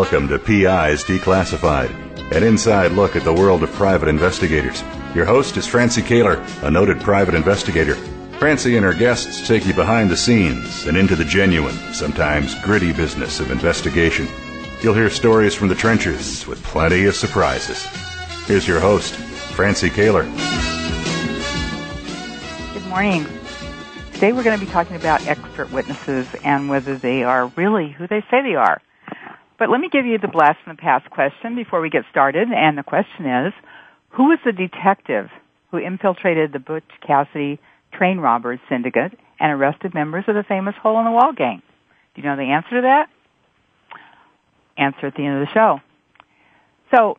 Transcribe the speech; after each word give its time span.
Welcome 0.00 0.28
to 0.28 0.38
PIs 0.38 1.04
Declassified, 1.04 1.90
an 2.34 2.42
inside 2.42 2.92
look 2.92 3.16
at 3.16 3.22
the 3.22 3.34
world 3.34 3.62
of 3.62 3.70
private 3.72 4.08
investigators. 4.08 4.82
Your 5.14 5.26
host 5.26 5.58
is 5.58 5.66
Francie 5.66 6.00
Koehler, 6.00 6.42
a 6.62 6.70
noted 6.70 7.02
private 7.02 7.34
investigator. 7.34 7.96
Francie 8.38 8.76
and 8.76 8.84
her 8.84 8.94
guests 8.94 9.46
take 9.46 9.66
you 9.66 9.74
behind 9.74 10.10
the 10.10 10.16
scenes 10.16 10.86
and 10.86 10.96
into 10.96 11.16
the 11.16 11.24
genuine, 11.26 11.76
sometimes 11.92 12.54
gritty 12.62 12.94
business 12.94 13.40
of 13.40 13.50
investigation. 13.50 14.26
You'll 14.80 14.94
hear 14.94 15.10
stories 15.10 15.54
from 15.54 15.68
the 15.68 15.74
trenches 15.74 16.46
with 16.46 16.64
plenty 16.64 17.04
of 17.04 17.14
surprises. 17.14 17.84
Here's 18.46 18.66
your 18.66 18.80
host, 18.80 19.12
Francie 19.52 19.90
Koehler. 19.90 20.24
Good 22.72 22.86
morning. 22.86 23.26
Today 24.14 24.32
we're 24.32 24.44
going 24.44 24.58
to 24.58 24.64
be 24.64 24.72
talking 24.72 24.96
about 24.96 25.26
expert 25.26 25.70
witnesses 25.70 26.26
and 26.42 26.70
whether 26.70 26.96
they 26.96 27.22
are 27.22 27.48
really 27.48 27.90
who 27.90 28.06
they 28.06 28.22
say 28.30 28.40
they 28.40 28.54
are. 28.54 28.80
But 29.60 29.68
let 29.68 29.78
me 29.78 29.90
give 29.92 30.06
you 30.06 30.16
the 30.16 30.26
blast 30.26 30.58
from 30.64 30.74
the 30.74 30.80
past 30.80 31.10
question 31.10 31.54
before 31.54 31.82
we 31.82 31.90
get 31.90 32.04
started. 32.10 32.48
And 32.48 32.78
the 32.78 32.82
question 32.82 33.26
is, 33.26 33.52
who 34.08 34.30
was 34.30 34.38
the 34.42 34.52
detective 34.52 35.28
who 35.70 35.76
infiltrated 35.76 36.50
the 36.50 36.58
Butch 36.58 36.88
Cassidy 37.06 37.60
train 37.92 38.18
robbers 38.18 38.58
syndicate 38.70 39.12
and 39.38 39.52
arrested 39.52 39.92
members 39.92 40.24
of 40.28 40.34
the 40.34 40.44
famous 40.44 40.74
Hole 40.82 40.98
in 40.98 41.04
the 41.04 41.10
Wall 41.10 41.34
gang? 41.34 41.60
Do 42.14 42.22
you 42.22 42.26
know 42.26 42.36
the 42.36 42.50
answer 42.50 42.70
to 42.76 42.80
that? 42.80 43.10
Answer 44.78 45.08
at 45.08 45.14
the 45.14 45.26
end 45.26 45.42
of 45.42 45.46
the 45.46 45.52
show. 45.52 45.80
So, 46.90 47.18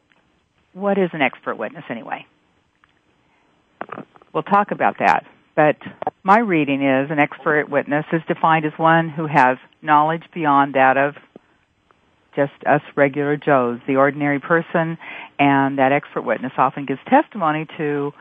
what 0.73 0.97
is 0.97 1.11
an 1.13 1.21
expert 1.21 1.57
witness 1.57 1.83
anyway? 1.91 2.25
We'll 4.33 4.41
talk 4.41 4.71
about 4.71 4.97
that. 4.97 5.25
But 5.55 5.75
my 6.23 6.39
reading 6.39 6.81
is 6.81 7.11
an 7.11 7.19
expert 7.19 7.69
witness 7.69 8.05
is 8.11 8.21
defined 8.27 8.65
as 8.65 8.73
one 8.77 9.09
who 9.09 9.27
has 9.27 9.59
knowledge 9.83 10.23
beyond 10.33 10.73
that 10.73 10.97
of 10.97 11.13
just 12.35 12.53
us 12.65 12.81
regular 12.95 13.37
Joes, 13.37 13.79
the 13.87 13.97
ordinary 13.97 14.39
person, 14.39 14.97
and 15.39 15.77
that 15.77 15.91
expert 15.91 16.21
witness 16.21 16.53
often 16.57 16.85
gives 16.85 16.99
testimony 17.07 17.67
to 17.77 18.13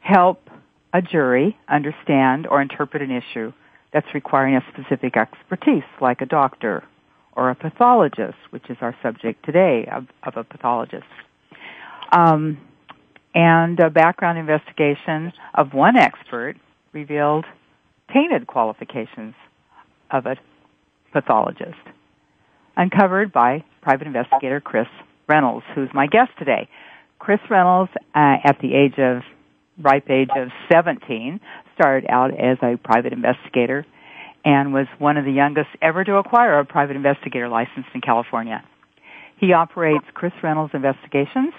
help 0.00 0.48
a 0.92 1.02
jury 1.02 1.56
understand 1.68 2.46
or 2.46 2.60
interpret 2.60 3.02
an 3.02 3.10
issue 3.10 3.52
that's 3.92 4.06
requiring 4.14 4.56
a 4.56 4.64
specific 4.72 5.16
expertise, 5.16 5.84
like 6.00 6.20
a 6.20 6.26
doctor 6.26 6.84
or 7.32 7.50
a 7.50 7.54
pathologist, 7.54 8.38
which 8.50 8.68
is 8.70 8.76
our 8.80 8.96
subject 9.02 9.44
today 9.44 9.88
of, 9.90 10.06
of 10.22 10.36
a 10.36 10.44
pathologist. 10.44 11.04
Um, 12.12 12.58
and 13.34 13.78
a 13.78 13.90
background 13.90 14.38
investigation 14.38 15.32
of 15.54 15.72
one 15.72 15.96
expert 15.96 16.56
revealed 16.92 17.44
tainted 18.12 18.46
qualifications 18.46 19.34
of 20.10 20.26
a 20.26 20.36
pathologist 21.12 21.78
uncovered 22.76 23.32
by 23.32 23.64
private 23.82 24.06
investigator 24.06 24.60
Chris 24.60 24.86
Reynolds, 25.28 25.64
who's 25.74 25.88
my 25.94 26.06
guest 26.06 26.30
today. 26.38 26.68
Chris 27.18 27.40
Reynolds, 27.50 27.90
uh, 28.14 28.36
at 28.44 28.58
the 28.60 28.74
age 28.74 28.98
of 28.98 29.22
ripe 29.78 30.10
age 30.10 30.30
of 30.36 30.48
17, 30.72 31.40
started 31.74 32.08
out 32.10 32.32
as 32.32 32.58
a 32.62 32.76
private 32.76 33.12
investigator 33.12 33.86
and 34.44 34.72
was 34.72 34.86
one 34.98 35.16
of 35.16 35.24
the 35.24 35.32
youngest 35.32 35.68
ever 35.82 36.02
to 36.04 36.16
acquire 36.16 36.58
a 36.58 36.64
private 36.64 36.96
investigator 36.96 37.48
license 37.48 37.86
in 37.94 38.00
California. 38.00 38.64
He 39.38 39.52
operates 39.52 40.04
Chris 40.14 40.32
Reynolds 40.42 40.72
Investigations, 40.74 41.52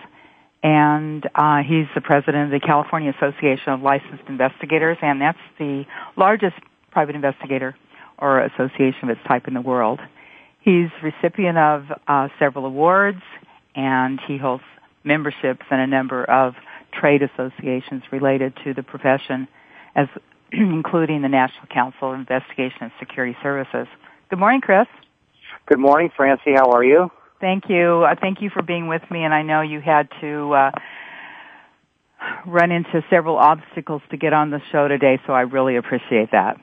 and 0.63 1.27
uh, 1.33 1.61
he's 1.63 1.87
the 1.95 2.01
president 2.01 2.53
of 2.53 2.61
the 2.61 2.65
California 2.65 3.13
Association 3.17 3.73
of 3.73 3.81
Licensed 3.81 4.23
Investigators, 4.27 4.97
and 5.01 5.21
that's 5.21 5.39
the 5.57 5.85
largest 6.15 6.55
private 6.91 7.15
investigator 7.15 7.75
or 8.19 8.41
association 8.41 9.03
of 9.03 9.09
its 9.09 9.21
type 9.27 9.47
in 9.47 9.53
the 9.53 9.61
world. 9.61 9.99
He's 10.61 10.89
recipient 11.01 11.57
of 11.57 11.85
uh, 12.07 12.27
several 12.39 12.65
awards, 12.65 13.21
and 13.75 14.19
he 14.27 14.37
holds 14.37 14.63
memberships 15.03 15.65
in 15.71 15.79
a 15.79 15.87
number 15.87 16.23
of 16.23 16.53
trade 16.93 17.21
associations 17.23 18.03
related 18.11 18.53
to 18.63 18.73
the 18.73 18.83
profession, 18.83 19.47
as 19.95 20.07
including 20.51 21.21
the 21.23 21.29
National 21.29 21.65
Council 21.67 22.13
of 22.13 22.19
Investigation 22.19 22.77
and 22.81 22.91
Security 22.99 23.35
Services. 23.41 23.87
Good 24.29 24.39
morning, 24.39 24.61
Chris. 24.61 24.87
Good 25.67 25.79
morning, 25.79 26.11
Francie. 26.15 26.53
How 26.55 26.71
are 26.71 26.83
you? 26.83 27.09
Thank 27.39 27.63
you. 27.67 28.05
Uh, 28.07 28.15
thank 28.19 28.41
you 28.41 28.49
for 28.51 28.61
being 28.61 28.87
with 28.87 29.01
me, 29.09 29.23
and 29.23 29.33
I 29.33 29.41
know 29.41 29.61
you 29.61 29.81
had 29.81 30.09
to 30.21 30.53
uh, 30.53 30.71
run 32.45 32.71
into 32.71 33.03
several 33.09 33.37
obstacles 33.37 34.01
to 34.11 34.17
get 34.17 34.31
on 34.31 34.51
the 34.51 34.61
show 34.71 34.87
today, 34.87 35.19
so 35.25 35.33
I 35.33 35.41
really 35.41 35.75
appreciate 35.75 36.31
that. 36.31 36.57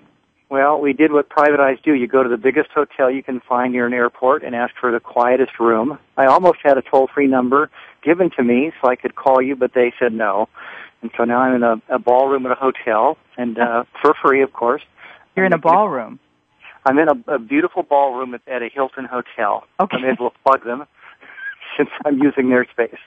Well, 0.51 0.81
we 0.81 0.95
did 0.95 1.13
what 1.13 1.29
private 1.29 1.61
eyes 1.61 1.77
do. 1.85 1.93
You 1.93 2.07
go 2.07 2.23
to 2.23 2.29
the 2.29 2.39
biggest 2.39 2.71
hotel 2.75 3.11
you 3.11 3.23
can 3.23 3.41
find 3.41 3.73
near 3.73 3.87
an 3.87 3.93
airport 3.93 4.43
and 4.43 4.55
ask 4.55 4.75
for 4.81 4.91
the 4.91 5.01
quietest 5.01 5.61
room. 5.61 5.99
I 6.17 6.27
almost 6.27 6.59
had 6.65 6.79
a 6.79 6.83
toll-free 6.83 7.27
number 7.27 7.71
given 8.03 8.31
to 8.37 8.43
me 8.43 8.73
so 8.81 8.89
I 8.89 8.97
could 8.97 9.15
call 9.15 9.43
you, 9.43 9.57
but 9.57 9.75
they 9.75 9.93
said 9.99 10.13
no. 10.13 10.49
And 11.03 11.11
so 11.17 11.25
now 11.25 11.41
I'm 11.41 11.55
in 11.55 11.63
a, 11.63 11.83
a 11.91 11.99
ballroom 11.99 12.47
at 12.47 12.53
a 12.53 12.55
hotel, 12.55 13.19
and 13.37 13.59
uh, 13.59 13.85
for 14.01 14.15
free, 14.23 14.43
of 14.43 14.53
course. 14.53 14.83
You're 15.37 15.47
in 15.47 15.53
a 15.53 15.59
ballroom. 15.59 16.19
I'm 16.85 16.99
in 16.99 17.09
a, 17.09 17.35
a 17.35 17.39
beautiful 17.39 17.83
ballroom 17.83 18.35
at, 18.35 18.41
at 18.49 18.63
a 18.63 18.69
Hilton 18.73 19.05
hotel. 19.05 19.65
Okay. 19.79 19.99
I 19.99 20.01
may 20.01 20.11
as 20.11 20.19
well 20.19 20.33
plug 20.45 20.65
them 20.65 20.87
since 21.77 21.91
I'm 22.07 22.19
using 22.19 22.49
their 22.49 22.67
space. 22.71 22.99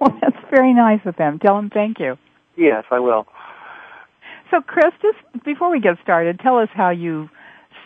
Well, 0.00 0.14
that's 0.20 0.36
very 0.50 0.74
nice 0.74 1.00
of 1.06 1.16
them. 1.16 1.38
Tell 1.38 1.56
them 1.56 1.70
thank 1.70 1.98
you. 1.98 2.18
Yes, 2.56 2.84
I 2.90 2.98
will. 2.98 3.26
So, 4.52 4.60
Chris, 4.60 4.92
just 5.00 5.44
before 5.44 5.70
we 5.70 5.80
get 5.80 5.96
started, 6.02 6.38
tell 6.38 6.58
us 6.58 6.68
how 6.74 6.90
you 6.90 7.30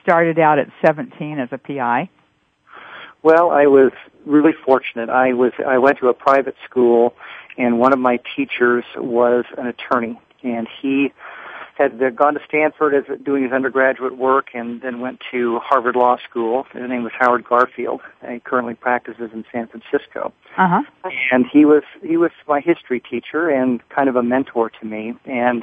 started 0.03 0.37
out 0.41 0.59
at 0.59 0.66
17 0.84 1.38
as 1.38 1.49
a 1.53 1.59
PI. 1.59 2.10
Well, 3.22 3.50
I 3.53 3.66
was 3.66 3.93
really 4.25 4.50
fortunate. 4.65 5.09
I 5.09 5.32
was 5.32 5.53
I 5.65 5.78
went 5.78 5.99
to 5.99 6.09
a 6.09 6.15
private 6.15 6.56
school, 6.69 7.15
and 7.56 7.78
one 7.78 7.93
of 7.93 8.00
my 8.00 8.19
teachers 8.34 8.84
was 8.97 9.44
an 9.56 9.69
attorney, 9.69 10.19
and 10.43 10.66
he 10.82 11.12
had 11.78 12.16
gone 12.16 12.34
to 12.34 12.41
Stanford 12.49 12.94
as 12.94 13.04
doing 13.22 13.44
his 13.44 13.53
undergraduate 13.53 14.16
work, 14.16 14.48
and 14.53 14.81
then 14.81 15.00
went 15.00 15.21
to 15.31 15.60
Harvard 15.60 15.94
Law 15.94 16.16
School. 16.28 16.66
His 16.72 16.88
name 16.88 17.04
was 17.04 17.12
Howard 17.16 17.44
Garfield, 17.44 18.00
and 18.22 18.33
he 18.33 18.41
currently 18.41 18.75
practices 18.75 19.31
in 19.33 19.44
San 19.53 19.69
Francisco. 19.69 20.33
Uh 20.56 20.83
huh. 20.83 21.10
And 21.31 21.47
he 21.47 21.65
was 21.65 21.84
he 22.03 22.16
was 22.16 22.33
my 22.48 22.60
history 22.60 22.98
teacher 22.98 23.50
and 23.50 23.87
kind 23.88 24.09
of 24.09 24.16
a 24.16 24.22
mentor 24.22 24.71
to 24.81 24.87
me, 24.87 25.15
and 25.27 25.62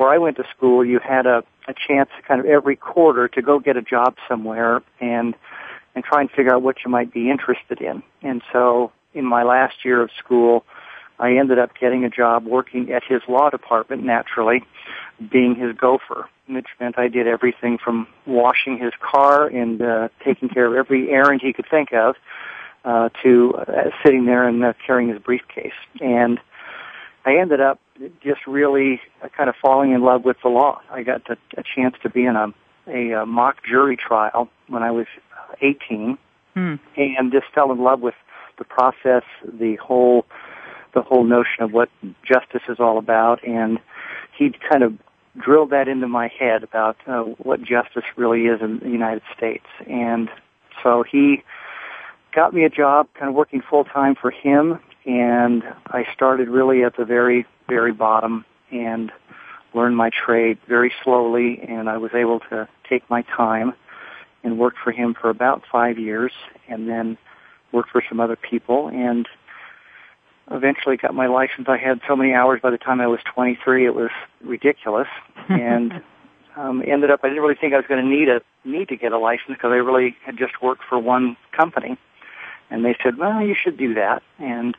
where 0.00 0.08
I 0.08 0.16
went 0.16 0.38
to 0.38 0.44
school, 0.56 0.82
you 0.82 0.98
had 0.98 1.26
a, 1.26 1.44
a 1.68 1.74
chance 1.74 2.08
kind 2.26 2.40
of 2.40 2.46
every 2.46 2.74
quarter 2.74 3.28
to 3.28 3.42
go 3.42 3.58
get 3.58 3.76
a 3.76 3.82
job 3.82 4.16
somewhere 4.26 4.82
and 4.98 5.34
and 5.94 6.04
try 6.04 6.20
and 6.22 6.30
figure 6.30 6.54
out 6.54 6.62
what 6.62 6.76
you 6.84 6.90
might 6.90 7.12
be 7.12 7.28
interested 7.28 7.80
in. 7.80 8.02
And 8.22 8.42
so 8.52 8.92
in 9.12 9.26
my 9.26 9.42
last 9.42 9.84
year 9.84 10.00
of 10.00 10.10
school, 10.18 10.64
I 11.18 11.32
ended 11.32 11.58
up 11.58 11.72
getting 11.78 12.04
a 12.04 12.08
job 12.08 12.46
working 12.46 12.92
at 12.92 13.02
his 13.04 13.20
law 13.28 13.50
department 13.50 14.04
naturally, 14.04 14.62
being 15.30 15.56
his 15.56 15.76
gopher, 15.76 16.28
which 16.48 16.68
meant 16.78 16.96
I 16.96 17.08
did 17.08 17.26
everything 17.26 17.76
from 17.76 18.06
washing 18.24 18.78
his 18.78 18.92
car 19.00 19.48
and 19.48 19.82
uh, 19.82 20.08
taking 20.24 20.48
care 20.48 20.66
of 20.66 20.74
every 20.74 21.10
errand 21.10 21.40
he 21.42 21.52
could 21.52 21.66
think 21.68 21.92
of 21.92 22.14
uh, 22.84 23.10
to 23.22 23.54
uh, 23.54 23.90
sitting 24.02 24.24
there 24.24 24.48
and 24.48 24.64
uh, 24.64 24.72
carrying 24.86 25.10
his 25.10 25.18
briefcase. 25.18 25.74
And 26.00 26.40
I 27.24 27.36
ended 27.36 27.60
up 27.60 27.78
just 28.22 28.46
really 28.46 29.00
uh, 29.22 29.28
kind 29.28 29.48
of 29.48 29.56
falling 29.60 29.92
in 29.92 30.02
love 30.02 30.24
with 30.24 30.38
the 30.42 30.48
law. 30.48 30.80
I 30.90 31.02
got 31.02 31.28
a, 31.28 31.36
a 31.58 31.62
chance 31.62 31.94
to 32.02 32.10
be 32.10 32.24
in 32.24 32.36
a, 32.36 32.48
a, 32.86 33.22
a 33.22 33.26
mock 33.26 33.58
jury 33.68 33.96
trial 33.96 34.48
when 34.68 34.82
I 34.82 34.90
was 34.90 35.06
18, 35.60 36.16
hmm. 36.54 36.74
and 36.96 37.32
just 37.32 37.46
fell 37.54 37.72
in 37.72 37.78
love 37.78 38.00
with 38.00 38.14
the 38.58 38.64
process, 38.64 39.22
the 39.44 39.76
whole, 39.76 40.24
the 40.94 41.02
whole 41.02 41.24
notion 41.24 41.62
of 41.62 41.72
what 41.72 41.90
justice 42.24 42.62
is 42.68 42.78
all 42.80 42.98
about. 42.98 43.46
And 43.46 43.78
he 44.36 44.52
kind 44.70 44.82
of 44.82 44.94
drilled 45.38 45.70
that 45.70 45.88
into 45.88 46.08
my 46.08 46.28
head 46.28 46.62
about 46.62 46.96
uh, 47.06 47.22
what 47.22 47.60
justice 47.62 48.04
really 48.16 48.46
is 48.46 48.60
in 48.60 48.78
the 48.78 48.90
United 48.90 49.22
States. 49.36 49.66
And 49.86 50.28
so 50.82 51.04
he 51.10 51.42
got 52.34 52.54
me 52.54 52.64
a 52.64 52.70
job 52.70 53.08
kind 53.14 53.28
of 53.28 53.34
working 53.34 53.60
full 53.60 53.84
time 53.84 54.14
for 54.14 54.30
him 54.30 54.78
and 55.10 55.64
I 55.88 56.06
started 56.14 56.48
really 56.48 56.84
at 56.84 56.96
the 56.96 57.04
very, 57.04 57.44
very 57.68 57.92
bottom 57.92 58.44
and 58.70 59.10
learned 59.74 59.96
my 59.96 60.10
trade 60.10 60.58
very 60.68 60.92
slowly 61.02 61.60
and 61.60 61.90
I 61.90 61.96
was 61.96 62.14
able 62.14 62.38
to 62.50 62.68
take 62.88 63.08
my 63.10 63.22
time 63.22 63.74
and 64.44 64.56
worked 64.56 64.78
for 64.78 64.92
him 64.92 65.14
for 65.14 65.28
about 65.28 65.64
five 65.70 65.98
years 65.98 66.32
and 66.68 66.88
then 66.88 67.18
worked 67.72 67.90
for 67.90 68.02
some 68.08 68.20
other 68.20 68.36
people 68.36 68.88
and 68.88 69.28
eventually 70.52 70.96
got 70.96 71.12
my 71.12 71.26
license. 71.26 71.68
I 71.68 71.76
had 71.76 72.00
so 72.06 72.14
many 72.14 72.32
hours 72.32 72.60
by 72.62 72.70
the 72.70 72.78
time 72.78 73.00
I 73.00 73.08
was 73.08 73.20
23, 73.34 73.86
it 73.86 73.94
was 73.94 74.10
ridiculous. 74.42 75.08
and 75.48 76.02
um, 76.56 76.84
ended 76.86 77.10
up, 77.10 77.20
I 77.24 77.28
didn't 77.28 77.42
really 77.42 77.56
think 77.56 77.74
I 77.74 77.78
was 77.78 77.86
going 77.88 78.02
to 78.02 78.08
need 78.08 78.28
a 78.28 78.42
need 78.64 78.88
to 78.88 78.96
get 78.96 79.10
a 79.10 79.18
license 79.18 79.56
because 79.56 79.72
I 79.72 79.76
really 79.76 80.16
had 80.24 80.36
just 80.36 80.62
worked 80.62 80.82
for 80.88 80.98
one 81.00 81.36
company. 81.50 81.98
And 82.70 82.84
they 82.84 82.96
said, 83.02 83.18
well, 83.18 83.42
you 83.42 83.56
should 83.60 83.76
do 83.76 83.94
that. 83.94 84.22
And 84.38 84.76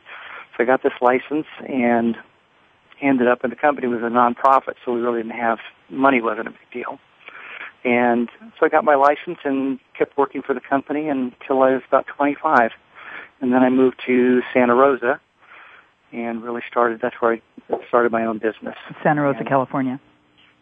so 0.56 0.62
I 0.62 0.66
got 0.66 0.82
this 0.82 0.92
license 1.00 1.46
and 1.68 2.16
ended 3.00 3.28
up, 3.28 3.44
in 3.44 3.50
the 3.50 3.56
company 3.56 3.88
was 3.88 4.00
a 4.00 4.10
nonprofit, 4.10 4.74
so 4.84 4.92
we 4.92 5.00
really 5.00 5.22
didn't 5.22 5.38
have, 5.38 5.58
money 5.90 6.20
wasn't 6.20 6.48
a 6.48 6.50
big 6.50 6.70
deal. 6.72 6.98
And 7.84 8.28
so 8.58 8.66
I 8.66 8.68
got 8.68 8.84
my 8.84 8.94
license 8.94 9.38
and 9.44 9.80
kept 9.98 10.16
working 10.16 10.42
for 10.42 10.54
the 10.54 10.60
company 10.60 11.08
until 11.08 11.62
I 11.62 11.72
was 11.72 11.82
about 11.88 12.06
25. 12.06 12.70
And 13.40 13.52
then 13.52 13.62
I 13.62 13.70
moved 13.70 14.00
to 14.06 14.40
Santa 14.54 14.74
Rosa 14.74 15.20
and 16.12 16.42
really 16.44 16.62
started, 16.70 17.00
that's 17.00 17.16
where 17.20 17.32
I 17.32 17.42
started 17.88 18.12
my 18.12 18.24
own 18.24 18.38
business. 18.38 18.76
Santa 19.02 19.22
Rosa, 19.22 19.40
and 19.40 19.48
California. 19.48 20.00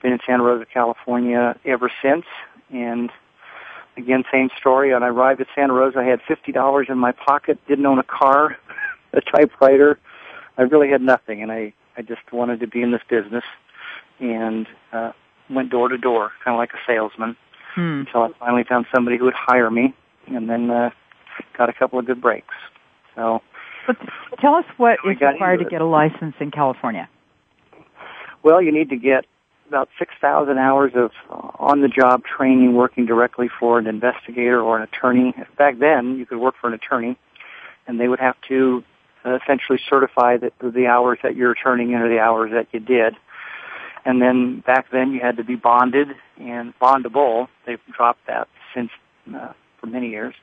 Been 0.02 0.12
in 0.12 0.20
Santa 0.26 0.42
Rosa, 0.42 0.64
California 0.64 1.58
ever 1.66 1.92
since. 2.02 2.24
And 2.72 3.10
again, 3.98 4.24
same 4.32 4.48
story. 4.58 4.94
When 4.94 5.02
I 5.02 5.08
arrived 5.08 5.42
at 5.42 5.48
Santa 5.54 5.74
Rosa, 5.74 5.98
I 5.98 6.04
had 6.04 6.20
$50 6.20 6.88
in 6.88 6.96
my 6.96 7.12
pocket, 7.12 7.58
didn't 7.68 7.84
own 7.84 7.98
a 7.98 8.04
car, 8.04 8.56
a 9.18 9.20
typewriter. 9.20 9.98
I 10.58 10.62
really 10.62 10.90
had 10.90 11.00
nothing 11.00 11.42
and 11.42 11.50
I, 11.50 11.72
I 11.96 12.02
just 12.02 12.32
wanted 12.32 12.60
to 12.60 12.66
be 12.66 12.82
in 12.82 12.92
this 12.92 13.02
business 13.08 13.44
and, 14.20 14.66
uh, 14.92 15.12
went 15.50 15.70
door 15.70 15.88
to 15.88 15.98
door, 15.98 16.30
kind 16.44 16.54
of 16.54 16.58
like 16.58 16.70
a 16.72 16.78
salesman, 16.86 17.36
hmm. 17.74 18.04
until 18.06 18.22
I 18.22 18.28
finally 18.38 18.64
found 18.68 18.86
somebody 18.94 19.18
who 19.18 19.24
would 19.24 19.34
hire 19.34 19.70
me, 19.70 19.94
and 20.28 20.48
then 20.48 20.70
uh, 20.70 20.90
got 21.56 21.68
a 21.68 21.72
couple 21.72 21.98
of 21.98 22.06
good 22.06 22.20
breaks. 22.20 22.54
So, 23.14 23.40
but 23.86 23.96
tell 24.40 24.54
us 24.54 24.64
what 24.76 24.98
is 25.04 25.20
required 25.20 25.58
to 25.58 25.64
get 25.64 25.80
a 25.80 25.86
license 25.86 26.34
in 26.40 26.50
California. 26.50 27.08
Well, 28.42 28.62
you 28.62 28.72
need 28.72 28.88
to 28.90 28.96
get 28.96 29.26
about 29.68 29.88
6,000 29.98 30.58
hours 30.58 30.92
of 30.96 31.10
on-the-job 31.58 32.22
training 32.24 32.74
working 32.74 33.06
directly 33.06 33.48
for 33.58 33.78
an 33.78 33.86
investigator 33.86 34.60
or 34.60 34.76
an 34.76 34.82
attorney. 34.82 35.34
Back 35.58 35.78
then, 35.78 36.16
you 36.16 36.26
could 36.26 36.38
work 36.38 36.54
for 36.60 36.66
an 36.66 36.74
attorney, 36.74 37.16
and 37.86 38.00
they 38.00 38.08
would 38.08 38.18
have 38.18 38.36
to 38.48 38.82
uh, 39.24 39.38
essentially 39.42 39.78
certify 39.88 40.36
that 40.36 40.52
the 40.60 40.86
hours 40.86 41.18
that 41.22 41.36
you're 41.36 41.54
turning 41.54 41.90
in 41.90 41.96
are 41.96 42.08
the 42.08 42.18
hours 42.18 42.50
that 42.52 42.68
you 42.72 42.80
did. 42.80 43.14
And 44.04 44.22
then 44.22 44.62
back 44.66 44.90
then 44.90 45.12
you 45.12 45.20
had 45.20 45.36
to 45.36 45.44
be 45.44 45.56
bonded 45.56 46.08
and 46.38 46.72
bondable. 46.78 47.48
They've 47.66 47.80
dropped 47.94 48.26
that 48.26 48.48
since 48.74 48.90
uh, 49.34 49.52
for 49.78 49.86
many 49.86 50.08
years. 50.08 50.34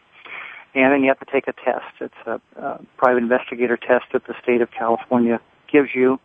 And 0.76 0.94
then 0.94 1.02
you 1.02 1.08
have 1.08 1.20
to 1.20 1.32
take 1.32 1.48
a 1.48 1.54
test. 1.54 1.86
It's 2.00 2.14
a, 2.28 2.40
a 2.62 2.80
private 2.98 3.24
investigator 3.24 3.78
test 3.78 4.06
that 4.14 4.28
the 4.28 4.36
state 4.44 4.62
of 4.62 4.70
California 4.72 5.40
gives 5.72 5.90
you. 5.96 6.20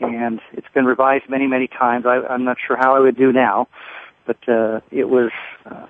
And 0.00 0.40
it's 0.52 0.66
been 0.74 0.84
revised 0.84 1.28
many, 1.28 1.46
many 1.46 1.68
times. 1.68 2.06
I, 2.06 2.20
I'm 2.28 2.42
not 2.42 2.56
sure 2.66 2.76
how 2.76 2.96
I 2.96 3.00
would 3.00 3.16
do 3.16 3.32
now, 3.32 3.68
but 4.26 4.36
uh, 4.48 4.80
it 4.90 5.08
was 5.08 5.30
uh, 5.64 5.86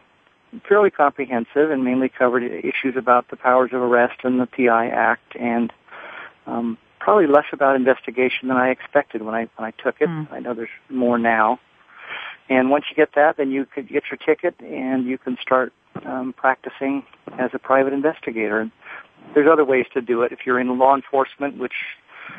fairly 0.69 0.91
comprehensive 0.91 1.71
and 1.71 1.83
mainly 1.83 2.11
covered 2.11 2.43
issues 2.43 2.95
about 2.97 3.29
the 3.31 3.37
powers 3.37 3.71
of 3.73 3.81
arrest 3.81 4.21
and 4.25 4.39
the 4.39 4.47
PI 4.47 4.89
Act 4.89 5.35
and 5.37 5.73
um, 6.47 6.79
probably 7.01 7.27
less 7.27 7.47
about 7.53 7.77
investigation 7.77 8.49
than 8.49 8.57
I 8.57 8.71
expected 8.71 9.23
when 9.23 9.35
I 9.35 9.49
when 9.57 9.67
I 9.67 9.71
took 9.83 9.97
it. 10.01 10.09
Mm. 10.09 10.33
I 10.33 10.39
know 10.41 10.55
there's 10.55 10.69
more 10.89 11.19
now. 11.19 11.59
And 12.49 12.71
once 12.71 12.85
you 12.91 12.97
get 12.97 13.15
that, 13.15 13.37
then 13.37 13.51
you 13.51 13.67
could 13.67 13.89
get 13.89 14.05
your 14.11 14.19
ticket 14.19 14.55
and 14.61 15.07
you 15.07 15.17
can 15.17 15.37
start 15.41 15.73
um, 16.05 16.35
practicing 16.37 17.05
as 17.39 17.51
a 17.55 17.59
private 17.59 17.93
investigator. 17.93 18.61
And 18.61 18.71
there's 19.35 19.49
other 19.51 19.65
ways 19.65 19.87
to 19.95 20.01
do 20.01 20.23
it. 20.23 20.33
If 20.33 20.41
you're 20.45 20.61
in 20.61 20.79
law 20.79 20.95
enforcement, 20.95 21.59
which 21.59 21.73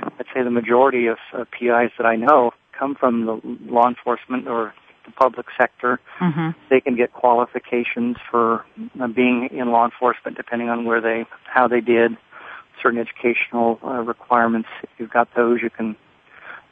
I'd 0.02 0.26
say 0.34 0.44
the 0.44 0.52
majority 0.52 1.08
of 1.08 1.18
uh, 1.34 1.46
PIs 1.52 1.92
that 1.98 2.06
I 2.06 2.16
know 2.16 2.52
come 2.78 2.96
from 2.96 3.26
the 3.26 3.42
law 3.72 3.88
enforcement 3.88 4.48
or 4.48 4.74
the 5.06 5.12
public 5.12 5.48
sector, 5.60 6.00
mm-hmm. 6.20 6.50
they 6.70 6.80
can 6.80 6.96
get 6.96 7.14
qualifications 7.14 8.18
for 8.30 8.66
uh, 9.02 9.08
being 9.08 9.50
in 9.52 9.72
law 9.72 9.86
enforcement 9.86 10.38
depending 10.38 10.70
on 10.70 10.86
where 10.86 11.02
they, 11.02 11.26
how 11.46 11.68
they 11.68 11.82
did 11.82 12.18
certain 12.84 13.00
educational 13.00 13.80
uh, 13.84 14.02
requirements. 14.02 14.68
If 14.84 14.90
you've 14.98 15.10
got 15.10 15.30
those, 15.36 15.60
you 15.64 15.70
can, 15.70 15.96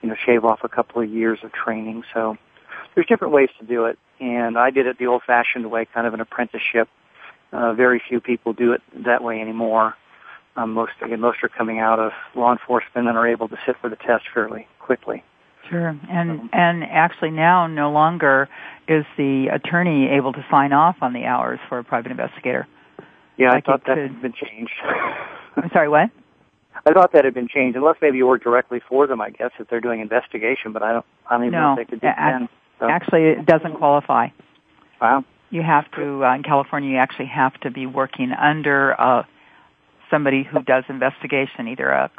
you 0.01 0.09
know, 0.09 0.15
shave 0.23 0.45
off 0.45 0.59
a 0.63 0.69
couple 0.69 1.01
of 1.01 1.09
years 1.09 1.39
of 1.43 1.51
training. 1.53 2.03
So 2.13 2.37
there's 2.93 3.07
different 3.07 3.33
ways 3.33 3.49
to 3.59 3.65
do 3.65 3.85
it, 3.85 3.97
and 4.19 4.57
I 4.57 4.69
did 4.69 4.85
it 4.85 4.99
the 4.99 5.07
old-fashioned 5.07 5.71
way, 5.71 5.87
kind 5.91 6.05
of 6.05 6.13
an 6.13 6.19
apprenticeship. 6.19 6.89
Uh, 7.51 7.73
very 7.73 8.01
few 8.07 8.19
people 8.19 8.53
do 8.53 8.73
it 8.73 8.81
that 9.05 9.23
way 9.23 9.41
anymore. 9.41 9.95
Um, 10.55 10.73
most 10.73 10.91
again, 11.01 11.21
most 11.21 11.39
are 11.43 11.49
coming 11.49 11.79
out 11.79 11.99
of 11.99 12.11
law 12.35 12.51
enforcement 12.51 13.07
and 13.07 13.17
are 13.17 13.27
able 13.27 13.47
to 13.47 13.57
sit 13.65 13.77
for 13.79 13.89
the 13.89 13.95
test 13.95 14.25
fairly 14.33 14.67
quickly. 14.79 15.23
Sure, 15.69 15.97
and 16.09 16.49
and 16.51 16.83
actually 16.83 17.31
now 17.31 17.67
no 17.67 17.91
longer 17.91 18.49
is 18.87 19.05
the 19.17 19.47
attorney 19.47 20.09
able 20.09 20.33
to 20.33 20.45
sign 20.51 20.73
off 20.73 20.97
on 21.01 21.13
the 21.13 21.23
hours 21.23 21.59
for 21.69 21.79
a 21.79 21.83
private 21.83 22.11
investigator. 22.11 22.67
Yeah, 23.37 23.51
like 23.51 23.63
I 23.63 23.71
thought 23.71 23.85
that 23.87 23.95
could... 23.95 24.11
had 24.11 24.21
been 24.21 24.33
changed. 24.33 24.73
I'm 25.55 25.69
sorry, 25.71 25.89
what? 25.89 26.09
I 26.85 26.93
thought 26.93 27.13
that 27.13 27.25
had 27.25 27.33
been 27.33 27.47
changed, 27.47 27.77
unless 27.77 27.97
maybe 28.01 28.17
you 28.17 28.27
work 28.27 28.43
directly 28.43 28.81
for 28.87 29.05
them. 29.05 29.21
I 29.21 29.29
guess 29.29 29.51
if 29.59 29.67
they're 29.67 29.81
doing 29.81 29.99
investigation, 29.99 30.71
but 30.73 30.81
I 30.81 30.93
don't. 30.93 31.05
I 31.29 31.37
don't 31.37 31.47
even 31.47 31.53
no, 31.53 31.75
know 31.75 31.81
if 31.81 31.87
they 31.87 31.91
could 31.91 32.01
do 32.01 32.07
that. 32.07 32.49
So. 32.79 32.89
Actually, 32.89 33.25
it 33.25 33.45
doesn't 33.45 33.75
qualify. 33.75 34.29
Wow. 34.99 35.23
You 35.51 35.61
have 35.61 35.89
to 35.91 36.25
uh, 36.25 36.35
in 36.35 36.43
California. 36.43 36.91
You 36.91 36.97
actually 36.97 37.27
have 37.27 37.53
to 37.61 37.71
be 37.71 37.85
working 37.85 38.31
under 38.31 38.99
uh, 38.99 39.23
somebody 40.09 40.43
who 40.43 40.63
does 40.63 40.83
investigation, 40.89 41.67
either 41.67 41.89
a 41.89 42.09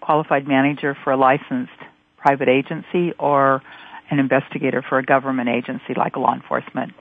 qualified 0.00 0.46
manager 0.46 0.96
for 1.02 1.12
a 1.12 1.16
licensed 1.16 1.72
private 2.18 2.48
agency 2.48 3.12
or 3.18 3.62
an 4.10 4.18
investigator 4.18 4.82
for 4.86 4.98
a 4.98 5.04
government 5.04 5.48
agency 5.48 5.94
like 5.96 6.16
law 6.16 6.34
enforcement. 6.34 6.92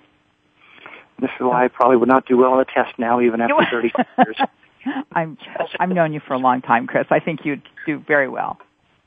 This 1.19 1.29
is 1.39 1.41
why 1.41 1.65
I 1.65 1.67
probably 1.67 1.97
would 1.97 2.09
not 2.09 2.25
do 2.25 2.37
well 2.37 2.53
on 2.53 2.59
a 2.59 2.65
test 2.65 2.97
now, 2.97 3.21
even 3.21 3.39
after 3.39 3.65
30 3.71 3.91
years. 4.17 4.37
I'm 5.13 5.37
I've 5.79 5.89
known 5.89 6.13
you 6.13 6.19
for 6.19 6.33
a 6.33 6.39
long 6.39 6.61
time, 6.61 6.87
Chris. 6.87 7.07
I 7.09 7.19
think 7.19 7.41
you'd 7.45 7.61
do 7.85 7.99
very 7.99 8.27
well. 8.27 8.57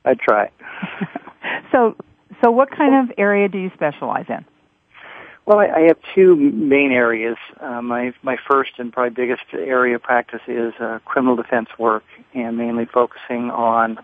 I 0.05 0.15
try. 0.15 0.51
so, 1.73 1.97
so 2.43 2.51
what 2.51 2.71
kind 2.71 2.95
of 3.11 3.15
area 3.19 3.49
do 3.49 3.59
you 3.59 3.71
specialize 3.75 4.27
in? 4.29 4.45
Well, 5.47 5.59
I, 5.61 5.67
I 5.67 5.81
have 5.89 5.99
two 6.15 6.35
main 6.37 6.91
areas. 6.91 7.37
Uh, 7.61 7.81
my 7.83 8.13
my 8.23 8.37
first 8.49 8.73
and 8.79 8.93
probably 8.93 9.11
biggest 9.11 9.45
area 9.53 9.97
of 9.97 10.03
practice 10.03 10.41
is 10.49 10.75
uh, 10.81 10.99
criminal 11.05 11.37
defense 11.37 11.69
work, 11.79 12.05
and 12.35 12.57
mainly 12.57 12.87
focusing 12.87 13.51
on 13.51 13.99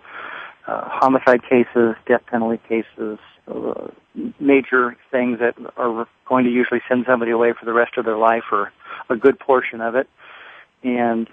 uh, 0.66 0.88
homicide 0.88 1.42
cases, 1.42 1.96
death 2.06 2.22
penalty 2.26 2.60
cases, 2.68 3.18
uh, 3.48 3.88
major 4.38 4.96
things 5.10 5.40
that 5.40 5.54
are 5.76 6.06
going 6.28 6.44
to 6.44 6.50
usually 6.50 6.80
send 6.88 7.06
somebody 7.08 7.32
away 7.32 7.52
for 7.58 7.64
the 7.64 7.72
rest 7.72 7.96
of 7.96 8.04
their 8.04 8.18
life, 8.18 8.44
or 8.52 8.72
a 9.10 9.16
good 9.16 9.38
portion 9.40 9.80
of 9.80 9.96
it. 9.96 10.08
And 10.84 11.28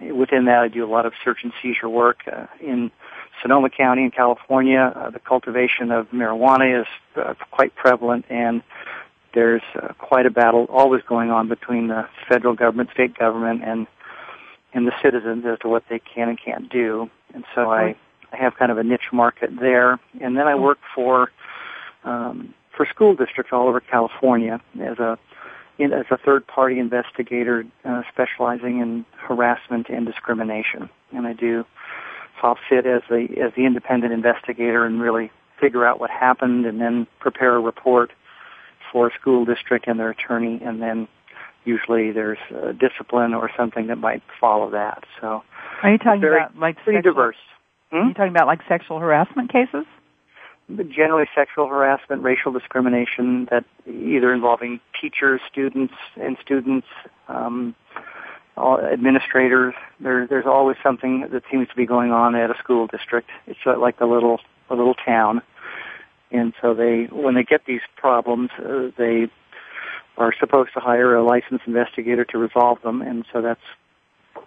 within 0.00 0.46
that, 0.46 0.58
I 0.58 0.68
do 0.68 0.84
a 0.84 0.90
lot 0.90 1.06
of 1.06 1.12
search 1.24 1.38
and 1.42 1.52
seizure 1.62 1.88
work 1.88 2.20
uh, 2.30 2.46
in 2.60 2.90
Sonoma 3.42 3.70
County 3.70 4.04
in 4.04 4.10
California. 4.10 4.92
Uh, 4.94 5.10
the 5.10 5.18
cultivation 5.18 5.90
of 5.90 6.08
marijuana 6.10 6.82
is 6.82 6.86
uh, 7.16 7.34
quite 7.50 7.74
prevalent, 7.74 8.24
and 8.28 8.62
there's 9.34 9.62
uh, 9.80 9.92
quite 9.98 10.26
a 10.26 10.30
battle 10.30 10.66
always 10.70 11.02
going 11.02 11.30
on 11.30 11.48
between 11.48 11.88
the 11.88 12.08
federal 12.28 12.54
government, 12.54 12.90
state 12.92 13.16
government, 13.16 13.62
and 13.64 13.86
and 14.72 14.86
the 14.86 14.92
citizens 15.02 15.44
as 15.46 15.58
to 15.58 15.68
what 15.68 15.82
they 15.90 15.98
can 15.98 16.28
and 16.28 16.38
can't 16.40 16.70
do. 16.70 17.10
And 17.34 17.44
so 17.56 17.72
I, 17.72 17.96
I 18.32 18.36
have 18.36 18.54
kind 18.56 18.70
of 18.70 18.78
a 18.78 18.84
niche 18.84 19.12
market 19.12 19.50
there, 19.58 19.98
and 20.20 20.36
then 20.36 20.46
I 20.46 20.54
work 20.54 20.78
for 20.94 21.30
um, 22.04 22.54
for 22.76 22.86
school 22.86 23.14
districts 23.14 23.52
all 23.52 23.68
over 23.68 23.80
California 23.80 24.60
as 24.80 24.98
a 24.98 25.18
in, 25.80 25.92
as 25.92 26.06
a 26.10 26.16
third 26.16 26.46
party 26.46 26.78
investigator 26.78 27.64
uh, 27.84 28.02
specializing 28.12 28.80
in 28.80 29.04
harassment 29.16 29.88
and 29.88 30.06
discrimination. 30.06 30.88
And 31.12 31.26
I 31.26 31.32
do 31.32 31.64
I'll 32.42 32.58
sit 32.70 32.86
as 32.86 33.02
the 33.08 33.28
as 33.42 33.52
the 33.54 33.66
independent 33.66 34.12
investigator 34.12 34.84
and 34.84 35.00
really 35.00 35.30
figure 35.60 35.84
out 35.84 36.00
what 36.00 36.10
happened 36.10 36.64
and 36.64 36.80
then 36.80 37.06
prepare 37.18 37.56
a 37.56 37.60
report 37.60 38.12
for 38.90 39.08
a 39.08 39.10
school 39.20 39.44
district 39.44 39.86
and 39.86 40.00
their 40.00 40.10
attorney 40.10 40.60
and 40.64 40.80
then 40.80 41.06
usually 41.64 42.10
there's 42.12 42.38
uh, 42.50 42.72
discipline 42.72 43.34
or 43.34 43.50
something 43.56 43.88
that 43.88 43.96
might 43.96 44.22
follow 44.40 44.70
that. 44.70 45.04
So 45.20 45.42
Are 45.82 45.92
you 45.92 45.98
talking 45.98 46.24
about 46.24 46.56
like 46.56 46.76
pretty 46.76 46.98
sexual, 46.98 47.12
diverse. 47.12 47.36
Hmm? 47.90 47.96
Are 47.96 48.08
you 48.08 48.14
talking 48.14 48.30
about 48.30 48.46
like 48.46 48.60
sexual 48.68 48.98
harassment 48.98 49.52
cases? 49.52 49.84
Generally 50.88 51.26
sexual 51.34 51.66
harassment, 51.66 52.22
racial 52.22 52.52
discrimination 52.52 53.48
that 53.50 53.64
either 53.86 54.32
involving 54.32 54.80
teachers, 55.00 55.40
students, 55.50 55.94
and 56.16 56.36
students, 56.42 56.86
um, 57.28 57.74
administrators. 58.58 59.74
There, 60.00 60.26
there's 60.26 60.46
always 60.46 60.76
something 60.82 61.28
that 61.32 61.42
seems 61.50 61.68
to 61.68 61.76
be 61.76 61.86
going 61.86 62.12
on 62.12 62.34
at 62.34 62.50
a 62.50 62.58
school 62.58 62.86
district. 62.86 63.30
It's 63.46 63.60
like 63.64 64.00
a 64.00 64.06
little 64.06 64.40
a 64.68 64.74
little 64.74 64.94
town, 64.94 65.42
and 66.30 66.52
so 66.60 66.74
they 66.74 67.04
when 67.10 67.34
they 67.34 67.42
get 67.42 67.64
these 67.66 67.80
problems, 67.96 68.50
uh, 68.58 68.90
they 68.96 69.28
are 70.16 70.34
supposed 70.38 70.72
to 70.74 70.80
hire 70.80 71.14
a 71.14 71.24
licensed 71.24 71.66
investigator 71.66 72.24
to 72.26 72.38
resolve 72.38 72.82
them, 72.82 73.02
and 73.02 73.24
so 73.32 73.40
that's 73.40 73.60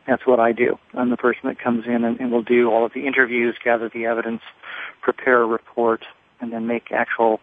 that's 0.08 0.26
what 0.26 0.40
I 0.40 0.52
do. 0.52 0.78
I'm 0.94 1.10
the 1.10 1.18
person 1.18 1.42
that 1.46 1.60
comes 1.60 1.86
in 1.86 2.04
and, 2.04 2.20
and 2.20 2.32
will 2.32 2.44
do 2.44 2.70
all 2.70 2.86
of 2.86 2.94
the 2.94 3.08
interviews, 3.08 3.56
gather 3.64 3.90
the 3.90 4.06
evidence, 4.06 4.42
prepare 5.02 5.42
a 5.42 5.46
report, 5.46 6.06
and 6.42 6.52
then 6.52 6.68
make 6.68 6.92
actual 6.92 7.40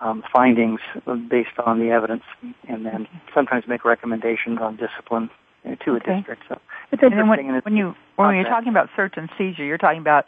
um, 0.00 0.24
findings 0.32 0.80
based 1.28 1.58
on 1.64 1.78
the 1.78 1.90
evidence, 1.90 2.24
and 2.68 2.84
then 2.84 3.06
sometimes 3.32 3.64
make 3.68 3.84
recommendations 3.84 4.58
on 4.60 4.76
discipline 4.76 5.30
to 5.64 5.92
a 5.92 5.96
okay. 5.96 6.16
district. 6.16 6.42
So 6.48 6.60
it's 6.92 7.02
interesting. 7.02 7.28
when, 7.28 7.38
and 7.38 7.56
it's 7.56 7.64
when 7.64 7.76
you 7.76 7.94
when 8.16 8.34
you're 8.34 8.44
talking 8.44 8.68
about 8.68 8.90
search 8.96 9.14
and 9.16 9.30
seizure, 9.38 9.64
you're 9.64 9.78
talking 9.78 10.00
about 10.00 10.26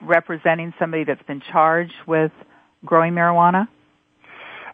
representing 0.00 0.72
somebody 0.78 1.04
that's 1.04 1.22
been 1.22 1.40
charged 1.40 1.94
with 2.06 2.32
growing 2.84 3.12
marijuana. 3.12 3.68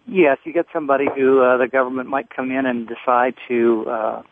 Yes, 0.07 0.39
you 0.45 0.53
get 0.53 0.67
somebody 0.73 1.07
who 1.17 1.43
uh, 1.43 1.57
the 1.57 1.67
government 1.67 2.09
might 2.09 2.31
come 2.31 2.53
in 2.53 2.65
and 2.67 2.87
decide 2.87 3.35
to 3.49 3.87
uh, 3.89 4.23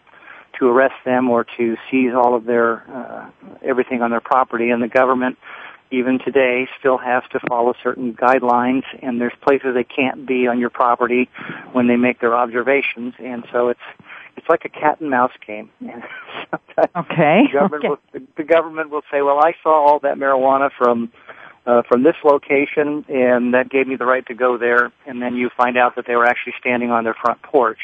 to 0.59 0.69
arrest 0.69 0.95
them 1.05 1.31
or 1.31 1.45
to 1.57 1.77
seize 1.91 2.13
all 2.15 2.35
of 2.35 2.45
their 2.45 2.85
uh, 2.91 3.31
everything 3.63 4.03
on 4.03 4.11
their 4.11 4.21
property, 4.21 4.71
and 4.71 4.83
the 4.83 4.89
government 4.89 5.39
even 5.91 6.19
today 6.19 6.67
still 6.79 6.99
has 6.99 7.23
to 7.31 7.39
follow 7.49 7.73
certain 7.83 8.15
guidelines 8.15 8.83
and 9.03 9.21
there's 9.21 9.35
places 9.43 9.75
they 9.75 9.85
can't 9.85 10.27
be 10.27 10.49
on 10.49 10.59
your 10.59 10.71
property 10.71 11.29
when 11.73 11.87
they 11.87 11.95
make 11.95 12.21
their 12.21 12.35
observations 12.35 13.15
and 13.21 13.45
so 13.53 13.69
it's 13.69 13.81
it's 14.37 14.49
like 14.49 14.65
a 14.65 14.69
cat 14.69 15.01
and 15.01 15.11
mouse 15.11 15.33
game. 15.47 15.71
okay. 15.83 15.95
The 16.97 17.49
government, 17.53 17.85
okay. 17.85 17.89
Will, 17.89 17.99
the, 18.13 18.23
the 18.37 18.43
government 18.43 18.91
will 18.91 19.03
say, 19.11 19.23
"Well, 19.23 19.39
I 19.39 19.55
saw 19.63 19.87
all 19.87 20.01
that 20.01 20.17
marijuana 20.17 20.71
from 20.77 21.13
uh, 21.67 21.83
from 21.89 22.03
this 22.03 22.17
location, 22.25 23.05
and 23.09 23.55
that 23.55 23.71
gave 23.71 23.87
me 23.87 23.97
the 23.97 24.07
right 24.07 24.27
to 24.27 24.35
go 24.35 24.59
there." 24.59 24.93
And 25.07 25.23
then 25.23 25.37
you 25.37 25.51
find 25.57 25.77
out 25.79 25.97
that 25.97 26.07
they 26.07 26.17
were 26.17 26.27
actually 26.27 26.55
standing 26.59 26.91
on 26.91 27.05
their 27.05 27.15
front 27.15 27.43
porch, 27.43 27.79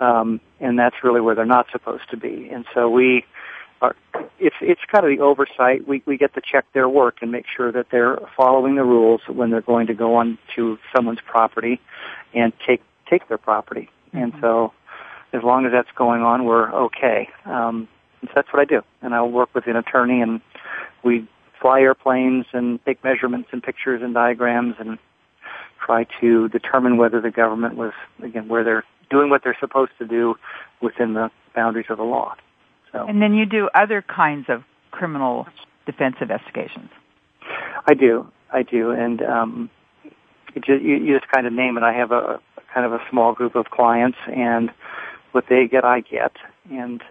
um, 0.00 0.40
and 0.60 0.78
that's 0.78 0.96
really 1.02 1.20
where 1.20 1.34
they're 1.34 1.44
not 1.44 1.66
supposed 1.70 2.10
to 2.10 2.16
be. 2.16 2.48
And 2.50 2.64
so 2.74 2.88
we 2.88 3.24
are. 3.80 3.94
It's 4.38 4.56
it's 4.60 4.80
kind 4.90 5.04
of 5.04 5.16
the 5.16 5.22
oversight. 5.22 5.86
We 5.86 6.02
we 6.06 6.16
get 6.16 6.34
to 6.34 6.40
check 6.40 6.66
their 6.72 6.88
work 6.88 7.18
and 7.22 7.32
make 7.32 7.46
sure 7.54 7.72
that 7.72 7.86
they're 7.90 8.18
following 8.36 8.76
the 8.76 8.84
rules 8.84 9.20
when 9.28 9.50
they're 9.50 9.60
going 9.60 9.86
to 9.88 9.94
go 9.94 10.16
on 10.16 10.38
to 10.56 10.78
someone's 10.94 11.20
property 11.20 11.80
and 12.34 12.52
take 12.66 12.82
take 13.08 13.28
their 13.28 13.38
property. 13.38 13.88
Mm-hmm. 14.08 14.18
And 14.18 14.32
so 14.40 14.72
as 15.32 15.42
long 15.42 15.66
as 15.66 15.72
that's 15.72 15.90
going 15.96 16.22
on, 16.22 16.44
we're 16.44 16.72
okay. 16.72 17.28
Um, 17.44 17.88
and 18.20 18.30
so 18.30 18.32
that's 18.36 18.52
what 18.52 18.60
I 18.60 18.64
do. 18.64 18.82
And 19.02 19.14
I'll 19.14 19.30
work 19.30 19.54
with 19.54 19.66
an 19.66 19.76
attorney 19.76 20.20
and 20.20 20.40
we 21.02 21.28
fly 21.60 21.80
airplanes 21.80 22.46
and 22.52 22.84
take 22.84 23.02
measurements 23.04 23.48
and 23.52 23.62
pictures 23.62 24.02
and 24.02 24.14
diagrams 24.14 24.76
and 24.78 24.98
try 25.84 26.04
to 26.20 26.48
determine 26.48 26.96
whether 26.96 27.20
the 27.20 27.30
government 27.30 27.76
was, 27.76 27.92
again, 28.22 28.48
where 28.48 28.64
they're 28.64 28.84
doing 29.10 29.30
what 29.30 29.42
they're 29.44 29.56
supposed 29.60 29.92
to 29.98 30.06
do 30.06 30.34
within 30.80 31.14
the 31.14 31.30
boundaries 31.54 31.86
of 31.88 31.98
the 31.98 32.04
law. 32.04 32.34
So. 32.92 33.06
And 33.06 33.20
then 33.20 33.34
you 33.34 33.46
do 33.46 33.68
other 33.74 34.02
kinds 34.02 34.46
of 34.48 34.62
criminal 34.90 35.46
defense 35.84 36.16
investigations. 36.20 36.90
I 37.86 37.94
do. 37.94 38.30
I 38.50 38.62
do. 38.62 38.90
And, 38.90 39.22
um, 39.22 39.70
just, 40.54 40.82
you, 40.82 40.96
you 40.96 41.18
just 41.18 41.30
kind 41.30 41.46
of 41.46 41.52
name 41.52 41.76
it. 41.76 41.82
I 41.82 41.92
have 41.92 42.12
a 42.12 42.40
kind 42.72 42.86
of 42.86 42.92
a 42.92 43.00
small 43.10 43.32
group 43.32 43.54
of 43.54 43.66
clients 43.66 44.18
and 44.26 44.70
what 45.32 45.44
they 45.48 45.66
get, 45.66 45.84
I 45.84 46.00
get, 46.00 46.32
and 46.70 47.02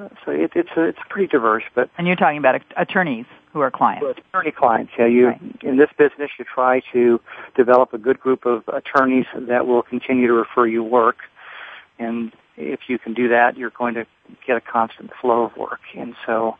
uh, 0.00 0.08
so 0.24 0.30
it, 0.30 0.52
it's 0.54 0.70
a, 0.76 0.84
it's 0.84 0.98
pretty 1.08 1.26
diverse. 1.26 1.62
But 1.74 1.90
and 1.98 2.06
you're 2.06 2.16
talking 2.16 2.38
about 2.38 2.60
attorneys 2.76 3.26
who 3.52 3.60
are 3.60 3.70
clients. 3.70 4.02
Well, 4.02 4.14
attorney 4.16 4.50
clients, 4.50 4.92
yeah. 4.98 5.06
You 5.06 5.26
right. 5.28 5.58
in 5.62 5.76
this 5.76 5.90
business, 5.98 6.30
you 6.38 6.44
try 6.44 6.80
to 6.92 7.20
develop 7.54 7.92
a 7.92 7.98
good 7.98 8.18
group 8.18 8.46
of 8.46 8.64
attorneys 8.68 9.26
that 9.34 9.66
will 9.66 9.82
continue 9.82 10.26
to 10.26 10.32
refer 10.32 10.66
you 10.66 10.82
work, 10.82 11.16
and 11.98 12.32
if 12.56 12.80
you 12.88 12.98
can 12.98 13.14
do 13.14 13.28
that, 13.28 13.56
you're 13.56 13.70
going 13.70 13.94
to 13.94 14.06
get 14.46 14.56
a 14.56 14.60
constant 14.60 15.10
flow 15.20 15.44
of 15.44 15.56
work. 15.56 15.80
And 15.96 16.14
so, 16.26 16.56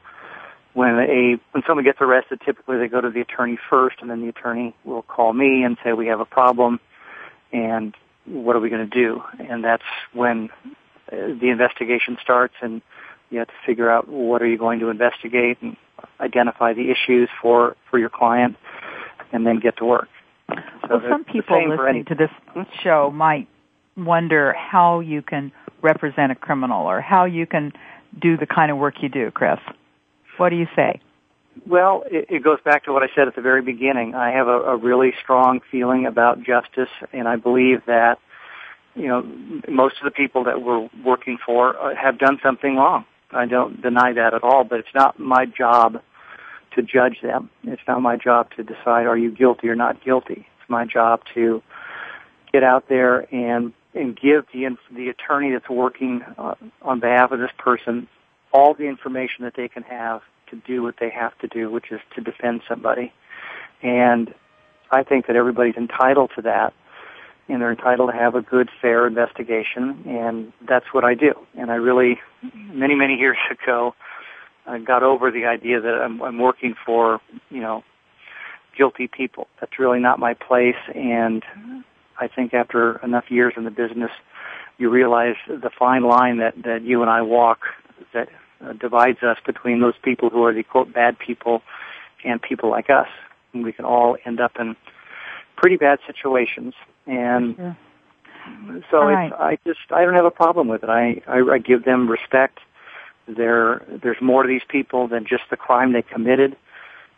when 0.74 0.98
a 0.98 1.40
when 1.52 1.62
someone 1.66 1.84
gets 1.84 2.00
arrested, 2.00 2.40
typically 2.44 2.78
they 2.78 2.88
go 2.88 3.00
to 3.00 3.10
the 3.10 3.20
attorney 3.20 3.58
first, 3.70 3.96
and 4.00 4.10
then 4.10 4.20
the 4.20 4.28
attorney 4.28 4.74
will 4.84 5.02
call 5.02 5.32
me 5.32 5.62
and 5.62 5.76
say 5.82 5.92
we 5.92 6.08
have 6.08 6.20
a 6.20 6.26
problem, 6.26 6.80
and 7.52 7.94
what 8.26 8.56
are 8.56 8.60
we 8.60 8.68
going 8.68 8.88
to 8.88 8.94
do? 8.94 9.22
And 9.38 9.64
that's 9.64 9.84
when 10.12 10.50
uh, 11.10 11.16
the 11.40 11.48
investigation 11.50 12.18
starts 12.20 12.54
and 12.60 12.82
you 13.30 13.38
have 13.38 13.48
to 13.48 13.54
figure 13.64 13.90
out 13.90 14.08
what 14.08 14.42
are 14.42 14.46
you 14.46 14.58
going 14.58 14.80
to 14.80 14.88
investigate 14.88 15.58
and 15.60 15.76
identify 16.20 16.72
the 16.72 16.90
issues 16.90 17.28
for, 17.40 17.76
for 17.90 17.98
your 17.98 18.10
client 18.10 18.56
and 19.32 19.46
then 19.46 19.60
get 19.60 19.76
to 19.78 19.84
work. 19.84 20.08
So 20.48 20.56
well, 20.90 21.02
some 21.08 21.24
people 21.24 21.68
listening 21.68 22.04
to 22.06 22.14
this 22.14 22.30
show 22.82 23.10
might 23.12 23.48
wonder 23.96 24.52
how 24.52 25.00
you 25.00 25.22
can 25.22 25.52
represent 25.82 26.32
a 26.32 26.34
criminal 26.34 26.86
or 26.86 27.00
how 27.00 27.24
you 27.24 27.46
can 27.46 27.72
do 28.20 28.36
the 28.36 28.46
kind 28.46 28.70
of 28.70 28.78
work 28.78 29.02
you 29.02 29.08
do, 29.08 29.30
Chris. 29.30 29.58
What 30.36 30.50
do 30.50 30.56
you 30.56 30.66
say? 30.74 31.00
Well, 31.66 32.04
it, 32.10 32.26
it 32.28 32.44
goes 32.44 32.58
back 32.64 32.84
to 32.84 32.92
what 32.92 33.02
I 33.02 33.08
said 33.14 33.28
at 33.28 33.34
the 33.34 33.42
very 33.42 33.62
beginning. 33.62 34.14
I 34.14 34.30
have 34.32 34.46
a, 34.46 34.60
a 34.60 34.76
really 34.76 35.12
strong 35.22 35.60
feeling 35.70 36.06
about 36.06 36.42
justice, 36.42 36.90
and 37.12 37.26
I 37.26 37.36
believe 37.36 37.82
that 37.86 38.18
you 38.94 39.08
know, 39.08 39.22
most 39.68 39.96
of 39.98 40.04
the 40.04 40.10
people 40.10 40.44
that 40.44 40.62
we're 40.62 40.88
working 41.04 41.38
for 41.44 41.78
uh, 41.78 41.94
have 41.94 42.18
done 42.18 42.38
something 42.42 42.76
wrong. 42.76 43.04
I 43.30 43.46
don't 43.46 43.82
deny 43.82 44.12
that 44.14 44.32
at 44.34 44.42
all, 44.42 44.64
but 44.64 44.78
it's 44.78 44.94
not 44.94 45.18
my 45.18 45.44
job 45.46 46.00
to 46.74 46.82
judge 46.82 47.20
them. 47.22 47.50
It's 47.64 47.82
not 47.86 48.00
my 48.00 48.16
job 48.16 48.50
to 48.56 48.62
decide 48.62 49.06
are 49.06 49.16
you 49.16 49.30
guilty 49.30 49.68
or 49.68 49.74
not 49.74 50.02
guilty. 50.02 50.46
It's 50.60 50.70
my 50.70 50.86
job 50.86 51.22
to 51.34 51.62
get 52.52 52.62
out 52.62 52.88
there 52.88 53.32
and 53.34 53.72
and 53.96 54.16
give 54.16 54.46
the 54.52 54.76
the 54.94 55.08
attorney 55.08 55.52
that's 55.52 55.68
working 55.68 56.22
uh, 56.38 56.54
on 56.82 57.00
behalf 57.00 57.32
of 57.32 57.38
this 57.38 57.50
person 57.58 58.08
all 58.52 58.74
the 58.74 58.84
information 58.84 59.44
that 59.44 59.54
they 59.56 59.68
can 59.68 59.82
have 59.82 60.22
to 60.50 60.56
do 60.56 60.82
what 60.82 60.94
they 61.00 61.10
have 61.10 61.36
to 61.38 61.48
do, 61.48 61.70
which 61.70 61.90
is 61.90 62.00
to 62.14 62.20
defend 62.20 62.62
somebody. 62.68 63.12
And 63.82 64.32
I 64.90 65.02
think 65.02 65.26
that 65.26 65.36
everybody's 65.36 65.76
entitled 65.76 66.30
to 66.36 66.42
that 66.42 66.72
and 67.48 67.60
they're 67.60 67.70
entitled 67.70 68.10
to 68.10 68.16
have 68.16 68.34
a 68.34 68.42
good, 68.42 68.68
fair 68.82 69.06
investigation, 69.06 70.02
and 70.06 70.52
that's 70.66 70.86
what 70.92 71.04
I 71.04 71.14
do. 71.14 71.32
And 71.56 71.70
I 71.70 71.76
really, 71.76 72.18
many, 72.54 72.94
many 72.94 73.14
years 73.14 73.36
ago, 73.50 73.94
I 74.66 74.78
got 74.78 75.02
over 75.02 75.30
the 75.30 75.46
idea 75.46 75.80
that 75.80 75.94
I'm, 75.94 76.20
I'm 76.22 76.38
working 76.38 76.74
for, 76.84 77.20
you 77.50 77.60
know, 77.60 77.84
guilty 78.76 79.06
people. 79.06 79.46
That's 79.60 79.78
really 79.78 80.00
not 80.00 80.18
my 80.18 80.34
place, 80.34 80.74
and 80.94 81.44
I 82.18 82.28
think 82.28 82.54
after 82.54 82.98
enough 83.04 83.30
years 83.30 83.54
in 83.56 83.64
the 83.64 83.70
business, 83.70 84.10
you 84.78 84.90
realize 84.90 85.36
the 85.48 85.70
fine 85.70 86.02
line 86.02 86.38
that, 86.38 86.54
that 86.64 86.82
you 86.82 87.02
and 87.02 87.10
I 87.10 87.22
walk 87.22 87.60
that 88.12 88.28
uh, 88.64 88.72
divides 88.74 89.22
us 89.22 89.38
between 89.46 89.80
those 89.80 89.94
people 90.02 90.30
who 90.30 90.44
are 90.44 90.52
the 90.52 90.62
quote 90.62 90.92
bad 90.92 91.18
people 91.18 91.62
and 92.24 92.40
people 92.40 92.70
like 92.70 92.90
us. 92.90 93.08
And 93.52 93.64
we 93.64 93.72
can 93.72 93.84
all 93.84 94.16
end 94.24 94.40
up 94.40 94.52
in 94.58 94.76
pretty 95.56 95.76
bad 95.76 95.98
situations 96.06 96.74
and 97.06 97.56
sure. 97.56 97.76
so 98.90 99.04
right. 99.04 99.26
it's, 99.26 99.34
I 99.38 99.58
just 99.66 99.80
I 99.90 100.04
don't 100.04 100.14
have 100.14 100.24
a 100.24 100.30
problem 100.30 100.68
with 100.68 100.82
it. 100.82 100.90
I, 100.90 101.22
I 101.26 101.40
I 101.54 101.58
give 101.58 101.84
them 101.84 102.10
respect. 102.10 102.58
There 103.28 103.84
there's 104.02 104.20
more 104.20 104.42
to 104.42 104.48
these 104.48 104.66
people 104.68 105.08
than 105.08 105.24
just 105.24 105.44
the 105.50 105.56
crime 105.56 105.92
they 105.92 106.02
committed. 106.02 106.56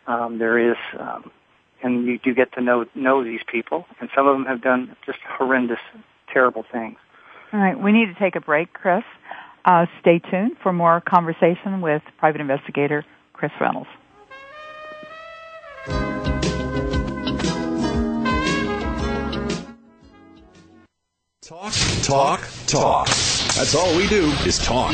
Um, 0.07 0.39
there 0.39 0.57
is, 0.57 0.77
um, 0.97 1.31
and 1.83 2.05
you 2.05 2.17
do 2.19 2.33
get 2.33 2.53
to 2.53 2.61
know 2.61 2.85
know 2.95 3.23
these 3.23 3.41
people, 3.51 3.85
and 3.99 4.09
some 4.15 4.27
of 4.27 4.35
them 4.35 4.45
have 4.45 4.61
done 4.61 4.95
just 5.05 5.19
horrendous, 5.27 5.79
terrible 6.31 6.65
things. 6.71 6.97
All 7.51 7.59
right, 7.59 7.79
we 7.79 7.91
need 7.91 8.05
to 8.07 8.15
take 8.15 8.35
a 8.35 8.41
break, 8.41 8.73
Chris. 8.73 9.03
Uh, 9.65 9.85
stay 9.99 10.19
tuned 10.19 10.57
for 10.61 10.71
more 10.71 11.01
conversation 11.01 11.81
with 11.81 12.01
private 12.17 12.41
investigator 12.41 13.03
Chris 13.33 13.51
Reynolds. 13.59 13.89
Talk, 21.41 21.73
talk, 22.03 22.39
talk. 22.67 23.07
That's 23.07 23.73
all 23.73 23.97
we 23.97 24.07
do 24.07 24.27
is 24.45 24.59
talk. 24.59 24.93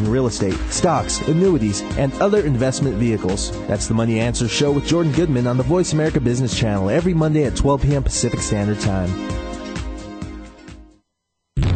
in 0.00 0.10
real 0.10 0.26
estate, 0.26 0.54
stocks, 0.70 1.20
annuities, 1.28 1.82
and 1.96 2.12
other 2.20 2.40
investment 2.40 2.96
vehicles. 2.96 3.50
That's 3.66 3.86
the 3.86 3.94
Money 3.94 4.20
Answer 4.20 4.48
Show 4.48 4.72
with 4.72 4.86
Jordan 4.86 5.12
Goodman 5.12 5.46
on 5.46 5.56
the 5.56 5.62
Voice 5.62 5.92
America 5.92 6.20
Business 6.20 6.58
Channel 6.58 6.90
every 6.90 7.14
Monday 7.14 7.44
at 7.44 7.56
12 7.56 7.82
p.m. 7.82 8.02
Pacific 8.02 8.40
Standard 8.40 8.80
Time. 8.80 9.10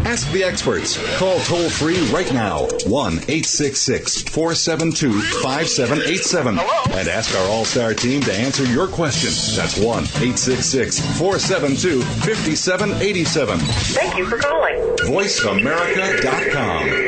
Ask 0.09 0.33
the 0.33 0.43
experts. 0.43 0.99
Call 1.19 1.39
toll 1.41 1.69
free 1.71 2.01
right 2.11 2.33
now 2.33 2.67
1 2.87 3.13
866 3.13 4.23
472 4.23 5.21
5787 5.43 6.59
and 6.59 7.09
ask 7.09 7.37
our 7.37 7.47
All 7.49 7.65
Star 7.65 7.95
team 7.95 8.21
to 8.23 8.33
answer 8.33 8.65
your 8.65 8.89
question. 8.89 9.31
That's 9.55 9.77
1 9.77 9.85
866 9.85 10.99
472 11.19 12.03
5787. 12.03 13.59
Thank 13.59 14.17
you 14.17 14.27
for 14.27 14.39
calling. 14.39 14.77
VoiceAmerica.com. 15.07 17.08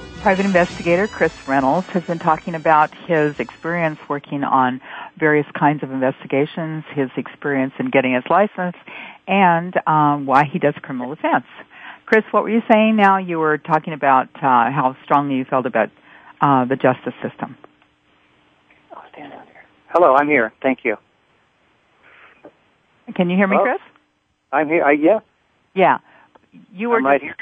Private 0.21 0.45
investigator 0.45 1.07
Chris 1.07 1.31
Reynolds 1.47 1.87
has 1.87 2.03
been 2.03 2.19
talking 2.19 2.53
about 2.53 2.93
his 3.07 3.33
experience 3.39 3.97
working 4.07 4.43
on 4.43 4.79
various 5.17 5.47
kinds 5.57 5.81
of 5.81 5.89
investigations, 5.89 6.83
his 6.93 7.09
experience 7.17 7.73
in 7.79 7.89
getting 7.89 8.13
his 8.13 8.23
license, 8.29 8.75
and 9.27 9.75
um, 9.87 10.27
why 10.27 10.43
he 10.45 10.59
does 10.59 10.75
criminal 10.83 11.15
defense. 11.15 11.45
Chris, 12.05 12.23
what 12.29 12.43
were 12.43 12.51
you 12.51 12.61
saying 12.71 12.97
now? 12.97 13.17
You 13.17 13.39
were 13.39 13.57
talking 13.57 13.93
about 13.93 14.27
uh, 14.35 14.69
how 14.69 14.95
strongly 15.03 15.37
you 15.37 15.45
felt 15.45 15.65
about 15.65 15.89
uh, 16.39 16.65
the 16.65 16.75
justice 16.75 17.15
system. 17.27 17.57
Oh, 18.95 19.01
stand 19.13 19.31
down 19.31 19.47
here. 19.47 19.65
Hello, 19.87 20.13
I'm 20.15 20.27
here. 20.27 20.53
Thank 20.61 20.79
you. 20.83 20.97
Can 23.15 23.31
you 23.31 23.37
hear 23.37 23.47
me, 23.47 23.55
Hello? 23.55 23.71
Chris? 23.71 23.81
I'm 24.51 24.67
here. 24.67 24.83
I, 24.83 24.91
yeah, 24.91 25.19
Yeah. 25.73 25.97
You 26.71 26.89
were 26.89 26.97
I'm 26.97 27.05
right 27.07 27.21
here. 27.21 27.35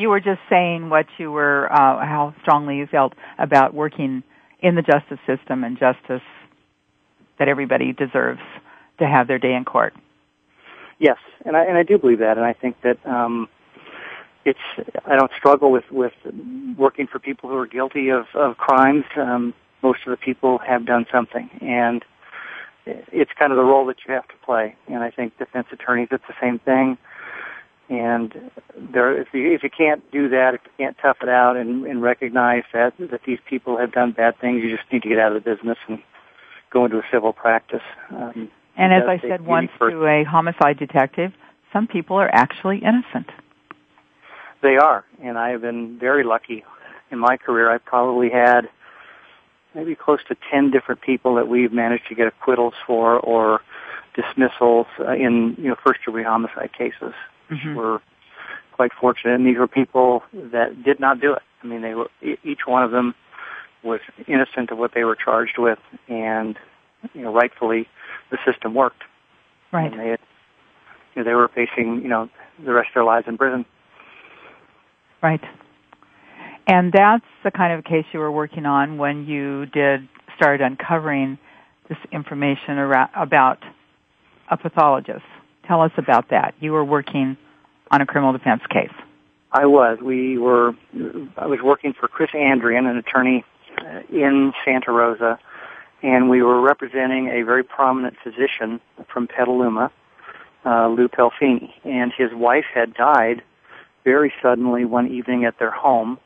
You 0.00 0.08
were 0.08 0.20
just 0.20 0.40
saying 0.48 0.88
what 0.88 1.06
you 1.18 1.30
were, 1.30 1.70
uh, 1.70 2.04
how 2.04 2.34
strongly 2.40 2.78
you 2.78 2.86
felt 2.86 3.12
about 3.38 3.74
working 3.74 4.22
in 4.60 4.74
the 4.74 4.82
justice 4.82 5.18
system 5.26 5.62
and 5.62 5.78
justice 5.78 6.22
that 7.38 7.48
everybody 7.48 7.92
deserves 7.92 8.40
to 8.98 9.06
have 9.06 9.26
their 9.28 9.38
day 9.38 9.54
in 9.54 9.64
court. 9.64 9.94
Yes, 10.98 11.18
and 11.44 11.56
I 11.56 11.64
and 11.64 11.78
I 11.78 11.82
do 11.82 11.98
believe 11.98 12.18
that, 12.18 12.36
and 12.36 12.44
I 12.44 12.52
think 12.52 12.76
that 12.82 12.98
um, 13.06 13.48
it's 14.44 14.58
I 15.06 15.16
don't 15.16 15.30
struggle 15.36 15.70
with 15.70 15.90
with 15.90 16.12
working 16.76 17.06
for 17.06 17.18
people 17.18 17.48
who 17.48 17.56
are 17.56 17.66
guilty 17.66 18.10
of 18.10 18.26
of 18.34 18.58
crimes. 18.58 19.04
Um, 19.16 19.54
most 19.82 20.00
of 20.06 20.10
the 20.10 20.18
people 20.18 20.58
have 20.58 20.84
done 20.84 21.06
something, 21.10 21.48
and 21.62 22.04
it's 22.86 23.30
kind 23.38 23.52
of 23.52 23.56
the 23.56 23.64
role 23.64 23.86
that 23.86 23.96
you 24.06 24.12
have 24.12 24.28
to 24.28 24.34
play. 24.44 24.76
And 24.88 25.02
I 25.02 25.10
think 25.10 25.38
defense 25.38 25.68
attorneys, 25.72 26.08
it's 26.10 26.24
the 26.28 26.34
same 26.40 26.58
thing. 26.58 26.98
And 27.90 28.52
there, 28.76 29.20
if 29.20 29.28
you 29.34 29.52
if 29.52 29.64
you 29.64 29.68
can't 29.68 30.08
do 30.12 30.28
that, 30.28 30.54
if 30.54 30.60
you 30.64 30.70
can't 30.78 30.96
tough 31.02 31.16
it 31.22 31.28
out 31.28 31.56
and, 31.56 31.84
and 31.84 32.00
recognize 32.00 32.62
that 32.72 32.94
that 32.98 33.22
these 33.26 33.40
people 33.48 33.78
have 33.78 33.90
done 33.90 34.12
bad 34.12 34.38
things, 34.38 34.62
you 34.62 34.74
just 34.74 34.90
need 34.92 35.02
to 35.02 35.08
get 35.08 35.18
out 35.18 35.34
of 35.34 35.42
the 35.42 35.54
business 35.54 35.76
and 35.88 36.00
go 36.70 36.84
into 36.84 36.98
a 36.98 37.02
civil 37.10 37.32
practice. 37.32 37.82
Um, 38.10 38.48
And 38.76 38.94
as 38.94 39.08
I 39.08 39.18
said 39.18 39.44
once 39.44 39.72
first- 39.76 39.92
to 39.92 40.06
a 40.06 40.22
homicide 40.22 40.78
detective, 40.78 41.32
some 41.72 41.88
people 41.88 42.16
are 42.16 42.30
actually 42.32 42.78
innocent. 42.78 43.28
They 44.62 44.76
are, 44.76 45.04
and 45.20 45.36
I 45.36 45.50
have 45.50 45.62
been 45.62 45.98
very 45.98 46.22
lucky 46.22 46.62
in 47.10 47.18
my 47.18 47.38
career. 47.38 47.72
I've 47.72 47.84
probably 47.84 48.30
had 48.30 48.68
maybe 49.74 49.96
close 49.96 50.20
to 50.28 50.36
10 50.48 50.70
different 50.70 51.00
people 51.00 51.34
that 51.36 51.48
we've 51.48 51.72
managed 51.72 52.06
to 52.08 52.14
get 52.14 52.28
acquittals 52.28 52.74
for 52.86 53.18
or 53.18 53.62
dismissals 54.14 54.86
uh, 55.00 55.12
in, 55.12 55.56
you 55.58 55.68
know, 55.68 55.76
first 55.84 56.04
degree 56.04 56.22
homicide 56.22 56.72
cases. 56.72 57.14
Mhm. 57.50 57.74
We're 57.74 58.00
quite 58.72 58.92
fortunate, 58.92 59.34
and 59.34 59.46
these 59.46 59.58
were 59.58 59.68
people 59.68 60.22
that 60.32 60.82
did 60.82 61.00
not 61.00 61.20
do 61.20 61.34
it. 61.34 61.42
I 61.62 61.66
mean, 61.66 61.82
they 61.82 61.94
were, 61.94 62.10
e- 62.22 62.38
each 62.44 62.66
one 62.66 62.82
of 62.82 62.90
them 62.90 63.14
was 63.82 64.00
innocent 64.26 64.70
of 64.70 64.78
what 64.78 64.92
they 64.94 65.04
were 65.04 65.16
charged 65.16 65.58
with, 65.58 65.78
and, 66.08 66.56
you 67.14 67.22
know, 67.22 67.32
rightfully 67.32 67.88
the 68.30 68.38
system 68.44 68.74
worked. 68.74 69.02
Right. 69.72 69.90
And 69.90 70.00
they, 70.00 70.08
had, 70.08 70.20
you 71.14 71.22
know, 71.22 71.24
they 71.24 71.34
were 71.34 71.48
facing, 71.48 72.02
you 72.02 72.08
know, 72.08 72.28
the 72.64 72.72
rest 72.72 72.88
of 72.88 72.94
their 72.94 73.04
lives 73.04 73.26
in 73.28 73.36
prison. 73.36 73.64
Right. 75.22 75.42
And 76.66 76.92
that's 76.92 77.24
the 77.42 77.50
kind 77.50 77.72
of 77.72 77.84
case 77.84 78.04
you 78.12 78.20
were 78.20 78.30
working 78.30 78.64
on 78.64 78.96
when 78.96 79.26
you 79.26 79.66
did 79.66 80.08
start 80.36 80.60
uncovering 80.60 81.38
this 81.88 81.98
information 82.12 82.78
around, 82.78 83.10
about 83.14 83.58
a 84.50 84.56
pathologist. 84.56 85.24
Tell 85.70 85.82
us 85.82 85.92
about 85.96 86.30
that. 86.30 86.54
You 86.58 86.72
were 86.72 86.84
working 86.84 87.36
on 87.92 88.00
a 88.00 88.06
criminal 88.06 88.32
defense 88.32 88.60
case. 88.68 88.90
I 89.52 89.66
was. 89.66 89.98
We 90.02 90.36
were. 90.36 90.72
I 91.36 91.46
was 91.46 91.60
working 91.62 91.92
for 91.92 92.08
Chris 92.08 92.30
Andrian, 92.34 92.90
an 92.90 92.96
attorney 92.96 93.44
uh, 93.78 94.00
in 94.10 94.52
Santa 94.64 94.90
Rosa, 94.90 95.38
and 96.02 96.28
we 96.28 96.42
were 96.42 96.60
representing 96.60 97.28
a 97.28 97.44
very 97.44 97.62
prominent 97.62 98.16
physician 98.24 98.80
from 99.12 99.28
Petaluma, 99.28 99.92
uh, 100.66 100.88
Lou 100.88 101.06
Pelfini, 101.06 101.70
and 101.84 102.12
his 102.18 102.34
wife 102.34 102.66
had 102.74 102.92
died 102.92 103.40
very 104.02 104.32
suddenly 104.42 104.84
one 104.84 105.06
evening 105.06 105.44
at 105.44 105.60
their 105.60 105.70
home, 105.70 106.18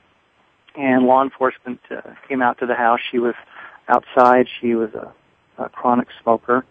and 0.75 1.05
law 1.05 1.23
enforcement 1.23 1.81
uh, 1.91 2.01
came 2.29 2.41
out 2.41 2.61
to 2.61 2.67
the 2.67 2.75
house. 2.75 3.01
She 3.13 3.19
was 3.19 3.35
outside. 3.89 4.47
She 4.63 4.75
was 4.75 4.95
a 4.95 5.13
a 5.59 5.69
chronic 5.69 6.09
smoker, 6.23 6.65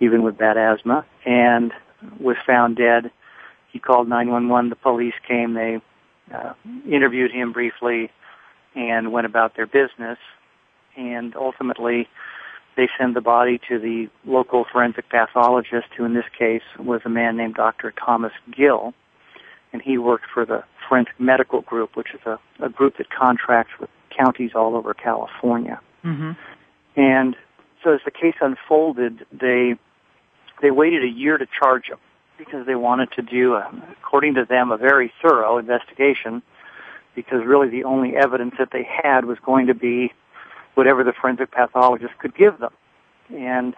even 0.00 0.22
with 0.22 0.38
bad 0.38 0.56
asthma, 0.56 1.04
and 1.26 1.74
was 2.20 2.36
found 2.46 2.76
dead. 2.76 3.10
He 3.72 3.78
called 3.78 4.08
911. 4.08 4.70
The 4.70 4.76
police 4.76 5.14
came. 5.26 5.54
They 5.54 5.80
uh, 6.34 6.54
interviewed 6.90 7.30
him 7.30 7.52
briefly 7.52 8.10
and 8.74 9.12
went 9.12 9.26
about 9.26 9.56
their 9.56 9.66
business. 9.66 10.18
And 10.96 11.34
ultimately, 11.36 12.08
they 12.76 12.88
send 12.98 13.16
the 13.16 13.20
body 13.20 13.60
to 13.68 13.78
the 13.78 14.08
local 14.24 14.64
forensic 14.70 15.08
pathologist, 15.08 15.88
who 15.96 16.04
in 16.04 16.14
this 16.14 16.24
case 16.38 16.62
was 16.78 17.00
a 17.04 17.08
man 17.08 17.36
named 17.36 17.54
Dr. 17.54 17.92
Thomas 17.92 18.32
Gill. 18.54 18.94
And 19.72 19.82
he 19.82 19.98
worked 19.98 20.26
for 20.32 20.46
the 20.46 20.64
Forensic 20.88 21.18
Medical 21.18 21.60
Group, 21.62 21.96
which 21.96 22.14
is 22.14 22.20
a, 22.24 22.38
a 22.64 22.68
group 22.68 22.96
that 22.98 23.10
contracts 23.10 23.72
with 23.80 23.90
counties 24.16 24.52
all 24.54 24.76
over 24.76 24.94
California. 24.94 25.80
Mm-hmm. 26.04 26.32
And 26.96 27.36
so 27.82 27.94
as 27.94 28.00
the 28.04 28.10
case 28.10 28.36
unfolded, 28.40 29.26
they 29.32 29.74
they 30.62 30.70
waited 30.70 31.04
a 31.04 31.08
year 31.08 31.38
to 31.38 31.46
charge 31.46 31.86
him 31.86 31.98
because 32.38 32.66
they 32.66 32.74
wanted 32.74 33.10
to 33.12 33.22
do, 33.22 33.54
a, 33.54 33.70
according 34.00 34.34
to 34.34 34.44
them, 34.44 34.70
a 34.70 34.76
very 34.76 35.12
thorough 35.22 35.58
investigation. 35.58 36.42
Because 37.14 37.44
really, 37.46 37.70
the 37.70 37.84
only 37.84 38.14
evidence 38.14 38.54
that 38.58 38.70
they 38.72 38.84
had 38.84 39.24
was 39.24 39.38
going 39.44 39.68
to 39.68 39.74
be 39.74 40.12
whatever 40.74 41.02
the 41.02 41.14
forensic 41.18 41.50
pathologist 41.50 42.12
could 42.18 42.34
give 42.34 42.58
them. 42.58 42.72
And 43.34 43.74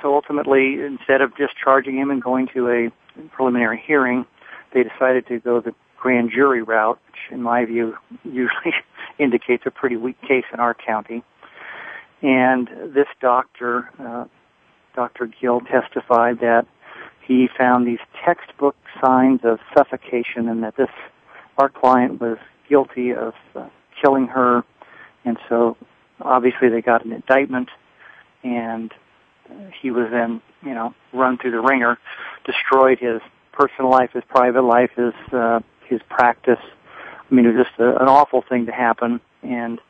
so 0.00 0.14
ultimately, 0.14 0.80
instead 0.80 1.20
of 1.20 1.36
just 1.36 1.54
charging 1.62 1.98
him 1.98 2.10
and 2.10 2.22
going 2.22 2.48
to 2.54 2.68
a 2.68 3.26
preliminary 3.30 3.82
hearing, 3.84 4.24
they 4.72 4.84
decided 4.84 5.26
to 5.28 5.40
go 5.40 5.60
the 5.60 5.74
grand 5.96 6.30
jury 6.30 6.62
route, 6.62 7.00
which 7.06 7.32
in 7.32 7.42
my 7.42 7.64
view 7.64 7.96
usually 8.24 8.74
indicates 9.18 9.64
a 9.66 9.70
pretty 9.70 9.96
weak 9.96 10.20
case 10.22 10.44
in 10.52 10.60
our 10.60 10.74
county. 10.74 11.24
And 12.22 12.68
this 12.94 13.08
doctor, 13.20 13.90
uh, 13.98 14.24
Dr. 14.96 15.30
Gill, 15.40 15.60
testified 15.60 16.40
that 16.40 16.66
he 17.24 17.48
found 17.56 17.86
these 17.86 18.00
textbook 18.24 18.74
signs 19.00 19.40
of 19.44 19.58
suffocation 19.76 20.48
and 20.48 20.62
that 20.64 20.76
this, 20.76 20.88
our 21.58 21.68
client 21.68 22.20
was 22.20 22.38
guilty 22.68 23.12
of 23.12 23.34
uh, 23.54 23.68
killing 24.02 24.26
her. 24.28 24.64
And 25.24 25.36
so 25.48 25.76
obviously 26.20 26.68
they 26.68 26.80
got 26.80 27.04
an 27.04 27.12
indictment 27.12 27.68
and 28.42 28.92
he 29.80 29.90
was 29.90 30.08
then, 30.10 30.40
you 30.62 30.74
know, 30.74 30.94
run 31.12 31.38
through 31.38 31.52
the 31.52 31.60
wringer, 31.60 31.98
destroyed 32.44 32.98
his 32.98 33.20
personal 33.52 33.90
life, 33.90 34.10
his 34.12 34.24
private 34.28 34.62
life, 34.62 34.90
his, 34.96 35.14
uh, 35.32 35.60
his 35.84 36.00
practice. 36.08 36.58
I 37.30 37.34
mean, 37.34 37.46
it 37.46 37.54
was 37.54 37.66
just 37.66 37.78
a, 37.78 38.00
an 38.00 38.08
awful 38.08 38.42
thing 38.48 38.66
to 38.66 38.72
happen. 38.72 39.20
And 39.42 39.80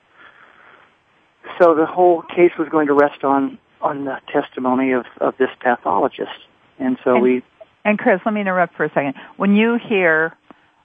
so 1.60 1.74
the 1.74 1.86
whole 1.86 2.22
case 2.22 2.52
was 2.58 2.68
going 2.68 2.86
to 2.88 2.94
rest 2.94 3.24
on, 3.24 3.58
on 3.80 4.04
the 4.04 4.18
testimony 4.32 4.92
of, 4.92 5.04
of 5.20 5.36
this 5.38 5.50
pathologist. 5.60 6.30
And 6.78 6.98
so 7.04 7.14
and, 7.14 7.22
we. 7.22 7.42
And 7.84 7.98
Chris, 7.98 8.20
let 8.24 8.34
me 8.34 8.40
interrupt 8.40 8.74
for 8.76 8.84
a 8.84 8.90
second. 8.90 9.14
When 9.36 9.54
you 9.54 9.78
hear 9.88 10.36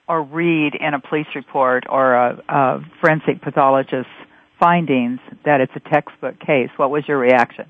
or 0.08 0.22
read 0.24 0.76
in 0.76 0.94
a 0.94 1.00
police 1.00 1.28
report 1.36 1.86
or 1.90 2.14
a, 2.14 2.44
a 2.50 2.86
forensic 3.00 3.42
pathologist's 3.42 4.12
findings 4.60 5.20
that 5.46 5.62
it's 5.62 5.72
a 5.76 5.80
textbook 5.80 6.40
case, 6.40 6.70
what 6.78 6.92
was 6.92 7.08
your 7.08 7.18
reaction? 7.18 7.66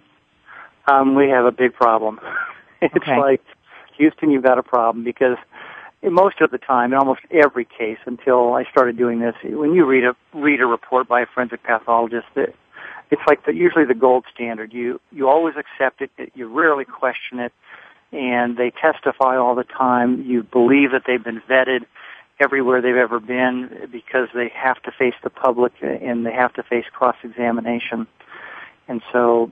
Um, 0.91 1.15
we 1.15 1.29
have 1.29 1.45
a 1.45 1.51
big 1.51 1.73
problem. 1.73 2.19
it's 2.81 2.95
okay. 2.95 3.17
like, 3.17 3.41
Houston, 3.97 4.31
you've 4.31 4.43
got 4.43 4.57
a 4.57 4.63
problem 4.63 5.03
because 5.03 5.37
most 6.03 6.41
of 6.41 6.49
the 6.49 6.57
time, 6.57 6.93
in 6.93 6.99
almost 6.99 7.21
every 7.29 7.65
case, 7.65 7.99
until 8.05 8.53
I 8.53 8.63
started 8.71 8.97
doing 8.97 9.19
this, 9.19 9.35
when 9.43 9.73
you 9.73 9.85
read 9.85 10.03
a 10.03 10.15
read 10.33 10.59
a 10.61 10.65
report 10.65 11.07
by 11.07 11.21
a 11.21 11.25
forensic 11.27 11.63
pathologist, 11.63 12.25
it, 12.35 12.55
it's 13.11 13.21
like 13.27 13.45
the, 13.45 13.53
usually 13.53 13.85
the 13.85 13.93
gold 13.93 14.25
standard. 14.33 14.73
You 14.73 14.99
you 15.11 15.29
always 15.29 15.55
accept 15.57 16.01
it. 16.01 16.31
You 16.33 16.47
rarely 16.47 16.85
question 16.85 17.39
it 17.39 17.53
and 18.11 18.57
they 18.57 18.71
testify 18.71 19.37
all 19.37 19.55
the 19.55 19.63
time. 19.63 20.23
You 20.23 20.43
believe 20.43 20.91
that 20.91 21.03
they've 21.07 21.23
been 21.23 21.41
vetted 21.49 21.85
everywhere 22.39 22.81
they've 22.81 22.95
ever 22.95 23.19
been 23.19 23.89
because 23.91 24.27
they 24.33 24.51
have 24.53 24.81
to 24.83 24.91
face 24.91 25.13
the 25.23 25.29
public 25.29 25.73
and 25.81 26.25
they 26.25 26.33
have 26.33 26.53
to 26.53 26.63
face 26.63 26.85
cross-examination. 26.91 28.07
And 28.87 29.01
so 29.13 29.51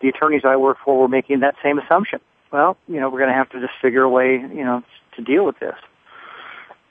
the 0.00 0.08
attorneys 0.08 0.42
I 0.44 0.56
work 0.56 0.78
for 0.84 0.98
were 0.98 1.08
making 1.08 1.40
that 1.40 1.54
same 1.62 1.78
assumption. 1.78 2.20
Well, 2.50 2.76
you 2.88 2.98
know, 2.98 3.10
we're 3.10 3.18
going 3.18 3.30
to 3.30 3.36
have 3.36 3.50
to 3.50 3.60
just 3.60 3.74
figure 3.80 4.02
a 4.02 4.08
way, 4.08 4.32
you 4.32 4.64
know, 4.64 4.82
to 5.16 5.22
deal 5.22 5.44
with 5.44 5.58
this. 5.60 5.76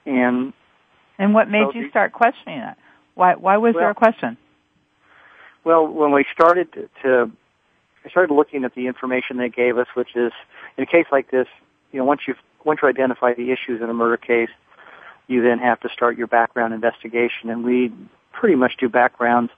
And 0.05 0.53
and 1.17 1.33
what 1.33 1.49
made 1.49 1.67
so 1.73 1.79
you 1.79 1.89
start 1.89 2.13
questioning 2.13 2.59
it? 2.59 2.77
Why 3.15 3.35
why 3.35 3.57
was 3.57 3.73
well, 3.73 3.83
there 3.83 3.89
a 3.89 3.95
question? 3.95 4.37
Well, 5.63 5.87
when 5.87 6.11
we 6.11 6.25
started 6.31 6.71
to, 6.73 6.89
to 7.03 7.31
I 8.05 8.09
started 8.09 8.33
looking 8.33 8.63
at 8.63 8.75
the 8.75 8.87
information 8.87 9.37
they 9.37 9.49
gave 9.49 9.77
us, 9.77 9.87
which 9.93 10.15
is 10.15 10.31
in 10.77 10.83
a 10.83 10.87
case 10.87 11.05
like 11.11 11.31
this, 11.31 11.47
you 11.91 11.99
know, 11.99 12.05
once 12.05 12.21
you 12.27 12.35
once 12.65 12.79
you 12.81 12.89
identify 12.89 13.33
the 13.33 13.51
issues 13.51 13.81
in 13.81 13.89
a 13.89 13.93
murder 13.93 14.17
case, 14.17 14.49
you 15.27 15.41
then 15.41 15.59
have 15.59 15.79
to 15.81 15.89
start 15.89 16.17
your 16.17 16.27
background 16.27 16.73
investigation, 16.73 17.49
and 17.49 17.63
we 17.63 17.91
pretty 18.31 18.55
much 18.55 18.77
do 18.77 18.89
backgrounds 18.89 19.51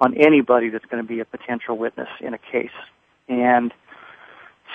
on 0.00 0.14
anybody 0.14 0.68
that's 0.70 0.84
going 0.86 1.02
to 1.02 1.08
be 1.08 1.20
a 1.20 1.24
potential 1.24 1.76
witness 1.76 2.08
in 2.20 2.34
a 2.34 2.38
case. 2.38 2.74
And 3.28 3.72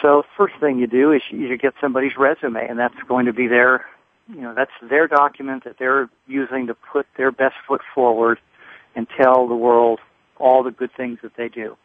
so, 0.02 0.24
first 0.38 0.56
thing 0.60 0.80
you 0.80 0.88
do 0.88 1.12
is 1.12 1.22
you 1.30 1.58
get 1.58 1.74
somebody's 1.82 2.18
resume, 2.18 2.66
and 2.68 2.80
that's 2.80 2.96
going 3.08 3.26
to 3.26 3.34
be 3.34 3.48
their, 3.48 3.86
you 4.28 4.42
know, 4.42 4.54
that's 4.54 4.72
their 4.82 5.08
document 5.08 5.66
that 5.66 5.78
they're 5.78 6.10
using 6.28 6.68
to 6.68 6.74
put 6.74 7.06
their 7.18 7.32
best 7.32 7.56
foot 7.68 7.82
forward 7.94 8.40
and 8.96 9.08
tell 9.18 9.48
the 9.48 9.56
world 9.56 10.00
all 10.40 10.64
the 10.64 10.72
good 10.72 10.92
things 10.96 11.20
that 11.22 11.36
they 11.36 11.50
do. 11.50 11.78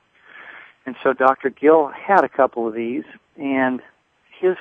And 0.86 0.96
so 1.02 1.12
Dr. 1.12 1.50
Gill 1.50 1.88
had 1.88 2.24
a 2.24 2.28
couple 2.28 2.68
of 2.68 2.74
these, 2.74 3.04
and 3.36 3.80
his 4.40 4.56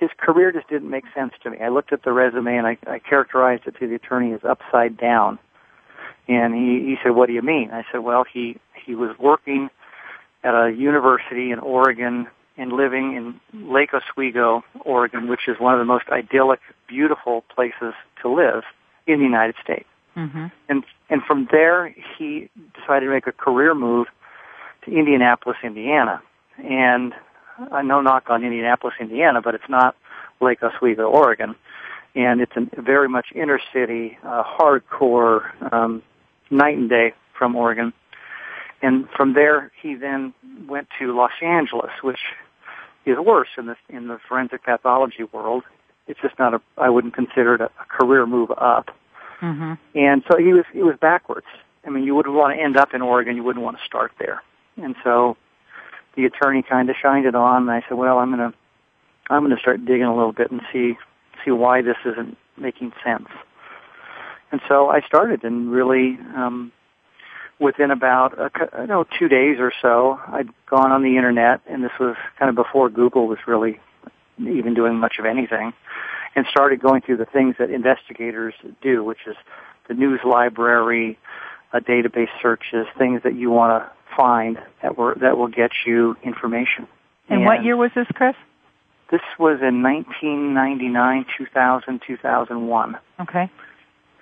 his 0.00 0.10
career 0.16 0.50
just 0.50 0.66
didn't 0.68 0.88
make 0.88 1.04
sense 1.14 1.34
to 1.42 1.50
me. 1.50 1.58
I 1.60 1.68
looked 1.68 1.92
at 1.92 2.04
the 2.04 2.12
resume 2.12 2.56
and 2.56 2.66
I, 2.66 2.78
I 2.86 2.98
characterized 2.98 3.66
it 3.66 3.76
to 3.80 3.86
the 3.86 3.96
attorney 3.96 4.32
as 4.32 4.40
upside 4.48 4.96
down. 4.96 5.38
And 6.26 6.54
he, 6.54 6.86
he 6.86 6.96
said, 7.02 7.10
"What 7.10 7.26
do 7.26 7.34
you 7.34 7.42
mean?" 7.42 7.70
I 7.70 7.84
said, 7.92 7.98
"Well, 7.98 8.24
he 8.24 8.56
he 8.74 8.94
was 8.94 9.16
working 9.18 9.68
at 10.42 10.54
a 10.54 10.70
university 10.70 11.50
in 11.50 11.58
Oregon 11.58 12.28
and 12.56 12.72
living 12.72 13.14
in 13.14 13.72
Lake 13.72 13.90
Oswego, 13.92 14.64
Oregon, 14.84 15.28
which 15.28 15.48
is 15.48 15.58
one 15.58 15.74
of 15.74 15.78
the 15.80 15.84
most 15.84 16.08
idyllic, 16.10 16.60
beautiful 16.86 17.42
places 17.54 17.94
to 18.22 18.28
live 18.28 18.64
in 19.06 19.18
the 19.18 19.24
United 19.24 19.54
States. 19.62 19.88
Mm-hmm. 20.16 20.46
And 20.68 20.84
and 21.08 21.22
from 21.22 21.48
there, 21.50 21.94
he 22.18 22.48
decided 22.78 23.06
to 23.06 23.12
make 23.12 23.26
a 23.26 23.32
career 23.32 23.74
move 23.74 24.06
to 24.84 24.90
Indianapolis, 24.90 25.58
Indiana. 25.62 26.22
And 26.58 27.14
I 27.72 27.82
know 27.82 28.00
knock 28.00 28.24
on 28.28 28.44
Indianapolis, 28.44 28.94
Indiana, 29.00 29.40
but 29.42 29.54
it's 29.54 29.68
not 29.68 29.96
Lake 30.40 30.62
Oswego, 30.62 31.08
Oregon. 31.08 31.54
And 32.14 32.40
it's 32.40 32.52
a 32.56 32.82
very 32.82 33.08
much 33.08 33.26
inner 33.34 33.60
city, 33.72 34.18
uh, 34.24 34.42
hardcore, 34.42 35.72
um, 35.72 36.02
night 36.50 36.76
and 36.76 36.88
day 36.88 37.14
from 37.38 37.54
Oregon. 37.54 37.92
And 38.82 39.08
from 39.16 39.34
there, 39.34 39.70
he 39.80 39.94
then 39.94 40.34
went 40.66 40.88
to 40.98 41.14
Los 41.14 41.32
Angeles, 41.42 41.90
which 42.02 42.18
is 43.06 43.16
worse 43.18 43.48
in 43.56 43.66
the 43.66 43.76
in 43.88 44.08
the 44.08 44.18
forensic 44.28 44.64
pathology 44.64 45.24
world. 45.32 45.64
It's 46.06 46.20
just 46.20 46.38
not 46.38 46.54
a. 46.54 46.60
I 46.76 46.88
wouldn't 46.88 47.14
consider 47.14 47.54
it 47.54 47.60
a, 47.60 47.66
a 47.66 47.84
career 47.88 48.26
move 48.26 48.50
up. 48.52 48.90
Mm-hmm. 49.40 49.74
And 49.94 50.22
so 50.30 50.38
he 50.38 50.52
was 50.52 50.64
he 50.72 50.82
was 50.82 50.96
backwards. 51.00 51.46
I 51.84 51.90
mean, 51.90 52.04
you 52.04 52.14
wouldn't 52.14 52.34
want 52.34 52.56
to 52.56 52.62
end 52.62 52.76
up 52.76 52.92
in 52.94 53.02
Oregon. 53.02 53.36
You 53.36 53.42
wouldn't 53.42 53.64
want 53.64 53.78
to 53.78 53.84
start 53.84 54.12
there. 54.18 54.42
And 54.76 54.94
so 55.02 55.36
the 56.16 56.24
attorney 56.24 56.62
kind 56.62 56.90
of 56.90 56.96
shined 57.00 57.26
it 57.26 57.34
on, 57.34 57.62
and 57.62 57.70
I 57.70 57.82
said, 57.88 57.96
"Well, 57.96 58.18
I'm 58.18 58.30
gonna, 58.30 58.52
I'm 59.28 59.42
gonna 59.42 59.58
start 59.58 59.84
digging 59.84 60.04
a 60.04 60.14
little 60.14 60.32
bit 60.32 60.50
and 60.50 60.60
see, 60.72 60.98
see 61.44 61.50
why 61.50 61.82
this 61.82 61.96
isn't 62.04 62.36
making 62.56 62.92
sense." 63.04 63.28
And 64.52 64.60
so 64.68 64.88
I 64.88 65.00
started, 65.00 65.44
and 65.44 65.70
really, 65.70 66.18
um, 66.34 66.72
within 67.58 67.90
about 67.90 68.38
a, 68.38 68.50
you 68.80 68.86
know 68.86 69.04
two 69.18 69.28
days 69.28 69.58
or 69.58 69.72
so, 69.80 70.20
I'd 70.28 70.48
gone 70.66 70.92
on 70.92 71.02
the 71.02 71.16
internet, 71.16 71.60
and 71.66 71.84
this 71.84 71.92
was 71.98 72.16
kind 72.38 72.48
of 72.48 72.56
before 72.56 72.90
Google 72.90 73.26
was 73.26 73.38
really 73.46 73.80
even 74.38 74.74
doing 74.74 74.96
much 74.96 75.18
of 75.18 75.26
anything, 75.26 75.72
and 76.34 76.46
started 76.50 76.80
going 76.80 77.02
through 77.02 77.16
the 77.16 77.26
things 77.26 77.56
that 77.58 77.70
investigators 77.70 78.54
do, 78.82 79.02
which 79.02 79.26
is 79.26 79.36
the 79.88 79.94
news 79.94 80.20
library, 80.24 81.18
uh, 81.72 81.80
database 81.80 82.28
searches, 82.40 82.86
things 82.98 83.22
that 83.24 83.34
you 83.34 83.50
want 83.50 83.82
to 83.82 83.90
find 84.16 84.58
that 84.82 84.96
were 84.96 85.16
that 85.20 85.36
will 85.36 85.48
get 85.48 85.70
you 85.86 86.16
information. 86.22 86.86
And, 87.28 87.38
and 87.38 87.44
what 87.44 87.64
year 87.64 87.76
was 87.76 87.90
this, 87.94 88.06
Chris? 88.14 88.34
This 89.10 89.20
was 89.38 89.58
in 89.60 89.82
1999, 89.82 91.26
2000, 91.36 92.00
2001. 92.06 92.98
Okay. 93.20 93.50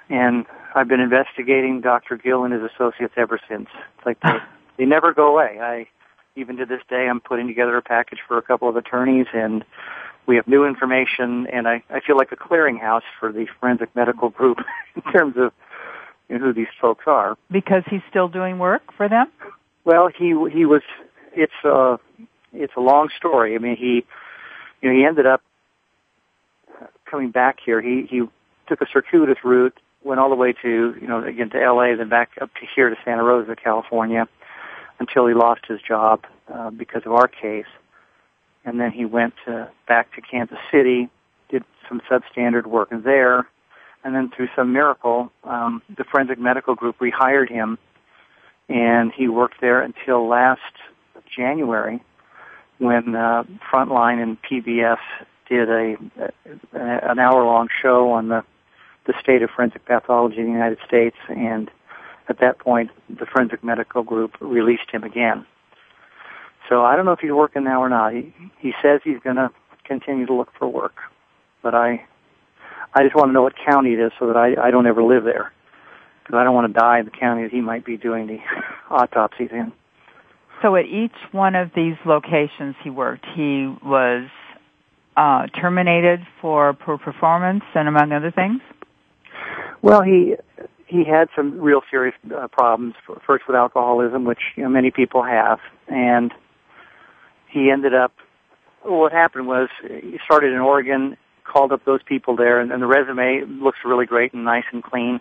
And 0.09 0.47
I've 0.75 0.89
been 0.89 1.01
investigating 1.01 1.83
Dr. 1.83 2.17
Gill 2.17 2.45
and 2.45 2.55
his 2.55 2.63
associates 2.63 3.13
ever 3.19 3.39
since. 3.49 3.69
It's 3.97 4.07
like 4.07 4.19
they, 4.21 4.39
they 4.79 4.85
never 4.87 5.13
go 5.13 5.33
away. 5.33 5.59
I 5.61 5.89
even 6.37 6.57
to 6.57 6.67
this 6.67 6.81
day 6.89 7.09
I'm 7.09 7.21
putting 7.21 7.49
together 7.49 7.77
a 7.77 7.83
package 7.83 8.21
for 8.27 8.39
a 8.39 8.43
couple 8.43 8.69
of 8.69 8.77
attorneys 8.77 9.27
and 9.35 9.65
we 10.29 10.37
have 10.37 10.47
new 10.47 10.65
information 10.67 11.47
and 11.47 11.67
I, 11.67 11.83
I 11.91 12.01
feel 12.01 12.17
like 12.17 12.31
a 12.31 12.37
clearinghouse 12.37 13.03
for 13.19 13.33
the 13.33 13.47
forensic 13.59 13.97
medical 13.97 14.29
group 14.29 14.59
in 14.95 15.03
terms 15.11 15.37
of 15.37 15.53
you 16.29 16.39
know, 16.39 16.45
who 16.45 16.53
these 16.53 16.69
folks 16.81 17.05
are. 17.07 17.37
Because 17.51 17.83
he's 17.91 18.03
still 18.11 18.29
doing 18.29 18.59
work 18.59 18.83
for 18.97 19.09
them? 19.09 19.29
Well, 19.85 20.09
he 20.09 20.27
he 20.53 20.67
was 20.67 20.83
it's 21.33 21.53
a 21.65 21.99
it's 22.53 22.75
a 22.77 22.81
long 22.81 23.09
story. 23.17 23.55
I 23.55 23.59
mean, 23.59 23.77
he 23.77 24.05
you 24.83 24.91
know 24.91 24.95
he 24.95 25.05
ended 25.05 25.27
up 25.27 25.41
coming 27.11 27.31
back 27.31 27.59
here. 27.65 27.81
He 27.81 28.07
he 28.09 28.23
took 28.69 28.83
a 28.83 28.87
circuitous 28.93 29.39
route, 29.43 29.75
went 30.05 30.21
all 30.21 30.29
the 30.29 30.37
way 30.37 30.53
to 30.53 30.95
you 31.01 31.07
know 31.07 31.25
again 31.25 31.49
to 31.51 31.63
L.A., 31.63 31.97
then 31.97 32.11
back 32.11 32.33
up 32.39 32.53
to 32.55 32.67
here 32.77 32.91
to 32.91 32.97
Santa 33.03 33.23
Rosa, 33.23 33.57
California, 33.57 34.29
until 35.01 35.27
he 35.27 35.33
lost 35.33 35.63
his 35.67 35.81
job 35.81 36.27
uh, 36.53 36.69
because 36.69 37.03
of 37.07 37.13
our 37.13 37.29
case, 37.29 37.65
and 38.65 38.81
then 38.81 38.93
he 38.93 39.05
went 39.05 39.35
to, 39.47 39.71
back 39.87 40.15
to 40.15 40.21
Kansas 40.21 40.59
City, 40.71 41.09
did 41.49 41.65
some 41.89 42.01
substandard 42.11 42.67
work 42.67 42.89
there, 42.91 43.49
and 44.05 44.15
then 44.15 44.31
through 44.31 44.49
some 44.55 44.73
miracle, 44.73 45.33
um, 45.45 45.83
the 45.97 46.05
forensic 46.05 46.39
medical 46.39 46.75
group 46.75 46.99
rehired 46.99 47.49
him, 47.51 47.79
and 48.69 49.13
he 49.13 49.29
worked 49.29 49.61
there 49.61 49.81
until 49.81 50.29
last 50.29 50.61
January, 51.35 52.03
when 52.79 53.15
uh, 53.15 53.45
Frontline 53.73 54.23
and 54.23 54.39
PBS 54.43 54.99
did 55.49 55.69
a, 55.69 55.97
a 56.75 57.11
an 57.11 57.19
hour 57.19 57.45
long 57.45 57.69
show 57.83 58.11
on 58.13 58.29
the 58.29 58.45
the 59.07 59.15
state 59.21 59.43
of 59.43 59.49
forensic 59.51 59.85
pathology 59.87 60.39
in 60.39 60.45
the 60.45 60.53
United 60.53 60.79
States, 60.87 61.17
and 61.29 61.71
at 62.29 62.41
that 62.41 62.59
point, 62.59 62.91
the 63.09 63.25
forensic 63.25 63.65
medical 63.65 64.03
group 64.03 64.37
released 64.39 64.91
him 64.93 65.03
again. 65.03 65.47
So 66.69 66.85
I 66.85 66.97
don't 66.97 67.05
know 67.05 67.13
if 67.13 67.21
he's 67.21 67.33
working 67.33 67.65
now 67.65 67.83
or 67.83 67.89
not. 67.89 68.13
He 68.13 68.33
he 68.59 68.73
says 68.83 69.01
he's 69.05 69.21
going 69.21 69.37
to 69.37 69.51
continue 69.85 70.27
to 70.27 70.35
look 70.35 70.51
for 70.59 70.69
work, 70.69 70.97
but 71.63 71.75
I 71.75 72.05
I 72.95 73.03
just 73.03 73.15
want 73.15 73.29
to 73.29 73.33
know 73.33 73.43
what 73.43 73.55
county 73.65 73.95
it 73.95 74.01
is 74.01 74.13
so 74.19 74.27
that 74.27 74.37
I 74.37 74.69
I 74.69 74.71
don't 74.71 74.87
ever 74.87 75.03
live 75.03 75.25
there 75.25 75.53
because 76.23 76.39
I 76.39 76.45
don't 76.45 76.55
want 76.55 76.73
to 76.73 76.79
die 76.79 76.99
in 76.99 77.07
the 77.07 77.11
county 77.11 77.43
that 77.43 77.53
he 77.53 77.61
might 77.61 77.85
be 77.85 77.97
doing 77.97 78.27
the 78.27 78.39
autopsies 78.95 79.51
in. 79.51 79.73
So 80.63 80.77
at 80.77 80.87
each 80.87 81.15
one 81.33 81.55
of 81.55 81.71
these 81.75 81.95
locations 82.05 82.75
he 82.83 82.91
worked, 82.91 83.25
he 83.35 83.73
was 83.83 84.29
uh, 85.17 85.47
terminated 85.47 86.21
for 86.41 86.75
poor 86.75 86.99
performance 86.99 87.63
and 87.75 87.89
among 87.89 88.13
other 88.13 88.31
things. 88.31 88.61
Well, 89.83 90.03
he 90.03 90.35
he 90.87 91.05
had 91.05 91.29
some 91.37 91.61
real 91.61 91.83
serious 91.91 92.15
uh, 92.35 92.49
problems. 92.49 92.95
First 93.27 93.45
with 93.47 93.57
alcoholism, 93.57 94.25
which 94.25 94.41
you 94.57 94.65
know, 94.65 94.69
many 94.69 94.91
people 94.91 95.23
have, 95.23 95.61
and 95.87 96.33
he 97.49 97.71
ended 97.71 97.95
up. 97.95 98.13
What 98.83 99.13
happened 99.13 99.47
was 99.47 99.69
he 99.83 100.19
started 100.25 100.53
in 100.53 100.61
Oregon, 100.61 101.17
called 101.45 101.73
up 101.73 101.85
those 101.85 102.03
people 102.03 102.37
there, 102.37 102.61
and, 102.61 102.71
and 102.71 102.83
the 102.83 102.87
resume 102.87 103.45
looks 103.47 103.79
really 103.85 104.07
great 104.07 104.33
and 104.33 104.45
nice 104.45 104.65
and 104.73 104.83
clean. 104.83 105.21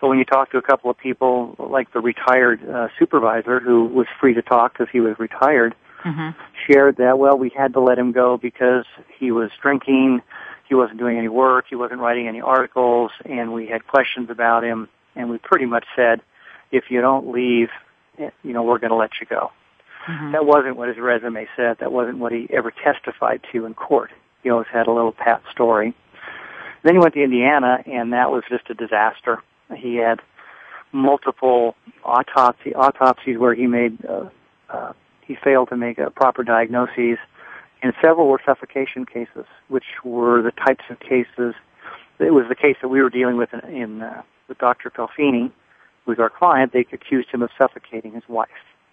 But 0.00 0.08
when 0.08 0.18
you 0.18 0.24
talk 0.24 0.50
to 0.50 0.58
a 0.58 0.62
couple 0.62 0.90
of 0.90 0.98
people, 0.98 1.56
like 1.58 1.92
the 1.92 2.00
retired 2.00 2.68
uh, 2.68 2.88
supervisor 2.98 3.60
who 3.60 3.86
was 3.86 4.06
free 4.20 4.34
to 4.34 4.42
talk 4.42 4.72
because 4.72 4.88
he 4.92 5.00
was 5.00 5.18
retired, 5.18 5.74
mm-hmm. 6.04 6.30
shared 6.66 6.96
that 6.96 7.18
well, 7.18 7.38
we 7.38 7.50
had 7.56 7.72
to 7.74 7.80
let 7.80 7.98
him 7.98 8.12
go 8.12 8.36
because 8.36 8.84
he 9.18 9.30
was 9.30 9.50
drinking, 9.62 10.20
he 10.68 10.74
wasn't 10.74 10.98
doing 10.98 11.18
any 11.18 11.28
work, 11.28 11.66
he 11.68 11.76
wasn't 11.76 12.00
writing 12.00 12.28
any 12.28 12.40
articles, 12.40 13.12
and 13.24 13.52
we 13.52 13.66
had 13.66 13.86
questions 13.86 14.28
about 14.30 14.64
him, 14.64 14.88
and 15.14 15.30
we 15.30 15.38
pretty 15.38 15.66
much 15.66 15.84
said, 15.94 16.20
if 16.70 16.84
you 16.88 17.00
don't 17.00 17.30
leave, 17.30 17.68
eh, 18.18 18.30
you 18.42 18.52
know, 18.52 18.62
we're 18.62 18.78
going 18.78 18.90
to 18.90 18.96
let 18.96 19.10
you 19.20 19.26
go. 19.26 19.52
Mm-hmm. 20.08 20.32
That 20.32 20.44
wasn't 20.44 20.76
what 20.76 20.88
his 20.88 20.98
resume 20.98 21.46
said. 21.56 21.78
That 21.78 21.92
wasn't 21.92 22.18
what 22.18 22.32
he 22.32 22.48
ever 22.50 22.70
testified 22.70 23.40
to 23.52 23.66
in 23.66 23.74
court. 23.74 24.10
He 24.42 24.50
always 24.50 24.66
had 24.72 24.86
a 24.86 24.92
little 24.92 25.12
pat 25.12 25.42
story. 25.50 25.94
Then 26.82 26.94
he 26.94 26.98
went 26.98 27.14
to 27.14 27.22
Indiana, 27.22 27.82
and 27.86 28.12
that 28.12 28.30
was 28.30 28.42
just 28.48 28.68
a 28.70 28.74
disaster. 28.74 29.42
He 29.76 29.96
had 29.96 30.20
multiple 30.90 31.76
autopsy 32.04 32.74
autopsies 32.74 33.38
where 33.38 33.54
he 33.54 33.66
made 33.66 34.04
uh, 34.04 34.28
uh, 34.68 34.92
he 35.22 35.36
failed 35.36 35.68
to 35.68 35.76
make 35.76 35.98
a 35.98 36.10
proper 36.10 36.42
diagnosis, 36.42 37.18
and 37.82 37.94
several 38.00 38.28
were 38.28 38.40
suffocation 38.44 39.06
cases, 39.06 39.46
which 39.68 39.84
were 40.04 40.42
the 40.42 40.50
types 40.50 40.84
of 40.90 40.98
cases. 41.00 41.54
It 42.18 42.32
was 42.34 42.46
the 42.48 42.54
case 42.54 42.76
that 42.82 42.88
we 42.88 43.00
were 43.00 43.10
dealing 43.10 43.36
with 43.36 43.50
in, 43.52 43.60
in 43.74 44.02
uh, 44.02 44.22
with 44.48 44.58
Dr. 44.58 44.90
Pelfini, 44.90 45.50
who 46.04 46.10
was 46.10 46.18
our 46.18 46.30
client. 46.30 46.72
They 46.72 46.86
accused 46.92 47.30
him 47.30 47.42
of 47.42 47.50
suffocating 47.56 48.12
his 48.12 48.24
wife. 48.28 48.48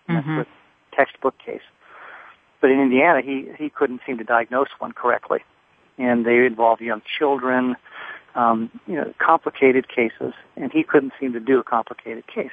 Mm-hmm. 0.07 0.37
That's 0.37 0.49
a 0.49 0.58
textbook 0.91 1.37
case. 1.37 1.61
But 2.61 2.71
in 2.71 2.79
Indiana, 2.79 3.21
he 3.21 3.49
he 3.57 3.69
couldn't 3.69 4.01
seem 4.05 4.17
to 4.17 4.23
diagnose 4.23 4.69
one 4.79 4.91
correctly, 4.91 5.39
and 5.97 6.25
they 6.25 6.45
involved 6.45 6.81
young 6.81 7.01
children, 7.17 7.75
um, 8.35 8.69
you 8.87 8.95
know, 8.95 9.13
complicated 9.17 9.87
cases, 9.87 10.33
and 10.55 10.71
he 10.71 10.83
couldn't 10.83 11.13
seem 11.19 11.33
to 11.33 11.39
do 11.39 11.59
a 11.59 11.63
complicated 11.63 12.27
case. 12.27 12.51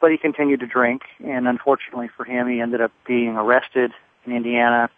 But 0.00 0.10
he 0.10 0.18
continued 0.18 0.60
to 0.60 0.66
drink, 0.66 1.02
and 1.24 1.48
unfortunately 1.48 2.08
for 2.14 2.24
him, 2.24 2.48
he 2.48 2.60
ended 2.60 2.80
up 2.80 2.92
being 3.06 3.36
arrested 3.36 3.92
in 4.26 4.32
Indiana. 4.32 4.90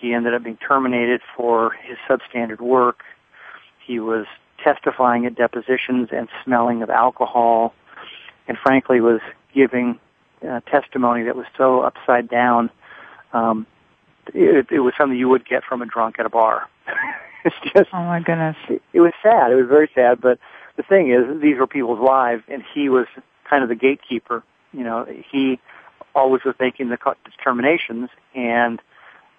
He 0.00 0.12
ended 0.12 0.34
up 0.34 0.42
being 0.42 0.56
terminated 0.56 1.20
for 1.36 1.70
his 1.70 1.96
substandard 2.08 2.60
work. 2.60 3.04
He 3.86 4.00
was 4.00 4.26
testifying 4.62 5.26
at 5.26 5.36
depositions 5.36 6.08
and 6.10 6.28
smelling 6.44 6.82
of 6.82 6.90
alcohol, 6.90 7.74
and 8.48 8.58
frankly 8.58 9.00
was 9.00 9.20
giving 9.54 10.00
uh, 10.48 10.60
testimony 10.60 11.24
that 11.24 11.36
was 11.36 11.46
so 11.56 11.80
upside 11.80 12.28
down. 12.28 12.70
Um, 13.32 13.66
it, 14.34 14.66
it 14.70 14.80
was 14.80 14.94
something 14.96 15.18
you 15.18 15.28
would 15.28 15.46
get 15.46 15.64
from 15.64 15.82
a 15.82 15.86
drunk 15.86 16.16
at 16.18 16.26
a 16.26 16.30
bar. 16.30 16.68
it's 17.44 17.56
just 17.74 17.90
oh 17.92 18.04
my 18.04 18.20
goodness. 18.20 18.56
It, 18.68 18.82
it 18.92 19.00
was 19.00 19.12
sad. 19.22 19.52
It 19.52 19.56
was 19.56 19.68
very 19.68 19.90
sad. 19.94 20.20
But 20.20 20.38
the 20.76 20.82
thing 20.82 21.10
is, 21.10 21.40
these 21.40 21.58
were 21.58 21.66
people's 21.66 22.00
lives, 22.00 22.42
and 22.48 22.62
he 22.74 22.88
was 22.88 23.06
kind 23.48 23.62
of 23.62 23.68
the 23.68 23.74
gatekeeper. 23.74 24.42
You 24.72 24.84
know, 24.84 25.06
he 25.30 25.60
always 26.14 26.44
was 26.44 26.54
making 26.58 26.88
the 26.88 26.98
determinations, 27.24 28.10
and 28.34 28.80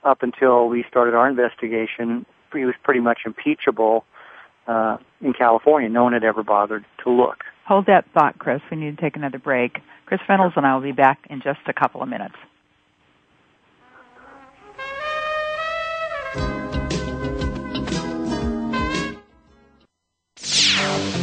up 0.04 0.22
until 0.22 0.68
we 0.68 0.84
started 0.90 1.16
our 1.16 1.30
investigation, 1.30 2.26
he 2.54 2.66
was 2.66 2.76
pretty 2.84 3.00
much 3.00 3.20
impeachable 3.26 4.06
uh, 4.68 4.98
in 5.22 5.34
California. 5.34 5.90
No 5.90 6.04
one 6.04 6.14
had 6.14 6.24
ever 6.24 6.44
bothered 6.44 6.86
to 7.04 7.10
look. 7.10 7.44
Hold 7.66 7.86
that 7.88 8.06
thought, 8.14 8.38
Chris. 8.38 8.62
We 8.70 8.78
need 8.78 8.98
to 8.98 9.02
take 9.02 9.16
another 9.16 9.40
break. 9.40 9.80
Chris 10.06 10.20
Reynolds 10.28 10.56
and 10.58 10.66
I 10.66 10.76
will 10.76 10.82
be 10.82 10.92
back 10.92 11.20
in 11.30 11.42
just 11.42 11.60
a 11.68 11.74
couple 11.74 12.02
of 12.02 12.10
minutes. 12.10 12.36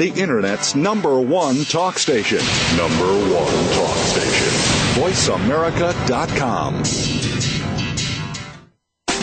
the 0.00 0.08
Internet's 0.18 0.74
number 0.74 1.20
one 1.20 1.62
talk 1.66 1.98
station. 1.98 2.38
Number 2.74 3.04
one 3.04 3.74
talk 3.74 3.98
station. 3.98 4.48
VoiceAmerica.com. 5.02 7.59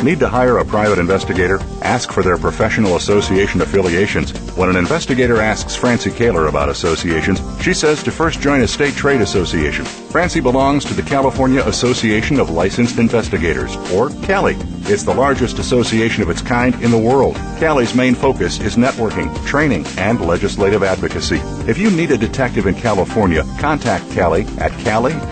Need 0.04 0.20
to 0.20 0.28
hire 0.28 0.60
a 0.60 0.64
private 0.64 1.00
investigator? 1.00 1.60
Ask 1.82 2.12
for 2.12 2.22
their 2.22 2.38
professional 2.38 2.98
association 2.98 3.62
affiliations. 3.62 4.32
When 4.56 4.70
an 4.70 4.76
investigator 4.76 5.42
asks 5.42 5.76
Francie 5.76 6.12
Koehler 6.12 6.50
about 6.50 6.70
associations, 6.70 7.42
she 7.62 7.74
says 7.74 8.04
to 8.04 8.12
first 8.12 8.40
join 8.40 8.62
a 8.62 8.68
state 8.68 8.94
trade 8.94 9.22
association. 9.22 9.86
Francie 10.10 10.40
belongs 10.40 10.86
to 10.86 10.94
the 10.94 11.02
California 11.02 11.62
Association 11.66 12.40
of 12.40 12.50
Licensed 12.50 12.98
Investigators, 12.98 13.76
or 13.92 14.10
CALI. 14.24 14.56
It's 14.90 15.04
the 15.04 15.14
largest 15.14 15.60
association 15.60 16.24
of 16.24 16.30
its 16.30 16.42
kind 16.42 16.74
in 16.82 16.92
the 16.92 16.98
world. 16.98 17.36
CALI's 17.60 17.94
main 17.94 18.16
focus 18.16 18.62
is 18.62 18.78
networking, 18.78 19.36
training, 19.46 19.86
and 19.98 20.22
legislative 20.22 20.82
advocacy. 20.82 21.42
If 21.70 21.78
you 21.78 21.92
need 21.92 22.12
a 22.12 22.18
detective 22.18 22.68
in 22.68 22.76
California, 22.76 23.44
contact 23.60 24.10
CALI 24.12 24.46
at 24.60 24.72
cali-pi.org 24.80 25.28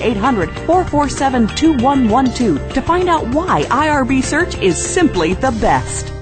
800 0.00 0.50
447 0.50 1.48
2112 1.48 2.72
to 2.72 2.82
find 2.82 3.08
out 3.08 3.26
why 3.28 3.62
IRB 3.64 4.22
Search 4.22 4.56
is 4.58 4.76
simply 4.76 5.34
the 5.34 5.52
best. 5.60 6.12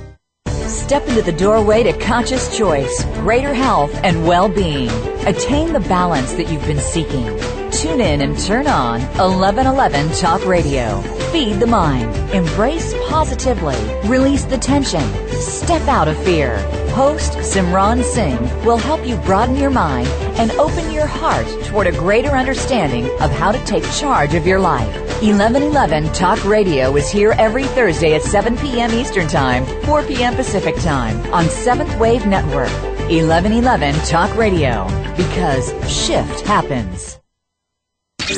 Step 0.66 1.06
into 1.08 1.22
the 1.22 1.32
doorway 1.32 1.82
to 1.82 1.92
conscious 1.98 2.56
choice, 2.56 3.04
greater 3.14 3.54
health, 3.54 3.94
and 4.02 4.26
well-being. 4.26 4.90
Attain 5.26 5.72
the 5.72 5.80
balance 5.80 6.32
that 6.34 6.50
you've 6.50 6.66
been 6.66 6.78
seeking. 6.78 7.24
Tune 7.70 8.00
in 8.00 8.20
and 8.20 8.38
turn 8.38 8.66
on 8.66 9.00
1111 9.18 10.12
Talk 10.12 10.44
Radio. 10.46 11.00
Feed 11.32 11.54
the 11.54 11.66
mind. 11.66 12.14
Embrace 12.32 12.94
positively. 13.08 13.76
Release 14.08 14.44
the 14.44 14.58
tension. 14.58 15.02
Step 15.32 15.82
out 15.88 16.06
of 16.06 16.16
fear. 16.24 16.58
Host 16.90 17.32
Simran 17.38 18.04
Singh 18.04 18.38
will 18.64 18.76
help 18.76 19.04
you 19.06 19.16
broaden 19.16 19.56
your 19.56 19.70
mind 19.70 20.06
and 20.38 20.52
open 20.52 20.83
your 21.04 21.12
heart 21.12 21.46
toward 21.66 21.86
a 21.86 21.92
greater 21.92 22.30
understanding 22.30 23.04
of 23.20 23.30
how 23.30 23.52
to 23.52 23.62
take 23.66 23.84
charge 23.92 24.32
of 24.34 24.46
your 24.46 24.58
life. 24.58 24.94
1111 25.22 26.10
Talk 26.14 26.42
Radio 26.46 26.96
is 26.96 27.10
here 27.10 27.32
every 27.32 27.64
Thursday 27.64 28.14
at 28.14 28.22
7 28.22 28.56
p.m. 28.56 28.90
Eastern 28.92 29.28
Time, 29.28 29.66
4 29.84 30.02
p.m. 30.04 30.34
Pacific 30.34 30.74
Time 30.76 31.20
on 31.34 31.44
Seventh 31.50 31.94
Wave 31.98 32.24
Network. 32.26 32.72
1111 33.10 33.94
Talk 34.06 34.34
Radio. 34.34 34.86
Because 35.14 35.68
shift 35.92 36.40
happens. 36.46 37.18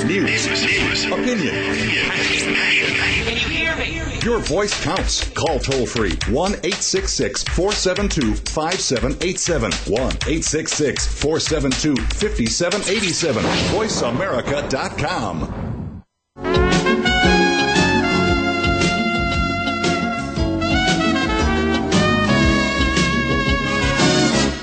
News, 0.05 1.05
opinion. 1.05 2.76
Your 4.27 4.41
voice 4.41 4.75
counts. 4.83 5.31
Call 5.31 5.59
toll 5.61 5.87
free 5.87 6.19
1 6.29 6.55
866 6.55 7.45
472 7.45 8.35
5787. 8.35 9.71
1 9.71 10.03
866 10.03 11.07
472 11.07 11.95
5787. 11.95 13.45
VoiceAmerica.com. 13.71 16.03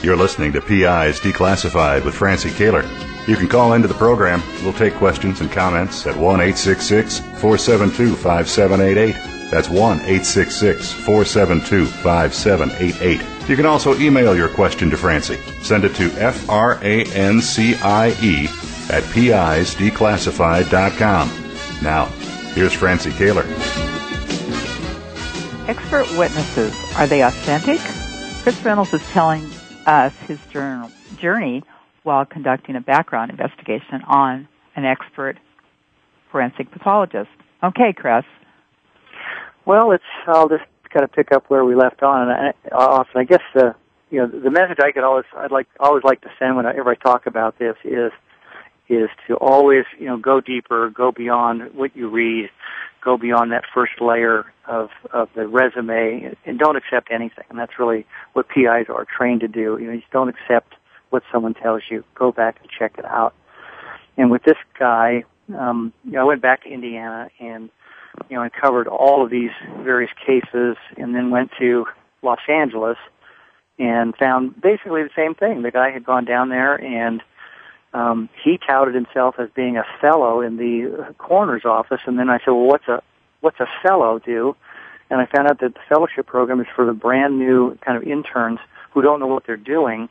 You're 0.03 0.17
listening 0.17 0.51
to 0.51 0.59
PIs 0.59 1.21
Declassified 1.21 2.03
with 2.03 2.13
Francie 2.13 2.49
Koehler. 2.49 2.83
You 3.29 3.37
can 3.37 3.47
call 3.47 3.71
into 3.71 3.87
the 3.87 3.93
program. 3.93 4.43
We'll 4.61 4.73
take 4.73 4.93
questions 4.95 5.39
and 5.39 5.49
comments 5.49 6.05
at 6.05 6.17
1 6.17 6.41
866 6.41 7.19
472 7.19 8.17
5788. 8.17 9.32
That's 9.53 9.69
1 9.69 9.99
866 9.99 10.91
472 10.91 11.85
5788. 11.85 13.47
You 13.47 13.55
can 13.55 13.67
also 13.67 13.95
email 13.99 14.35
your 14.35 14.49
question 14.49 14.89
to 14.89 14.97
Francie. 14.97 15.37
Send 15.61 15.85
it 15.85 15.93
to 15.93 16.05
F 16.13 16.49
R 16.49 16.79
A 16.81 17.03
N 17.13 17.39
C 17.39 17.75
I 17.75 18.07
E 18.19 18.47
at 18.89 19.03
PIsDeclassified.com. 19.13 21.29
Now, 21.83 22.05
here's 22.55 22.73
Francie 22.73 23.11
Koehler. 23.11 23.45
Expert 25.69 26.09
witnesses, 26.17 26.75
are 26.97 27.05
they 27.05 27.21
authentic? 27.21 27.79
Chris 28.41 28.59
Reynolds 28.65 28.91
is 28.91 29.07
telling 29.11 29.47
us 29.85 30.15
his 30.21 30.39
journal, 30.47 30.89
journey 31.19 31.61
while 32.01 32.25
conducting 32.25 32.75
a 32.75 32.81
background 32.81 33.29
investigation 33.29 34.01
on 34.07 34.47
an 34.75 34.85
expert 34.85 35.37
forensic 36.31 36.71
pathologist. 36.71 37.29
Okay, 37.61 37.93
Chris. 37.93 38.25
Well, 39.65 39.91
it's 39.91 40.03
I'll 40.27 40.49
just 40.49 40.63
kind 40.89 41.03
of 41.03 41.11
pick 41.11 41.31
up 41.31 41.49
where 41.49 41.65
we 41.65 41.75
left 41.75 42.03
on, 42.03 42.29
and 42.29 42.53
I, 42.71 42.75
off. 42.75 43.07
And 43.13 43.21
I 43.21 43.23
guess 43.23 43.41
the 43.53 43.75
you 44.09 44.19
know 44.19 44.27
the 44.27 44.51
message 44.51 44.77
I 44.81 44.91
could 44.91 45.03
always 45.03 45.25
I'd 45.35 45.51
like 45.51 45.67
always 45.79 46.03
like 46.03 46.21
to 46.21 46.29
send 46.37 46.55
whenever 46.55 46.89
I 46.89 46.95
talk 46.95 47.25
about 47.25 47.57
this 47.59 47.75
is 47.83 48.11
is 48.89 49.09
to 49.27 49.35
always 49.35 49.85
you 49.97 50.05
know 50.05 50.17
go 50.17 50.41
deeper, 50.41 50.89
go 50.89 51.11
beyond 51.11 51.73
what 51.73 51.95
you 51.95 52.09
read, 52.09 52.49
go 53.03 53.17
beyond 53.17 53.51
that 53.51 53.63
first 53.73 53.93
layer 54.01 54.45
of 54.67 54.89
of 55.11 55.29
the 55.35 55.47
resume, 55.47 56.35
and 56.45 56.59
don't 56.59 56.75
accept 56.75 57.09
anything. 57.11 57.45
And 57.49 57.57
that's 57.57 57.79
really 57.79 58.05
what 58.33 58.47
PIs 58.49 58.87
are 58.89 59.05
trained 59.05 59.41
to 59.41 59.47
do. 59.47 59.77
You 59.79 59.87
know, 59.87 59.93
you 59.93 59.99
just 60.01 60.11
don't 60.11 60.29
accept 60.29 60.75
what 61.09 61.23
someone 61.31 61.53
tells 61.53 61.83
you. 61.89 62.03
Go 62.15 62.31
back 62.31 62.57
and 62.61 62.69
check 62.69 62.95
it 62.97 63.05
out. 63.05 63.33
And 64.17 64.29
with 64.29 64.43
this 64.43 64.57
guy, 64.77 65.23
um, 65.57 65.93
you 66.03 66.11
know, 66.11 66.21
I 66.21 66.23
went 66.23 66.41
back 66.41 66.63
to 66.63 66.69
Indiana 66.69 67.29
and 67.39 67.69
you 68.29 68.37
know, 68.37 68.43
uncovered 68.43 68.87
all 68.87 69.23
of 69.23 69.29
these 69.29 69.51
various 69.79 70.11
cases, 70.25 70.77
and 70.97 71.15
then 71.15 71.29
went 71.29 71.51
to 71.59 71.85
Los 72.21 72.39
Angeles 72.47 72.97
and 73.79 74.15
found 74.15 74.59
basically 74.61 75.03
the 75.03 75.09
same 75.15 75.35
thing. 75.35 75.61
The 75.61 75.71
guy 75.71 75.91
had 75.91 76.05
gone 76.05 76.25
down 76.25 76.49
there 76.49 76.75
and 76.75 77.21
um, 77.93 78.29
he 78.43 78.57
touted 78.57 78.95
himself 78.95 79.35
as 79.39 79.49
being 79.55 79.77
a 79.77 79.85
fellow 80.01 80.41
in 80.41 80.57
the 80.57 81.13
coroner's 81.17 81.65
office, 81.65 82.01
and 82.05 82.17
then 82.17 82.29
I 82.29 82.39
said, 82.39 82.51
"Well, 82.51 82.65
what's 82.65 82.87
a 82.87 83.03
what's 83.41 83.59
a 83.59 83.67
fellow 83.83 84.19
do?" 84.19 84.55
And 85.09 85.21
I 85.21 85.27
found 85.27 85.47
out 85.47 85.59
that 85.59 85.75
the 85.75 85.79
fellowship 85.87 86.25
program 86.25 86.59
is 86.59 86.67
for 86.75 86.85
the 86.85 86.93
brand 86.93 87.37
new 87.37 87.77
kind 87.85 87.97
of 87.97 88.03
interns 88.03 88.59
who 88.91 89.01
don't 89.01 89.19
know 89.19 89.27
what 89.27 89.45
they're 89.45 89.57
doing. 89.57 90.09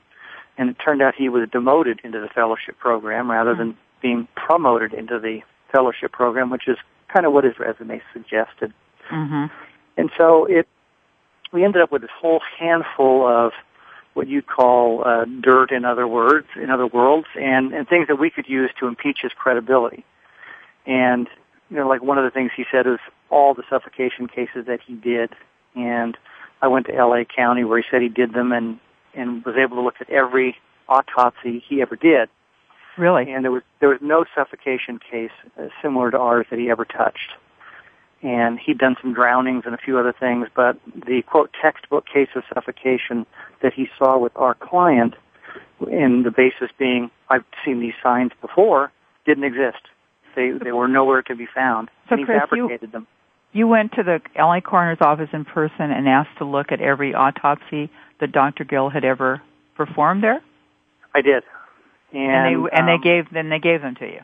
And 0.58 0.70
it 0.70 0.76
turned 0.84 1.02
out 1.02 1.14
he 1.16 1.28
was 1.28 1.48
demoted 1.50 2.00
into 2.04 2.20
the 2.20 2.28
fellowship 2.28 2.78
program 2.78 3.30
rather 3.30 3.54
than 3.54 3.76
being 4.00 4.28
promoted 4.36 4.92
into 4.92 5.18
the 5.18 5.40
fellowship 5.72 6.12
program, 6.12 6.50
which 6.50 6.68
is 6.68 6.76
kind 7.12 7.26
of 7.26 7.32
what 7.32 7.44
his 7.44 7.58
resume 7.58 8.00
suggested. 8.12 8.72
Mm-hmm. 9.10 9.46
And 9.96 10.10
so 10.16 10.46
it, 10.46 10.66
we 11.52 11.64
ended 11.64 11.82
up 11.82 11.92
with 11.92 12.02
this 12.02 12.10
whole 12.18 12.40
handful 12.58 13.26
of 13.26 13.52
what 14.14 14.28
you 14.28 14.42
call 14.42 15.02
uh, 15.04 15.24
dirt, 15.40 15.70
in 15.70 15.84
other 15.84 16.06
words, 16.06 16.46
in 16.56 16.70
other 16.70 16.86
worlds, 16.86 17.26
and, 17.34 17.72
and 17.72 17.88
things 17.88 18.08
that 18.08 18.16
we 18.16 18.30
could 18.30 18.48
use 18.48 18.70
to 18.80 18.86
impeach 18.86 19.18
his 19.22 19.32
credibility. 19.32 20.04
And 20.86 21.28
you 21.70 21.76
know, 21.76 21.88
like 21.88 22.02
one 22.02 22.18
of 22.18 22.24
the 22.24 22.30
things 22.30 22.50
he 22.54 22.64
said 22.70 22.86
is 22.86 22.98
all 23.30 23.54
the 23.54 23.62
suffocation 23.70 24.28
cases 24.28 24.66
that 24.66 24.80
he 24.86 24.94
did, 24.94 25.30
and 25.74 26.16
I 26.60 26.68
went 26.68 26.86
to 26.86 26.94
L.A. 26.94 27.24
County 27.24 27.64
where 27.64 27.78
he 27.78 27.84
said 27.90 28.02
he 28.02 28.08
did 28.08 28.34
them, 28.34 28.52
and 28.52 28.78
and 29.14 29.44
was 29.44 29.56
able 29.56 29.76
to 29.76 29.82
look 29.82 29.96
at 30.00 30.10
every 30.10 30.56
autopsy 30.88 31.64
he 31.66 31.80
ever 31.80 31.96
did. 31.96 32.28
Really? 32.96 33.30
And 33.30 33.44
there 33.44 33.50
was 33.50 33.62
there 33.80 33.88
was 33.88 33.98
no 34.02 34.24
suffocation 34.34 34.98
case 34.98 35.30
uh, 35.58 35.68
similar 35.80 36.10
to 36.10 36.18
ours 36.18 36.46
that 36.50 36.58
he 36.58 36.70
ever 36.70 36.84
touched. 36.84 37.32
And 38.22 38.58
he'd 38.58 38.78
done 38.78 38.96
some 39.02 39.14
drownings 39.14 39.64
and 39.66 39.74
a 39.74 39.78
few 39.78 39.98
other 39.98 40.14
things, 40.18 40.46
but 40.54 40.78
the 40.94 41.22
quote 41.26 41.50
textbook 41.60 42.04
case 42.06 42.28
of 42.36 42.44
suffocation 42.54 43.26
that 43.62 43.72
he 43.72 43.88
saw 43.98 44.16
with 44.16 44.30
our 44.36 44.54
client, 44.54 45.14
and 45.80 46.24
the 46.24 46.30
basis 46.30 46.70
being 46.78 47.10
I've 47.28 47.44
seen 47.64 47.80
these 47.80 47.94
signs 48.00 48.30
before, 48.40 48.92
didn't 49.26 49.44
exist. 49.44 49.82
They 50.36 50.50
they 50.50 50.72
were 50.72 50.88
nowhere 50.88 51.22
to 51.22 51.34
be 51.34 51.46
found. 51.52 51.88
So 52.08 52.12
and 52.12 52.20
he 52.20 52.26
Chris, 52.26 52.40
fabricated 52.42 52.88
you, 52.88 52.92
them. 52.92 53.06
You 53.52 53.66
went 53.66 53.92
to 53.92 54.02
the 54.02 54.20
LA 54.38 54.60
coroner's 54.60 55.00
office 55.00 55.28
in 55.32 55.44
person 55.44 55.90
and 55.90 56.08
asked 56.08 56.38
to 56.38 56.44
look 56.44 56.72
at 56.72 56.80
every 56.80 57.14
autopsy 57.14 57.90
that 58.20 58.32
Dr. 58.32 58.64
Gill 58.64 58.88
had 58.88 59.04
ever 59.04 59.42
performed 59.76 60.22
there. 60.22 60.40
I 61.14 61.20
did. 61.20 61.42
And, 62.12 62.20
And, 62.20 62.66
they 62.66 62.76
and 62.76 62.88
they 62.88 62.92
um, 62.94 63.00
gave 63.02 63.30
then 63.32 63.48
they 63.48 63.58
gave 63.58 63.82
them 63.82 63.94
to 63.96 64.06
you. 64.06 64.20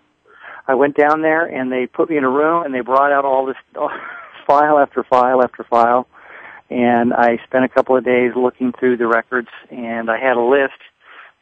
I 0.66 0.74
went 0.74 0.96
down 0.96 1.22
there 1.22 1.46
and 1.46 1.72
they 1.72 1.87
put 1.87 2.11
me 2.11 2.18
in 2.18 2.24
a 2.24 2.29
room 2.31 2.64
and 2.64 2.74
they 2.74 2.81
brought 2.81 3.11
out 3.12 3.24
all 3.24 3.46
this 3.46 3.57
file 4.46 4.79
after 4.79 5.03
file 5.03 5.42
after 5.42 5.64
file. 5.64 6.07
And 6.70 7.14
I 7.14 7.38
spent 7.46 7.64
a 7.64 7.68
couple 7.68 7.96
of 7.96 8.05
days 8.05 8.33
looking 8.37 8.72
through 8.79 8.98
the 8.98 9.07
records 9.07 9.48
and 9.70 10.11
I 10.11 10.18
had 10.18 10.37
a 10.37 10.42
list. 10.42 10.79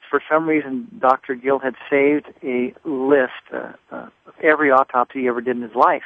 For 0.09 0.21
some 0.31 0.49
reason, 0.49 0.87
Dr. 1.01 1.35
Gill 1.35 1.59
had 1.59 1.75
saved 1.91 2.27
a 2.45 2.73
list 2.85 3.33
uh, 3.53 3.73
uh, 3.91 4.09
of 4.27 4.35
every 4.41 4.71
autopsy 4.71 5.23
he 5.23 5.29
ever 5.29 5.41
did 5.41 5.57
in 5.57 5.63
his 5.63 5.75
life. 5.75 6.05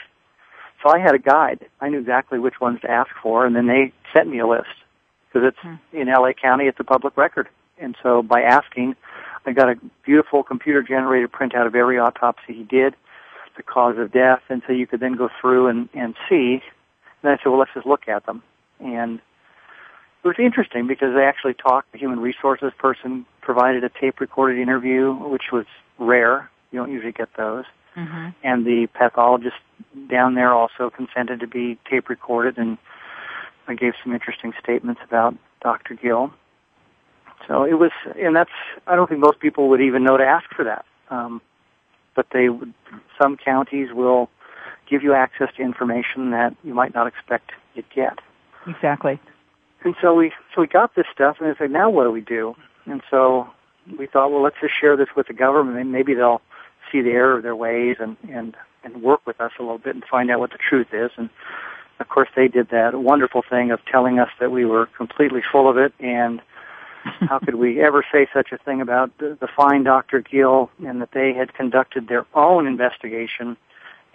So 0.82 0.88
I 0.88 0.98
had 0.98 1.14
a 1.14 1.18
guide. 1.18 1.66
I 1.82 1.90
knew 1.90 1.98
exactly 1.98 2.38
which 2.38 2.58
ones 2.62 2.80
to 2.80 2.90
ask 2.90 3.10
for 3.22 3.44
and 3.44 3.54
then 3.54 3.66
they 3.66 3.92
sent 4.16 4.30
me 4.30 4.38
a 4.38 4.46
list 4.46 4.72
because 5.28 5.48
it's 5.48 5.58
Hmm. 5.60 5.74
in 5.92 6.08
LA 6.08 6.32
County, 6.32 6.64
it's 6.64 6.80
a 6.80 6.84
public 6.84 7.18
record. 7.18 7.48
And 7.78 7.94
so 8.02 8.22
by 8.22 8.40
asking, 8.40 8.96
I 9.46 9.52
got 9.52 9.68
a 9.68 9.76
beautiful 10.04 10.42
computer 10.42 10.82
generated 10.82 11.32
printout 11.32 11.66
of 11.66 11.74
every 11.74 11.98
autopsy 11.98 12.52
he 12.52 12.62
did, 12.64 12.94
the 13.56 13.62
cause 13.62 13.96
of 13.98 14.12
death, 14.12 14.42
and 14.48 14.62
so 14.66 14.72
you 14.72 14.86
could 14.86 15.00
then 15.00 15.16
go 15.16 15.28
through 15.40 15.68
and, 15.68 15.88
and 15.94 16.14
see. 16.28 16.62
And 17.22 17.32
I 17.32 17.36
said, 17.36 17.46
well, 17.46 17.58
let's 17.58 17.72
just 17.74 17.86
look 17.86 18.08
at 18.08 18.26
them. 18.26 18.42
And 18.78 19.20
it 20.22 20.28
was 20.28 20.36
interesting 20.38 20.86
because 20.86 21.14
they 21.14 21.24
actually 21.24 21.54
talked. 21.54 21.92
The 21.92 21.98
human 21.98 22.20
resources 22.20 22.72
person 22.78 23.26
provided 23.40 23.84
a 23.84 23.88
tape 23.88 24.20
recorded 24.20 24.60
interview, 24.60 25.14
which 25.14 25.52
was 25.52 25.66
rare. 25.98 26.50
You 26.70 26.78
don't 26.78 26.92
usually 26.92 27.12
get 27.12 27.28
those. 27.36 27.64
Mm-hmm. 27.96 28.28
And 28.44 28.64
the 28.64 28.86
pathologist 28.94 29.56
down 30.08 30.34
there 30.34 30.52
also 30.52 30.90
consented 30.90 31.40
to 31.40 31.46
be 31.46 31.78
tape 31.88 32.08
recorded 32.08 32.56
and 32.58 32.78
I 33.70 33.74
gave 33.74 33.94
some 34.02 34.12
interesting 34.12 34.52
statements 34.62 35.00
about 35.04 35.36
Dr. 35.62 35.94
Gill. 35.94 36.32
So 37.46 37.64
it 37.64 37.74
was, 37.74 37.90
and 38.18 38.36
that's, 38.36 38.50
I 38.86 38.96
don't 38.96 39.08
think 39.08 39.20
most 39.20 39.40
people 39.40 39.68
would 39.70 39.80
even 39.80 40.04
know 40.04 40.16
to 40.16 40.24
ask 40.24 40.46
for 40.54 40.64
that. 40.64 40.84
Um, 41.10 41.40
but 42.14 42.26
they 42.32 42.48
would, 42.48 42.74
some 43.20 43.36
counties 43.36 43.88
will 43.92 44.28
give 44.88 45.02
you 45.02 45.14
access 45.14 45.48
to 45.56 45.62
information 45.62 46.30
that 46.30 46.54
you 46.64 46.74
might 46.74 46.94
not 46.94 47.06
expect 47.06 47.52
you'd 47.74 47.88
get. 47.94 48.18
Exactly. 48.66 49.20
And 49.82 49.94
so 50.02 50.14
we, 50.14 50.32
so 50.54 50.60
we 50.60 50.66
got 50.66 50.94
this 50.94 51.06
stuff 51.12 51.36
and 51.40 51.48
it's 51.48 51.60
like, 51.60 51.70
now 51.70 51.88
what 51.88 52.04
do 52.04 52.10
we 52.10 52.20
do? 52.20 52.54
And 52.86 53.00
so 53.10 53.48
we 53.98 54.06
thought, 54.06 54.30
well, 54.30 54.42
let's 54.42 54.56
just 54.60 54.74
share 54.78 54.96
this 54.96 55.08
with 55.16 55.28
the 55.28 55.32
government 55.32 55.78
and 55.78 55.92
maybe 55.92 56.14
they'll 56.14 56.42
see 56.92 57.00
the 57.00 57.10
error 57.10 57.38
of 57.38 57.42
their 57.42 57.56
ways 57.56 57.96
and, 58.00 58.16
and, 58.28 58.56
and 58.84 59.02
work 59.02 59.20
with 59.26 59.40
us 59.40 59.52
a 59.58 59.62
little 59.62 59.78
bit 59.78 59.94
and 59.94 60.04
find 60.04 60.30
out 60.30 60.40
what 60.40 60.50
the 60.50 60.58
truth 60.58 60.88
is. 60.92 61.10
And 61.16 61.30
of 62.00 62.08
course 62.08 62.28
they 62.36 62.48
did 62.48 62.68
that 62.70 62.94
wonderful 62.94 63.42
thing 63.48 63.70
of 63.70 63.80
telling 63.90 64.18
us 64.18 64.28
that 64.40 64.50
we 64.50 64.64
were 64.64 64.86
completely 64.96 65.40
full 65.50 65.70
of 65.70 65.78
it 65.78 65.94
and 66.00 66.42
how 67.02 67.38
could 67.38 67.54
we 67.54 67.80
ever 67.80 68.04
say 68.12 68.26
such 68.32 68.52
a 68.52 68.58
thing 68.58 68.80
about 68.80 69.16
the, 69.18 69.36
the 69.40 69.48
fine 69.56 69.84
Dr. 69.84 70.20
Gill 70.20 70.70
and 70.86 71.00
that 71.00 71.10
they 71.12 71.32
had 71.32 71.54
conducted 71.54 72.08
their 72.08 72.26
own 72.34 72.66
investigation 72.66 73.56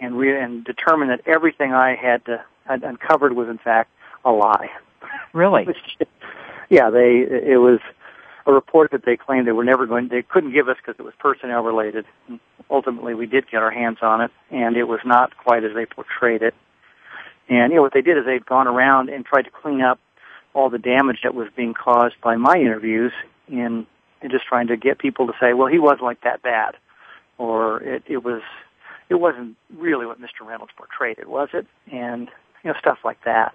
and 0.00 0.16
re- 0.16 0.40
and 0.40 0.64
determined 0.64 1.10
that 1.10 1.20
everything 1.26 1.72
I 1.72 1.94
had 1.94 2.24
to, 2.26 2.44
had 2.66 2.82
uncovered 2.82 3.34
was 3.34 3.48
in 3.48 3.58
fact 3.58 3.90
a 4.24 4.30
lie. 4.30 4.70
Really? 5.32 5.66
yeah, 6.68 6.90
they 6.90 7.26
it 7.28 7.60
was 7.60 7.80
a 8.46 8.52
report 8.52 8.92
that 8.92 9.04
they 9.04 9.16
claimed 9.16 9.46
they 9.46 9.52
were 9.52 9.64
never 9.64 9.86
going 9.86 10.08
they 10.08 10.22
couldn't 10.22 10.52
give 10.52 10.68
us 10.68 10.76
because 10.76 10.98
it 10.98 11.02
was 11.02 11.14
personnel 11.18 11.62
related. 11.62 12.04
And 12.28 12.40
Ultimately, 12.70 13.14
we 13.14 13.26
did 13.26 13.50
get 13.50 13.62
our 13.62 13.70
hands 13.70 13.98
on 14.02 14.20
it, 14.20 14.30
and 14.50 14.76
it 14.76 14.84
was 14.84 15.00
not 15.04 15.36
quite 15.36 15.64
as 15.64 15.72
they 15.74 15.86
portrayed 15.86 16.42
it. 16.42 16.54
And 17.48 17.70
you 17.70 17.76
know 17.76 17.82
what 17.82 17.94
they 17.94 18.02
did 18.02 18.18
is 18.18 18.24
they'd 18.24 18.44
gone 18.44 18.66
around 18.66 19.08
and 19.08 19.24
tried 19.24 19.42
to 19.42 19.50
clean 19.50 19.80
up 19.80 20.00
all 20.56 20.70
the 20.70 20.78
damage 20.78 21.18
that 21.22 21.34
was 21.34 21.48
being 21.54 21.74
caused 21.74 22.14
by 22.22 22.36
my 22.36 22.54
interviews 22.54 23.12
in, 23.46 23.86
in 24.22 24.30
just 24.30 24.46
trying 24.46 24.68
to 24.68 24.76
get 24.76 24.98
people 24.98 25.26
to 25.26 25.34
say, 25.38 25.52
well, 25.52 25.68
he 25.68 25.78
wasn't 25.78 26.02
like 26.02 26.22
that 26.22 26.42
bad, 26.42 26.74
or 27.36 27.82
it, 27.82 28.02
it 28.06 28.24
was, 28.24 28.40
it 29.10 29.16
wasn't 29.16 29.54
really 29.76 30.06
what 30.06 30.18
Mr. 30.18 30.46
Reynolds 30.46 30.72
portrayed 30.76 31.18
it, 31.18 31.28
was 31.28 31.50
it? 31.52 31.66
And 31.92 32.30
you 32.64 32.72
know 32.72 32.78
stuff 32.80 32.98
like 33.04 33.22
that. 33.24 33.54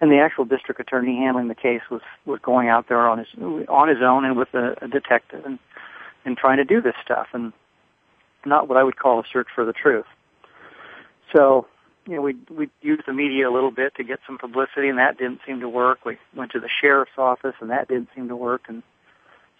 And 0.00 0.10
the 0.10 0.18
actual 0.18 0.44
district 0.44 0.80
attorney 0.80 1.16
handling 1.16 1.48
the 1.48 1.54
case 1.54 1.82
was 1.88 2.02
was 2.26 2.40
going 2.40 2.68
out 2.68 2.88
there 2.88 3.06
on 3.06 3.18
his 3.18 3.28
on 3.68 3.88
his 3.88 3.98
own 4.02 4.24
and 4.24 4.36
with 4.36 4.52
a, 4.54 4.74
a 4.82 4.88
detective 4.88 5.44
and 5.44 5.58
and 6.24 6.36
trying 6.36 6.56
to 6.56 6.64
do 6.64 6.80
this 6.80 6.94
stuff 7.02 7.28
and 7.32 7.52
not 8.44 8.68
what 8.68 8.76
I 8.76 8.82
would 8.82 8.96
call 8.96 9.20
a 9.20 9.24
search 9.32 9.46
for 9.54 9.64
the 9.64 9.72
truth. 9.72 10.06
So 11.34 11.66
you 12.06 12.16
know, 12.16 12.22
we 12.22 12.36
we 12.50 12.68
used 12.82 13.02
the 13.06 13.12
media 13.12 13.48
a 13.48 13.52
little 13.52 13.70
bit 13.70 13.94
to 13.96 14.04
get 14.04 14.20
some 14.26 14.38
publicity, 14.38 14.88
and 14.88 14.98
that 14.98 15.18
didn't 15.18 15.40
seem 15.46 15.60
to 15.60 15.68
work. 15.68 16.04
We 16.04 16.18
went 16.34 16.52
to 16.52 16.60
the 16.60 16.68
sheriff's 16.68 17.18
office, 17.18 17.54
and 17.60 17.70
that 17.70 17.88
didn't 17.88 18.08
seem 18.14 18.28
to 18.28 18.36
work. 18.36 18.62
And 18.68 18.82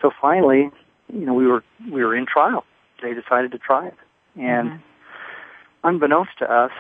so 0.01 0.11
finally, 0.21 0.71
you 1.13 1.27
know, 1.27 1.35
we 1.35 1.47
were 1.47 1.65
we 1.91 2.05
were 2.05 2.15
in 2.15 2.27
trial. 2.27 2.65
They 3.03 3.15
decided 3.15 3.53
to 3.53 3.59
try 3.59 3.89
it, 3.89 3.97
and 4.37 4.71
mm-hmm. 4.71 5.89
unbeknownst 5.89 6.39
to 6.39 6.53
us, 6.53 6.73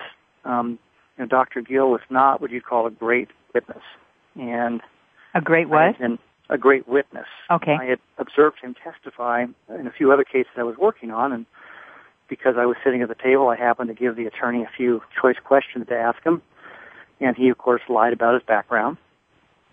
um, 0.45 0.79
you 1.19 1.25
know, 1.25 1.29
Dr. 1.29 1.61
Gill 1.61 1.91
was 1.91 2.01
not 2.11 2.41
what 2.41 2.51
you'd 2.51 2.65
call 2.65 2.87
a 2.87 2.91
great 2.91 3.29
witness, 3.55 3.83
and 4.37 4.81
a 5.35 5.41
great 5.41 5.69
what? 5.69 5.99
And 6.01 6.19
a 6.51 6.59
great 6.59 6.87
witness. 6.87 7.27
Okay. 7.51 7.77
I 7.81 7.85
had 7.85 7.99
observed 8.19 8.59
him 8.63 8.75
testify 8.75 9.47
in 9.69 9.87
a 9.87 9.91
few 9.91 10.13
other 10.13 10.25
cases 10.25 10.53
I 10.57 10.63
was 10.63 10.77
working 10.77 11.11
on, 11.11 11.33
and 11.33 11.47
because 12.29 12.55
I 12.59 12.67
was 12.67 12.77
sitting 12.85 13.03
at 13.03 13.09
the 13.09 13.15
table, 13.15 13.49
I 13.49 13.57
happened 13.57 13.89
to 13.89 13.95
give 13.95 14.17
the 14.17 14.27
attorney 14.27 14.63
a 14.63 14.71
few 14.77 15.03
choice 15.21 15.37
questions 15.45 15.87
to 15.89 15.95
ask 15.95 16.23
him, 16.25 16.43
and 17.21 17.37
he, 17.37 17.49
of 17.49 17.59
course, 17.59 17.83
lied 17.89 18.13
about 18.13 18.35
his 18.35 18.43
background. 18.43 18.97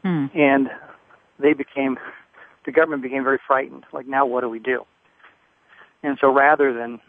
Hmm. 0.03 0.27
And 0.33 0.69
they 1.39 1.53
became, 1.53 1.97
the 2.65 2.71
government 2.71 3.03
became 3.03 3.23
very 3.23 3.39
frightened. 3.45 3.85
Like, 3.93 4.07
now 4.07 4.25
what 4.25 4.41
do 4.41 4.49
we 4.49 4.59
do? 4.59 4.85
And 6.03 6.17
so 6.19 6.33
rather 6.33 6.73
than, 6.73 6.99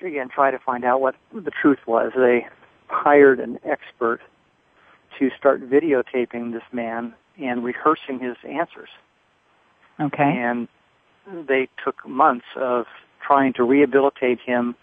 again, 0.00 0.28
try 0.28 0.50
to 0.50 0.58
find 0.58 0.84
out 0.84 1.00
what 1.00 1.14
the 1.32 1.50
truth 1.50 1.78
was, 1.86 2.12
they 2.14 2.46
hired 2.88 3.40
an 3.40 3.58
expert 3.64 4.20
to 5.18 5.30
start 5.38 5.68
videotaping 5.68 6.52
this 6.52 6.62
man 6.72 7.14
and 7.40 7.64
rehearsing 7.64 8.20
his 8.20 8.36
answers. 8.48 8.90
Okay. 9.98 10.22
And 10.22 10.68
they 11.48 11.68
took 11.84 12.06
months 12.06 12.46
of 12.56 12.86
trying 13.30 13.52
to 13.52 13.62
rehabilitate 13.62 14.40
him 14.44 14.74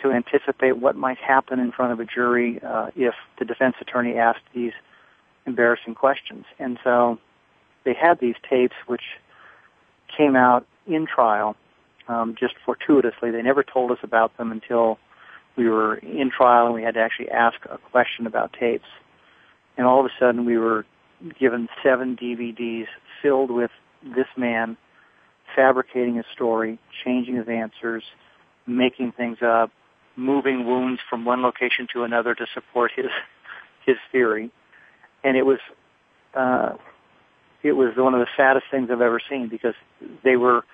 to 0.00 0.12
anticipate 0.12 0.78
what 0.78 0.94
might 0.94 1.18
happen 1.18 1.58
in 1.58 1.72
front 1.72 1.92
of 1.92 1.98
a 1.98 2.04
jury 2.04 2.60
uh, 2.62 2.90
if 2.94 3.14
the 3.40 3.44
defense 3.44 3.74
attorney 3.80 4.14
asked 4.14 4.44
these 4.54 4.70
embarrassing 5.46 5.96
questions. 5.96 6.44
And 6.60 6.78
so 6.84 7.18
they 7.84 7.92
had 7.92 8.20
these 8.20 8.36
tapes 8.48 8.76
which 8.86 9.02
came 10.16 10.36
out 10.36 10.64
in 10.86 11.08
trial 11.12 11.56
um, 12.06 12.36
just 12.38 12.54
fortuitously. 12.64 13.32
They 13.32 13.42
never 13.42 13.64
told 13.64 13.90
us 13.90 13.98
about 14.04 14.36
them 14.36 14.52
until 14.52 14.98
we 15.56 15.68
were 15.68 15.96
in 15.96 16.30
trial 16.30 16.66
and 16.66 16.74
we 16.76 16.84
had 16.84 16.94
to 16.94 17.00
actually 17.00 17.30
ask 17.30 17.56
a 17.68 17.78
question 17.90 18.28
about 18.28 18.52
tapes. 18.52 18.86
And 19.76 19.88
all 19.88 19.98
of 19.98 20.06
a 20.06 20.10
sudden 20.20 20.44
we 20.44 20.56
were 20.56 20.86
given 21.40 21.68
seven 21.82 22.16
DVDs 22.16 22.86
filled 23.20 23.50
with 23.50 23.72
this 24.04 24.28
man 24.36 24.76
fabricating 25.54 26.18
a 26.18 26.24
story, 26.34 26.78
changing 27.04 27.36
his 27.36 27.48
answers, 27.48 28.02
making 28.66 29.12
things 29.12 29.38
up, 29.42 29.70
moving 30.16 30.66
wounds 30.66 31.00
from 31.08 31.24
one 31.24 31.42
location 31.42 31.86
to 31.92 32.04
another 32.04 32.34
to 32.34 32.46
support 32.54 32.92
his 32.94 33.06
his 33.86 33.96
theory, 34.12 34.50
and 35.24 35.36
it 35.36 35.44
was 35.44 35.58
uh, 36.34 36.74
it 37.62 37.72
was 37.72 37.94
one 37.96 38.14
of 38.14 38.20
the 38.20 38.28
saddest 38.36 38.66
things 38.70 38.90
I've 38.90 39.00
ever 39.00 39.20
seen 39.28 39.48
because 39.48 39.74
they 40.24 40.36
were 40.36 40.64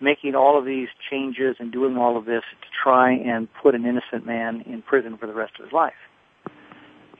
making 0.00 0.34
all 0.34 0.58
of 0.58 0.64
these 0.64 0.88
changes 1.10 1.56
and 1.58 1.72
doing 1.72 1.96
all 1.96 2.16
of 2.16 2.24
this 2.24 2.42
to 2.60 2.68
try 2.82 3.12
and 3.12 3.48
put 3.62 3.74
an 3.74 3.86
innocent 3.86 4.26
man 4.26 4.62
in 4.66 4.82
prison 4.82 5.16
for 5.16 5.26
the 5.26 5.32
rest 5.32 5.54
of 5.58 5.64
his 5.64 5.72
life. 5.72 5.92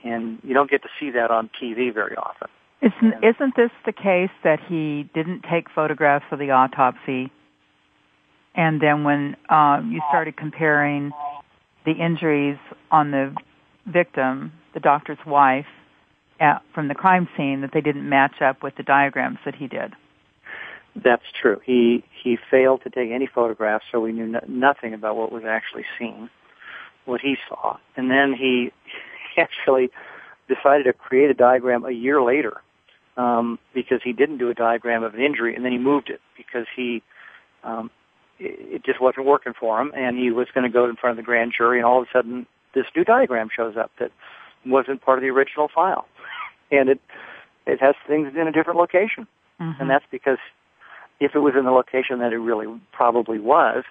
And 0.05 0.39
you 0.43 0.55
don't 0.55 0.71
get 0.71 0.83
to 0.83 0.89
see 1.01 1.11
that 1.13 1.31
on 1.31 1.49
TV 1.61 1.93
very 1.95 2.17
often. 2.17 2.49
Isn't, 2.85 3.15
isn't 3.25 3.57
this 3.57 3.71
the 3.87 3.93
case 3.93 4.31
that 4.43 4.61
he 4.69 5.09
didn't 5.15 5.45
take 5.51 5.71
photographs 5.75 6.27
of 6.31 6.39
the 6.39 6.51
autopsy? 6.51 7.33
And 8.55 8.79
then 8.79 9.05
when 9.05 9.37
uh, 9.49 9.81
you 9.89 10.03
started 10.11 10.37
comparing 10.37 11.11
the 11.87 11.93
injuries 11.93 12.59
on 12.91 13.11
the 13.11 13.35
victim, 13.87 14.53
the 14.75 14.81
doctor's 14.81 15.19
wife, 15.27 15.67
at, 16.39 16.61
from 16.75 16.89
the 16.89 16.95
crime 16.95 17.27
scene, 17.39 17.63
that 17.63 17.71
they 17.73 17.81
didn't 17.81 18.07
match 18.07 18.43
up 18.43 18.63
with 18.63 18.77
the 18.77 18.83
diagrams 18.83 19.39
that 19.47 19.55
he 19.55 19.67
did. 19.67 19.95
That's 20.95 21.25
true. 21.41 21.61
He 21.65 22.05
he 22.23 22.37
failed 22.51 22.83
to 22.83 22.91
take 22.91 23.11
any 23.11 23.27
photographs, 23.27 23.87
so 23.91 23.99
we 23.99 24.13
knew 24.13 24.27
no, 24.27 24.41
nothing 24.47 24.93
about 24.93 25.17
what 25.17 25.33
was 25.33 25.43
actually 25.45 25.85
seen, 25.99 26.29
what 27.07 27.21
he 27.21 27.37
saw. 27.49 27.79
And 27.97 28.11
then 28.11 28.35
he 28.39 28.73
actually 29.39 29.91
decided 30.49 30.85
to 30.85 30.93
create 30.93 31.31
a 31.31 31.35
diagram 31.35 31.85
a 31.85 31.91
year 31.91 32.23
later 32.23 32.61
um, 33.17 33.59
because 33.75 34.01
he 34.03 34.13
didn't 34.13 34.39
do 34.39 34.51
a 34.51 34.55
diagram 34.55 35.03
of 35.03 35.15
an 35.15 35.21
injury, 35.21 35.55
and 35.55 35.65
then 35.65 35.73
he 35.73 35.79
moved 35.79 36.11
it 36.11 36.21
because 36.37 36.67
he 36.75 37.03
um, 37.63 37.91
it, 38.39 38.77
it 38.77 38.85
just 38.85 39.01
wasn't 39.01 39.27
working 39.27 39.53
for 39.59 39.81
him, 39.81 39.93
and 39.97 40.19
he 40.19 40.31
was 40.31 40.49
going 40.55 40.65
to 40.65 40.73
go 40.73 40.89
in 40.89 40.97
front 40.97 41.19
of 41.19 41.25
the 41.25 41.27
grand 41.27 41.53
jury, 41.57 41.79
and 41.79 41.87
all 41.87 42.03
of 42.03 42.09
a 42.09 42.17
sudden 42.17 42.47
this 42.75 42.87
new 42.97 43.05
diagram 43.05 43.49
shows 43.55 43.77
up 43.77 43.91
that 43.99 44.11
wasn't 44.67 45.01
part 45.03 45.19
of 45.19 45.23
the 45.23 45.29
original 45.29 45.69
file, 45.75 46.07
and 46.71 46.89
it 46.89 47.01
it 47.67 47.81
has 47.81 47.95
things 48.07 48.33
in 48.39 48.47
a 48.47 48.53
different 48.53 48.79
location, 48.79 49.27
mm-hmm. 49.61 49.81
and 49.81 49.91
that's 49.91 50.05
because 50.11 50.39
if 51.21 51.35
it 51.35 51.39
was 51.39 51.55
in 51.57 51.65
the 51.65 51.71
location 51.71 52.19
that 52.19 52.33
it 52.33 52.39
really 52.39 52.67
probably 52.93 53.39
was, 53.39 53.85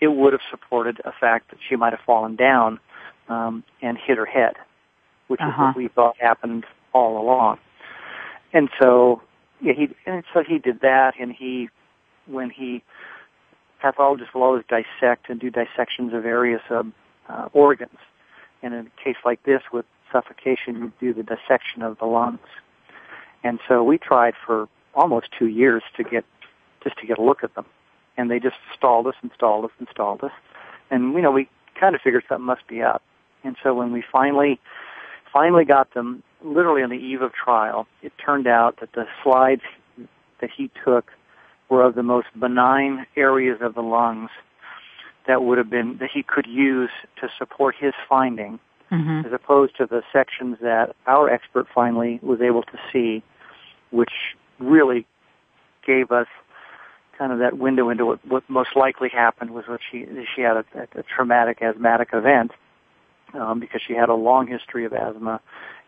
it 0.00 0.08
would 0.08 0.32
have 0.32 0.42
supported 0.50 1.00
a 1.04 1.12
fact 1.12 1.50
that 1.50 1.58
she 1.68 1.76
might 1.76 1.92
have 1.92 2.00
fallen 2.06 2.36
down 2.36 2.78
um, 3.28 3.64
and 3.82 3.98
hit 3.98 4.16
her 4.16 4.26
head, 4.26 4.54
which 5.26 5.40
uh-huh. 5.40 5.50
is 5.50 5.58
what 5.58 5.76
we 5.76 5.88
thought 5.88 6.16
happened 6.18 6.64
all 6.92 7.20
along. 7.20 7.58
And 8.52 8.68
so, 8.80 9.22
yeah, 9.60 9.72
he 9.74 9.88
and 10.06 10.24
so 10.32 10.42
he 10.42 10.58
did 10.58 10.80
that, 10.80 11.14
and 11.20 11.32
he, 11.32 11.68
when 12.26 12.50
he, 12.50 12.82
pathologists 13.80 14.34
will 14.34 14.42
always 14.42 14.64
dissect 14.68 15.28
and 15.28 15.38
do 15.38 15.50
dissections 15.50 16.12
of 16.14 16.22
various 16.22 16.62
um, 16.70 16.94
uh, 17.28 17.48
organs. 17.52 17.98
And 18.62 18.74
in 18.74 18.86
a 18.86 19.04
case 19.04 19.16
like 19.24 19.42
this 19.44 19.62
with 19.72 19.84
suffocation, 20.10 20.76
you 20.76 20.92
do 20.98 21.14
the 21.14 21.22
dissection 21.22 21.82
of 21.82 21.98
the 21.98 22.06
lungs. 22.06 22.40
And 23.44 23.60
so 23.68 23.84
we 23.84 23.98
tried 23.98 24.34
for 24.44 24.68
almost 24.94 25.28
two 25.38 25.46
years 25.46 25.82
to 25.96 26.02
get 26.02 26.24
just 26.82 26.96
to 26.98 27.06
get 27.06 27.18
a 27.18 27.22
look 27.22 27.44
at 27.44 27.54
them, 27.54 27.66
and 28.16 28.30
they 28.30 28.38
just 28.38 28.56
stalled 28.76 29.06
us 29.06 29.14
and 29.22 29.30
stalled 29.34 29.64
us 29.64 29.70
and 29.78 29.88
stalled 29.90 30.22
us. 30.22 30.32
And 30.90 31.12
you 31.14 31.22
know, 31.22 31.30
we 31.30 31.48
kind 31.78 31.94
of 31.94 32.00
figured 32.00 32.24
something 32.28 32.46
must 32.46 32.66
be 32.66 32.82
up. 32.82 33.02
And 33.44 33.56
so 33.62 33.74
when 33.74 33.92
we 33.92 34.02
finally 34.10 34.60
finally 35.32 35.64
got 35.64 35.94
them 35.94 36.22
literally 36.42 36.82
on 36.82 36.90
the 36.90 36.96
eve 36.96 37.22
of 37.22 37.32
trial, 37.32 37.86
it 38.02 38.12
turned 38.24 38.46
out 38.46 38.78
that 38.80 38.92
the 38.92 39.06
slides 39.22 39.62
that 40.40 40.50
he 40.56 40.70
took 40.84 41.10
were 41.68 41.82
of 41.82 41.94
the 41.94 42.02
most 42.02 42.28
benign 42.38 43.06
areas 43.16 43.58
of 43.60 43.74
the 43.74 43.82
lungs 43.82 44.30
that 45.26 45.42
would 45.42 45.58
have 45.58 45.68
been 45.68 45.98
that 45.98 46.08
he 46.12 46.22
could 46.22 46.46
use 46.46 46.90
to 47.20 47.28
support 47.38 47.74
his 47.78 47.92
finding 48.08 48.58
mm-hmm. 48.90 49.26
as 49.26 49.32
opposed 49.32 49.76
to 49.76 49.86
the 49.86 50.02
sections 50.12 50.56
that 50.62 50.94
our 51.06 51.28
expert 51.28 51.66
finally 51.74 52.18
was 52.22 52.40
able 52.40 52.62
to 52.62 52.78
see, 52.92 53.22
which 53.90 54.12
really 54.58 55.06
gave 55.86 56.10
us 56.10 56.26
kind 57.16 57.32
of 57.32 57.40
that 57.40 57.58
window 57.58 57.90
into 57.90 58.06
what, 58.06 58.24
what 58.26 58.48
most 58.48 58.70
likely 58.76 59.08
happened 59.08 59.50
was 59.50 59.64
what 59.66 59.80
she 59.90 60.06
she 60.34 60.42
had 60.42 60.56
a, 60.56 60.64
a 60.94 61.02
traumatic 61.02 61.60
asthmatic 61.60 62.10
event 62.12 62.52
um, 63.34 63.60
because 63.60 63.80
she 63.86 63.94
had 63.94 64.08
a 64.08 64.14
long 64.14 64.46
history 64.46 64.84
of 64.84 64.92
asthma, 64.92 65.40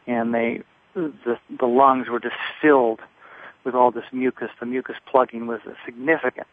and 0.07 0.35
they 0.35 0.63
the 0.95 1.39
the 1.59 1.67
lungs 1.67 2.09
were 2.09 2.21
just 2.21 2.37
filled 2.61 3.01
with 3.65 3.75
all 3.75 3.91
this 3.91 4.05
mucus. 4.13 4.51
The 4.59 4.67
mucus 4.67 4.97
plugging 5.11 5.47
was 5.47 5.61
significant, 5.85 6.47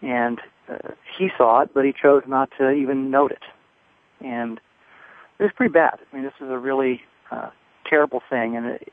and 0.00 0.40
uh, 0.68 0.92
he 1.18 1.28
saw 1.36 1.60
it, 1.60 1.70
but 1.74 1.84
he 1.84 1.92
chose 1.92 2.22
not 2.26 2.50
to 2.58 2.70
even 2.70 3.10
note 3.10 3.32
it, 3.32 3.42
and 4.20 4.58
it 5.38 5.42
was 5.42 5.52
pretty 5.54 5.72
bad. 5.72 5.98
I 6.12 6.16
mean, 6.16 6.24
this 6.24 6.34
is 6.40 6.48
a 6.50 6.58
really 6.58 7.02
uh, 7.30 7.50
terrible 7.88 8.22
thing, 8.30 8.56
and 8.56 8.66
it, 8.66 8.92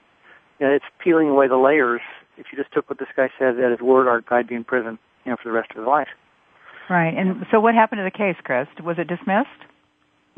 you 0.59 0.67
know, 0.67 0.73
it's 0.73 0.85
peeling 0.99 1.29
away 1.29 1.47
the 1.47 1.57
layers 1.57 2.01
if 2.39 2.47
you 2.51 2.57
just 2.57 2.73
took 2.73 2.89
what 2.89 2.97
this 2.99 3.09
guy 3.15 3.29
said 3.37 3.59
at 3.59 3.71
his 3.71 3.81
word, 3.81 4.07
our 4.07 4.21
guy'd 4.21 4.47
be 4.47 4.55
in 4.55 4.63
prison, 4.63 4.97
you 5.25 5.31
know, 5.31 5.37
for 5.37 5.49
the 5.49 5.51
rest 5.51 5.71
of 5.71 5.77
his 5.77 5.85
life. 5.85 6.07
Right. 6.89 7.13
And 7.15 7.45
so, 7.51 7.59
what 7.59 7.75
happened 7.75 7.99
to 7.99 8.03
the 8.03 8.17
case, 8.17 8.37
Chris? 8.43 8.67
Was 8.83 8.97
it 8.97 9.07
dismissed? 9.07 9.49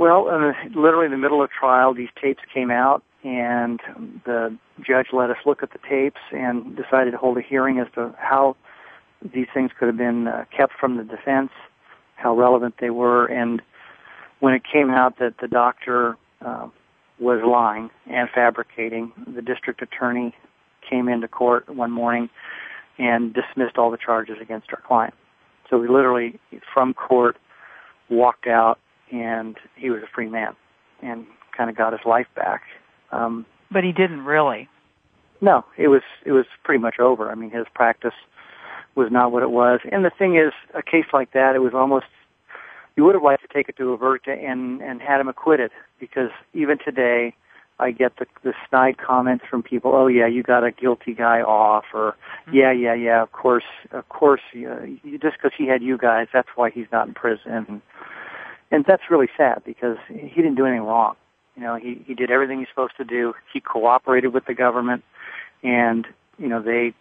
Well, 0.01 0.29
uh, 0.29 0.53
literally 0.75 1.05
in 1.05 1.11
the 1.11 1.19
middle 1.19 1.43
of 1.43 1.51
trial, 1.51 1.93
these 1.93 2.09
tapes 2.19 2.41
came 2.51 2.71
out, 2.71 3.03
and 3.23 3.79
the 4.25 4.57
judge 4.83 5.09
let 5.13 5.29
us 5.29 5.37
look 5.45 5.61
at 5.61 5.73
the 5.73 5.79
tapes 5.87 6.19
and 6.31 6.75
decided 6.75 7.11
to 7.11 7.17
hold 7.17 7.37
a 7.37 7.41
hearing 7.41 7.77
as 7.77 7.85
to 7.93 8.11
how 8.17 8.55
these 9.21 9.45
things 9.53 9.69
could 9.77 9.85
have 9.85 9.97
been 9.97 10.27
uh, 10.27 10.45
kept 10.57 10.73
from 10.79 10.97
the 10.97 11.03
defense, 11.03 11.51
how 12.15 12.35
relevant 12.35 12.73
they 12.81 12.89
were, 12.89 13.27
and 13.27 13.61
when 14.39 14.55
it 14.55 14.63
came 14.63 14.89
out 14.89 15.19
that 15.19 15.35
the 15.39 15.47
doctor 15.47 16.17
uh, 16.43 16.67
was 17.19 17.39
lying 17.45 17.91
and 18.09 18.27
fabricating, 18.33 19.11
the 19.31 19.43
district 19.43 19.83
attorney 19.83 20.33
came 20.89 21.09
into 21.09 21.27
court 21.27 21.69
one 21.69 21.91
morning 21.91 22.27
and 22.97 23.35
dismissed 23.35 23.77
all 23.77 23.91
the 23.91 23.99
charges 24.03 24.37
against 24.41 24.65
our 24.73 24.81
client. 24.81 25.13
So 25.69 25.77
we 25.77 25.87
literally, 25.87 26.39
from 26.73 26.95
court, 26.95 27.37
walked 28.09 28.47
out 28.47 28.79
and 29.11 29.57
he 29.75 29.89
was 29.89 30.01
a 30.03 30.07
free 30.13 30.29
man 30.29 30.55
and 31.01 31.25
kind 31.55 31.69
of 31.69 31.75
got 31.75 31.93
his 31.93 32.01
life 32.05 32.27
back. 32.35 32.63
Um, 33.11 33.45
but 33.71 33.83
he 33.83 33.91
didn't 33.91 34.25
really. 34.25 34.69
No, 35.41 35.65
it 35.77 35.87
was 35.87 36.03
it 36.25 36.31
was 36.31 36.45
pretty 36.63 36.81
much 36.81 36.99
over. 36.99 37.31
I 37.31 37.35
mean, 37.35 37.49
his 37.49 37.65
practice 37.73 38.13
was 38.95 39.09
not 39.11 39.31
what 39.31 39.43
it 39.43 39.51
was. 39.51 39.79
And 39.91 40.05
the 40.05 40.11
thing 40.11 40.35
is, 40.35 40.53
a 40.73 40.83
case 40.83 41.05
like 41.13 41.33
that, 41.33 41.55
it 41.55 41.59
was 41.59 41.73
almost 41.73 42.05
you 42.95 43.03
would 43.05 43.15
have 43.15 43.23
liked 43.23 43.41
to 43.41 43.47
take 43.53 43.69
it 43.69 43.77
to 43.77 43.91
a 43.91 43.97
verdict 43.97 44.27
and 44.27 44.81
and 44.81 45.01
had 45.01 45.19
him 45.19 45.27
acquitted 45.27 45.71
because 45.99 46.29
even 46.53 46.77
today, 46.83 47.33
I 47.79 47.91
get 47.91 48.17
the 48.17 48.27
the 48.43 48.53
snide 48.69 48.97
comments 48.97 49.45
from 49.49 49.63
people. 49.63 49.91
Oh 49.95 50.07
yeah, 50.07 50.27
you 50.27 50.43
got 50.43 50.63
a 50.63 50.71
guilty 50.71 51.13
guy 51.13 51.41
off, 51.41 51.85
or 51.93 52.15
mm-hmm. 52.47 52.57
yeah, 52.57 52.71
yeah, 52.71 52.93
yeah. 52.93 53.23
Of 53.23 53.31
course, 53.31 53.63
of 53.91 54.07
course. 54.09 54.41
Uh, 54.53 54.85
just 55.03 55.37
because 55.37 55.51
he 55.57 55.67
had 55.67 55.81
you 55.81 55.97
guys, 55.97 56.27
that's 56.31 56.49
why 56.55 56.69
he's 56.69 56.87
not 56.91 57.07
in 57.07 57.13
prison. 57.15 57.81
And, 58.71 58.85
that's 58.87 59.03
really 59.09 59.29
sad 59.37 59.63
because 59.65 59.97
he 60.07 60.41
didn't 60.41 60.55
do 60.55 60.65
anything 60.65 60.85
wrong. 60.85 61.15
You 61.55 61.63
know, 61.63 61.75
he 61.75 62.01
he 62.07 62.13
did 62.13 62.31
everything 62.31 62.59
he's 62.59 62.69
supposed 62.69 62.95
to 62.97 63.03
do. 63.03 63.33
He 63.53 63.59
cooperated 63.59 64.33
with 64.33 64.45
the 64.45 64.53
government, 64.53 65.03
and 65.63 66.07
you 66.37 66.47
know 66.47 66.61
they 66.61 66.93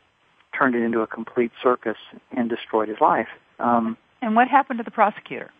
turned 0.56 0.74
it 0.74 0.82
into 0.82 1.00
a 1.00 1.06
complete 1.06 1.52
circus 1.62 1.96
and 2.36 2.50
destroyed 2.50 2.88
his 2.88 3.00
life. 3.00 3.28
Um, 3.60 3.96
and 4.20 4.34
what 4.34 4.48
happened 4.48 4.78
to 4.78 4.84
the 4.84 4.90
prosecutor? 4.90 5.50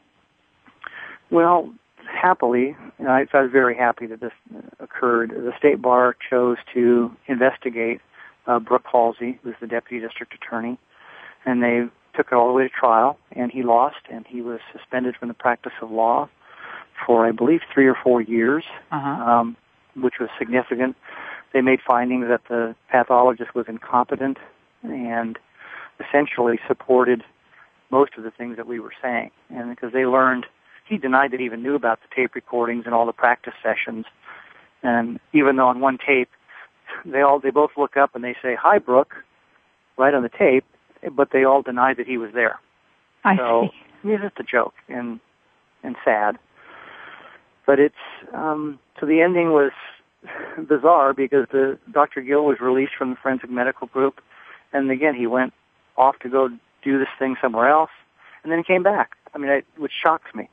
Well, 1.31 1.73
happily, 2.13 2.77
you 2.99 3.05
know, 3.05 3.11
I, 3.11 3.27
I 3.33 3.43
was 3.43 3.53
very 3.53 3.77
happy 3.77 4.07
that 4.07 4.21
this 4.21 4.33
occurred. 4.81 5.31
The 5.31 5.53
state 5.57 5.81
bar 5.81 6.17
chose 6.29 6.59
to 6.75 7.13
investigate 7.29 8.01
uh, 8.47 8.59
Brooke 8.59 8.87
Halsey, 8.91 9.39
who's 9.43 9.55
the 9.61 9.67
deputy 9.67 10.05
district 10.05 10.35
attorney, 10.35 10.79
and 11.47 11.63
they 11.63 11.85
took 12.15 12.29
it 12.33 12.35
all 12.35 12.49
the 12.49 12.55
way 12.55 12.65
to 12.65 12.69
trial, 12.69 13.19
and 13.33 13.51
he 13.51 13.63
lost, 13.63 14.01
and 14.11 14.27
he 14.27 14.43
was 14.43 14.61
suspended 14.73 15.17
from 15.17 15.29
the 15.29 15.35
practice 15.35 15.73
of 15.81 15.91
law 15.91 16.29
for, 17.07 17.27
I 17.27 17.33
believe, 17.33 17.61
three 17.73 17.87
or 17.87 17.97
four 18.03 18.21
years, 18.21 18.65
uh-huh. 18.91 19.09
um, 19.09 19.57
which 19.95 20.15
was 20.21 20.29
significant. 20.39 20.97
They 21.53 21.61
made 21.61 21.81
findings 21.87 22.27
that 22.29 22.43
the 22.49 22.75
pathologist 22.91 23.55
was 23.55 23.67
incompetent 23.69 24.39
and 24.83 25.39
essentially 25.99 26.59
supported 26.67 27.23
most 27.91 28.13
of 28.17 28.25
the 28.25 28.31
things 28.31 28.57
that 28.57 28.67
we 28.67 28.79
were 28.81 28.93
saying, 29.03 29.31
and 29.51 29.69
because 29.71 29.93
they 29.93 30.07
learned 30.07 30.47
he 30.91 30.99
denied 30.99 31.31
that 31.31 31.41
he 31.41 31.47
even 31.47 31.63
knew 31.63 31.77
about 31.77 32.01
the 32.03 32.15
tape 32.15 32.35
recordings 32.35 32.85
and 32.85 32.95
all 32.95 33.07
the 33.07 33.13
practice 33.13 33.55
sessions. 33.63 34.07
And 34.83 35.21
even 35.33 35.57
though 35.57 35.69
on 35.69 35.81
one 35.81 35.99
tape, 36.05 36.29
they 37.05 37.21
all 37.21 37.39
they 37.39 37.51
both 37.51 37.71
look 37.77 37.97
up 37.97 38.15
and 38.15 38.25
they 38.25 38.35
say 38.43 38.57
hi, 38.61 38.79
Brooke, 38.79 39.15
right 39.97 40.13
on 40.13 40.23
the 40.23 40.29
tape, 40.29 40.65
but 41.15 41.31
they 41.33 41.45
all 41.45 41.63
deny 41.63 41.95
that 41.95 42.07
he 42.07 42.19
was 42.19 42.31
there. 42.33 42.59
I 43.25 43.37
so 43.37 43.69
see. 44.03 44.11
it's 44.11 44.23
just 44.23 44.41
a 44.41 44.43
joke 44.43 44.75
and 44.89 45.21
and 45.83 45.97
sad. 46.05 46.39
But 47.67 47.79
it's 47.79 47.95
um, 48.33 48.79
so 48.99 49.07
the 49.07 49.21
ending 49.21 49.51
was 49.53 49.73
bizarre 50.69 51.15
because 51.15 51.47
the 51.53 51.79
Dr. 51.91 52.21
Gill 52.21 52.45
was 52.45 52.61
released 52.61 52.93
from 52.97 53.11
the 53.11 53.17
forensic 53.17 53.51
medical 53.51 53.87
group, 53.87 54.21
and 54.73 54.91
again 54.91 55.15
he 55.15 55.27
went 55.27 55.53
off 55.97 56.19
to 56.21 56.29
go 56.29 56.49
do 56.83 56.99
this 56.99 57.09
thing 57.19 57.37
somewhere 57.41 57.69
else, 57.69 57.91
and 58.43 58.51
then 58.51 58.59
he 58.59 58.65
came 58.65 58.83
back. 58.83 59.17
I 59.35 59.39
mean, 59.39 59.51
it, 59.51 59.67
which 59.77 59.93
shocks 60.03 60.35
me 60.35 60.49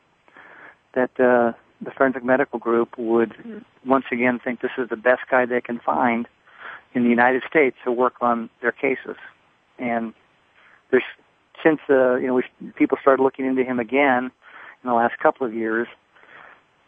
that 0.93 1.11
uh, 1.19 1.53
the 1.81 1.91
forensic 1.95 2.23
medical 2.23 2.59
group 2.59 2.97
would 2.97 3.63
once 3.85 4.05
again 4.11 4.39
think 4.43 4.61
this 4.61 4.71
is 4.77 4.89
the 4.89 4.97
best 4.97 5.21
guy 5.29 5.45
they 5.45 5.61
can 5.61 5.79
find 5.79 6.27
in 6.93 7.03
the 7.03 7.09
United 7.09 7.43
States 7.49 7.77
to 7.83 7.91
work 7.91 8.15
on 8.21 8.49
their 8.61 8.71
cases. 8.71 9.15
And 9.77 10.13
there's 10.91 11.03
since 11.63 11.79
uh, 11.89 12.15
you 12.15 12.27
know 12.27 12.35
we, 12.35 12.43
people 12.75 12.97
started 13.01 13.23
looking 13.23 13.45
into 13.45 13.63
him 13.63 13.79
again 13.79 14.31
in 14.83 14.89
the 14.89 14.93
last 14.93 15.17
couple 15.19 15.45
of 15.45 15.53
years, 15.53 15.87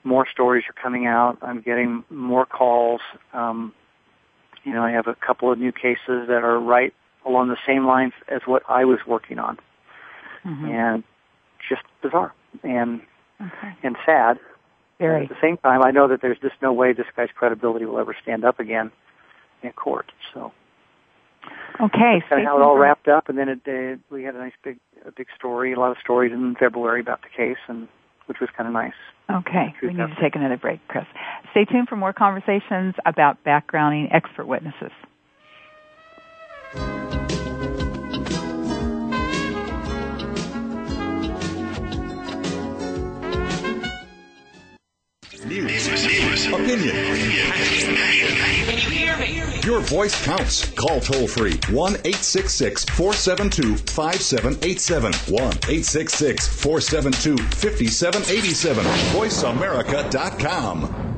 more 0.04 0.28
stories 0.32 0.64
are 0.70 0.82
coming 0.82 1.06
out. 1.08 1.38
I'm 1.42 1.62
getting 1.62 2.04
more 2.10 2.46
calls. 2.46 3.02
Um, 3.34 3.74
you 4.64 4.74
know, 4.74 4.84
I 4.84 4.92
have 4.92 5.08
a 5.08 5.16
couple 5.16 5.52
of 5.52 5.58
new 5.58 5.72
cases 5.72 6.28
that 6.28 6.44
are 6.44 6.60
right 6.60 6.94
along 7.26 7.50
the 7.50 7.58
same 7.66 7.86
lines 7.86 8.14
as 8.28 8.42
what 8.46 8.64
I 8.70 8.86
was 8.86 9.00
working 9.08 9.40
on, 9.40 9.58
mm-hmm. 10.46 10.66
and 10.66 11.04
just 11.68 11.82
bizarre. 12.02 12.34
And 12.64 13.02
okay. 13.42 13.76
and 13.84 13.96
sad. 14.06 14.40
Very. 15.00 15.24
At 15.24 15.30
the 15.30 15.38
same 15.42 15.58
time, 15.58 15.82
I 15.82 15.92
know 15.92 16.10
that 16.10 16.22
there's 16.22 16.40
just 16.40 16.56
no 16.62 16.74
way 16.74 16.92
this 16.92 17.06
guy's 17.16 17.30
credibility 17.34 17.86
will 17.86 18.00
ever 18.00 18.16
stand 18.22 18.44
up 18.44 18.60
again 18.60 18.92
in 19.64 19.72
court. 19.72 20.12
So. 20.34 20.52
Okay. 21.82 22.22
Kind 22.30 22.42
of 22.42 22.48
how 22.48 22.58
it 22.58 22.62
all 22.62 22.78
wrapped 22.78 23.08
up, 23.08 23.30
and 23.30 23.38
then 23.38 23.50
it, 23.50 23.60
uh, 23.68 23.98
we 24.14 24.24
had 24.24 24.36
a 24.36 24.38
nice 24.38 24.54
big, 24.64 24.80
a 25.06 25.12
big 25.12 25.28
story, 25.38 25.74
a 25.74 25.80
lot 25.80 25.92
of 25.92 25.98
stories 26.04 26.34
in 26.34 26.56
February 26.60 27.00
about 27.00 27.22
the 27.22 27.30
case, 27.30 27.58
and 27.68 27.88
which 28.26 28.40
was 28.42 28.50
kind 28.56 28.68
of 28.68 28.74
nice. 28.74 28.94
Okay, 29.30 29.74
we 29.82 29.90
need 29.90 29.98
to 29.98 30.22
take 30.22 30.36
another 30.36 30.58
break, 30.58 30.80
Chris. 30.88 31.06
Stay 31.52 31.66
tuned 31.66 31.88
for 31.88 31.96
more 31.96 32.14
conversations 32.14 32.96
about 33.06 33.44
backgrounding 33.44 34.14
expert 34.14 34.48
witnesses. 34.48 34.92
News. 45.46 45.88
Opinion. 46.48 48.09
Your 49.70 49.82
voice 49.82 50.20
counts. 50.26 50.68
Call 50.72 51.00
toll 51.00 51.28
free 51.28 51.60
1 51.70 51.92
866 51.98 52.86
472 52.86 53.76
5787. 53.78 55.14
1 55.32 55.42
866 55.44 56.48
472 56.48 57.38
5787. 57.38 58.84
VoiceAmerica.com. 59.14 61.10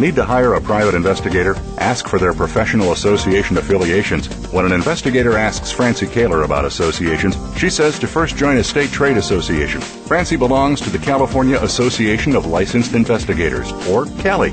Need 0.00 0.14
to 0.16 0.24
hire 0.24 0.54
a 0.54 0.60
private 0.60 0.94
investigator? 0.94 1.54
Ask 1.76 2.08
for 2.08 2.18
their 2.18 2.32
professional 2.32 2.92
association 2.92 3.58
affiliations. 3.58 4.28
When 4.52 4.64
an 4.64 4.72
investigator 4.72 5.36
asks 5.36 5.70
Francie 5.70 6.06
Koehler 6.06 6.46
about 6.46 6.64
associations, 6.64 7.36
she 7.58 7.68
says 7.68 7.98
to 7.98 8.06
first 8.06 8.36
join 8.36 8.56
a 8.56 8.64
state 8.64 8.90
trade 8.90 9.18
association. 9.18 9.82
Francie 9.82 10.36
belongs 10.36 10.80
to 10.80 10.88
the 10.88 10.98
California 10.98 11.58
Association 11.62 12.36
of 12.36 12.46
Licensed 12.46 12.94
Investigators, 12.94 13.70
or 13.86 14.06
CALI. 14.22 14.52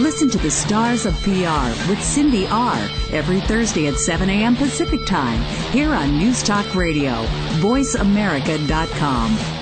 Listen 0.00 0.30
to 0.30 0.38
the 0.38 0.50
Stars 0.50 1.04
of 1.04 1.14
PR 1.22 1.68
with 1.88 2.02
Cindy 2.02 2.46
R. 2.46 2.78
every 3.12 3.40
Thursday 3.40 3.88
at 3.88 3.96
7 3.96 4.30
a.m. 4.30 4.56
Pacific 4.56 5.04
Time 5.04 5.42
here 5.70 5.92
on 5.92 6.16
News 6.16 6.42
Talk 6.42 6.74
Radio, 6.74 7.24
voiceamerica.com. 7.60 9.61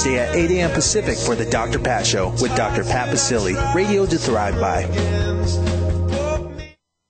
at 0.07 0.35
8 0.35 0.51
a.m. 0.51 0.71
Pacific 0.71 1.17
for 1.17 1.35
the 1.35 1.45
Dr. 1.45 1.79
Pat 1.79 2.05
Show 2.05 2.29
with 2.41 2.53
Dr. 2.55 2.83
Pat 2.83 3.09
Baccili, 3.09 3.55
radio 3.75 4.05
to 4.05 4.17
thrive 4.17 4.59
by. 4.59 4.83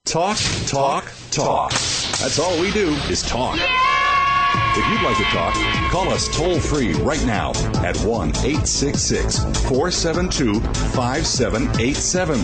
Talk, 0.05 0.37
talk, 0.67 1.11
talk. 1.31 1.71
That's 1.71 2.39
all 2.39 2.59
we 2.59 2.71
do 2.71 2.89
is 3.09 3.21
talk. 3.23 3.57
If 4.73 4.87
you'd 4.89 5.01
like 5.03 5.17
to 5.17 5.23
talk, 5.25 5.53
call 5.91 6.07
us 6.09 6.33
toll 6.35 6.57
free 6.59 6.93
right 6.93 7.23
now 7.25 7.51
at 7.83 7.95
1 7.97 8.29
866 8.29 9.39
472 9.67 10.59
5787. 10.59 12.39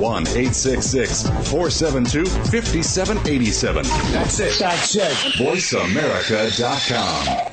1 0.00 0.22
866 0.28 1.22
472 1.50 2.24
5787. 2.26 3.84
That's 4.12 4.40
it. 4.40 4.58
That's 4.58 4.96
it. 4.96 5.12
VoiceAmerica.com. 5.38 7.52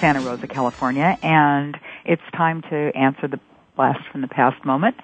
Santa 0.00 0.20
Rosa, 0.20 0.46
California, 0.46 1.16
and 1.22 1.76
it's 2.04 2.22
time 2.36 2.62
to 2.62 2.90
answer 2.94 3.26
the 3.28 3.40
blast 3.76 4.00
from 4.12 4.20
the 4.20 4.28
past 4.28 4.64
moment. 4.64 4.96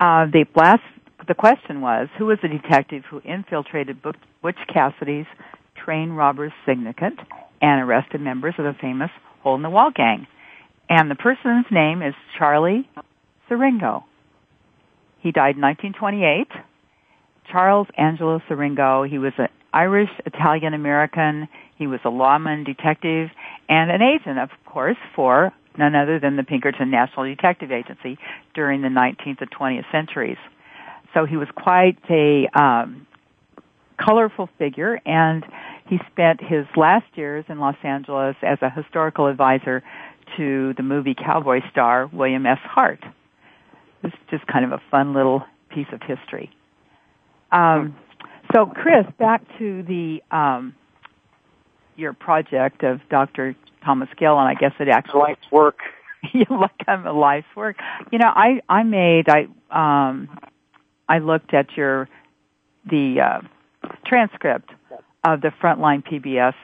Uh, 0.00 0.26
the 0.26 0.44
blast, 0.54 0.82
the 1.26 1.34
question 1.34 1.80
was, 1.80 2.08
who 2.18 2.26
was 2.26 2.38
the 2.42 2.48
detective 2.48 3.04
who 3.10 3.20
infiltrated 3.20 4.02
Butch 4.02 4.58
Cassidy's 4.72 5.26
train 5.84 6.10
robbers 6.10 6.52
syndicate 6.66 7.18
and 7.60 7.82
arrested 7.82 8.20
members 8.20 8.54
of 8.58 8.64
the 8.64 8.74
famous 8.80 9.10
Hole 9.42 9.56
in 9.56 9.62
the 9.62 9.70
Wall 9.70 9.90
gang? 9.94 10.26
And 10.88 11.10
the 11.10 11.14
person's 11.14 11.66
name 11.70 12.02
is 12.02 12.14
Charlie 12.38 12.88
Siringo. 13.50 14.04
He 15.20 15.32
died 15.32 15.56
in 15.56 15.62
1928. 15.62 16.48
Charles 17.50 17.86
Angelo 17.96 18.40
Siringo. 18.48 19.08
He 19.08 19.18
was 19.18 19.32
an 19.38 19.48
Irish 19.72 20.10
Italian 20.26 20.74
American. 20.74 21.48
He 21.76 21.86
was 21.86 22.00
a 22.04 22.10
lawman, 22.10 22.64
detective, 22.64 23.28
and 23.68 23.90
an 23.90 24.02
agent, 24.02 24.38
of 24.38 24.50
course, 24.66 24.96
for 25.14 25.52
none 25.78 25.94
other 25.94 26.18
than 26.18 26.36
the 26.36 26.42
Pinkerton 26.42 26.90
National 26.90 27.24
Detective 27.26 27.72
Agency 27.72 28.18
during 28.54 28.82
the 28.82 28.88
19th 28.88 29.40
and 29.40 29.50
20th 29.50 29.90
centuries. 29.90 30.36
So 31.14 31.24
he 31.24 31.36
was 31.36 31.48
quite 31.54 31.98
a 32.10 32.48
um, 32.58 33.06
colorful 33.98 34.48
figure, 34.58 35.00
and 35.04 35.44
he 35.88 35.98
spent 36.10 36.40
his 36.40 36.66
last 36.76 37.06
years 37.14 37.44
in 37.48 37.58
Los 37.58 37.76
Angeles 37.82 38.36
as 38.42 38.58
a 38.62 38.70
historical 38.70 39.26
advisor 39.26 39.82
to 40.36 40.72
the 40.76 40.82
movie 40.82 41.14
cowboy 41.14 41.60
star 41.70 42.08
William 42.12 42.46
S. 42.46 42.58
Hart. 42.62 43.00
It's 44.02 44.16
just 44.30 44.46
kind 44.46 44.64
of 44.64 44.72
a 44.72 44.80
fun 44.90 45.14
little 45.14 45.44
piece 45.70 45.86
of 45.92 46.00
history. 46.02 46.50
Um, 47.50 47.96
so, 48.54 48.66
Chris, 48.66 49.06
back 49.18 49.42
to 49.58 49.82
the 49.82 50.22
um, 50.30 50.74
your 51.96 52.12
project 52.12 52.82
of 52.82 53.00
Dr. 53.10 53.54
Thomas 53.84 54.08
Gill, 54.18 54.38
and 54.38 54.48
I 54.48 54.54
guess 54.54 54.72
it 54.80 54.88
actually 54.88 55.20
life's 55.20 55.50
work. 55.50 55.78
you 56.32 56.46
look 56.50 56.72
at 56.86 57.04
a 57.04 57.12
life's 57.12 57.54
work. 57.56 57.76
You 58.10 58.18
know, 58.18 58.30
I 58.34 58.60
I 58.68 58.82
made 58.82 59.26
I 59.28 59.46
um 59.70 60.28
I 61.08 61.18
looked 61.18 61.54
at 61.54 61.76
your 61.76 62.08
the 62.88 63.20
uh, 63.20 63.88
transcript 64.06 64.70
of 65.24 65.40
the 65.40 65.52
Frontline 65.62 66.02
PBS 66.04 66.54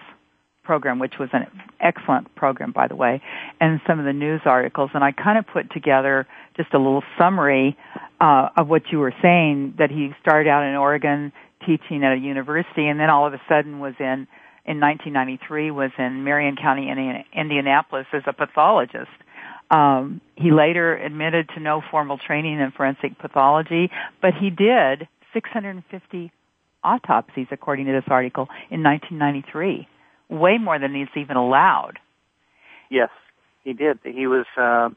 program, 0.65 0.99
which 0.99 1.15
was 1.19 1.29
an 1.33 1.47
excellent 1.81 2.35
program, 2.35 2.73
by 2.73 2.89
the 2.89 2.97
way, 2.97 3.23
and 3.61 3.81
some 3.87 3.99
of 3.99 4.05
the 4.05 4.13
news 4.13 4.43
articles, 4.45 4.91
and 4.95 5.03
I 5.03 5.13
kind 5.13 5.39
of 5.39 5.47
put 5.47 5.71
together 5.73 6.27
just 6.57 6.75
a 6.75 6.79
little 6.79 7.03
summary 7.19 7.77
uh, 8.21 8.49
of 8.57 8.69
what 8.69 8.83
you 8.93 8.99
were 8.99 9.15
saying. 9.23 9.75
That 9.79 9.91
he 9.91 10.13
started 10.21 10.49
out 10.49 10.65
in 10.65 10.75
Oregon 10.75 11.33
teaching 11.65 12.05
at 12.05 12.13
a 12.13 12.19
university, 12.19 12.87
and 12.87 13.01
then 13.01 13.11
all 13.11 13.27
of 13.27 13.35
a 13.35 13.41
sudden 13.49 13.81
was 13.81 13.95
in 13.99 14.27
in 14.69 14.81
1993 14.81 15.71
was 15.71 15.91
in 15.97 16.25
Marion 16.25 16.55
County, 16.55 16.93
Indianapolis, 17.33 18.07
as 18.13 18.23
a 18.27 18.35
pathologist. 18.35 19.09
Um, 19.71 20.21
he 20.37 20.51
later 20.51 20.95
admitted 20.95 21.49
to 21.55 21.61
no 21.61 21.81
formal 21.91 22.19
training 22.19 22.61
in 22.61 22.71
forensic 22.77 23.19
pathology, 23.19 23.91
but 24.21 24.35
he 24.39 24.51
did 24.51 25.09
650 25.33 26.31
autopsies, 26.85 27.47
according 27.51 27.87
to 27.87 27.93
this 27.93 28.05
article, 28.09 28.49
in 28.71 28.83
1993. 28.83 29.89
Way 30.29 30.59
more 30.59 30.79
than 30.79 30.95
he's 30.95 31.09
even 31.17 31.37
allowed. 31.37 31.99
Yes, 32.91 33.09
he 33.65 33.73
did. 33.73 33.99
He 34.05 34.27
was 34.27 34.45
uh, 34.59 34.91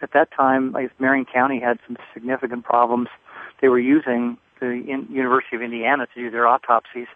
at 0.00 0.12
that 0.14 0.28
time. 0.34 0.74
I 0.74 0.82
guess 0.82 0.92
Marion 0.98 1.26
County 1.30 1.60
had 1.60 1.78
some 1.86 1.98
significant 2.14 2.64
problems. 2.64 3.08
They 3.60 3.68
were 3.68 3.78
using 3.78 4.38
the 4.58 4.82
University 5.10 5.56
of 5.56 5.62
Indiana 5.62 6.06
to 6.14 6.20
do 6.20 6.30
their 6.30 6.46
autopsies, 6.46 7.08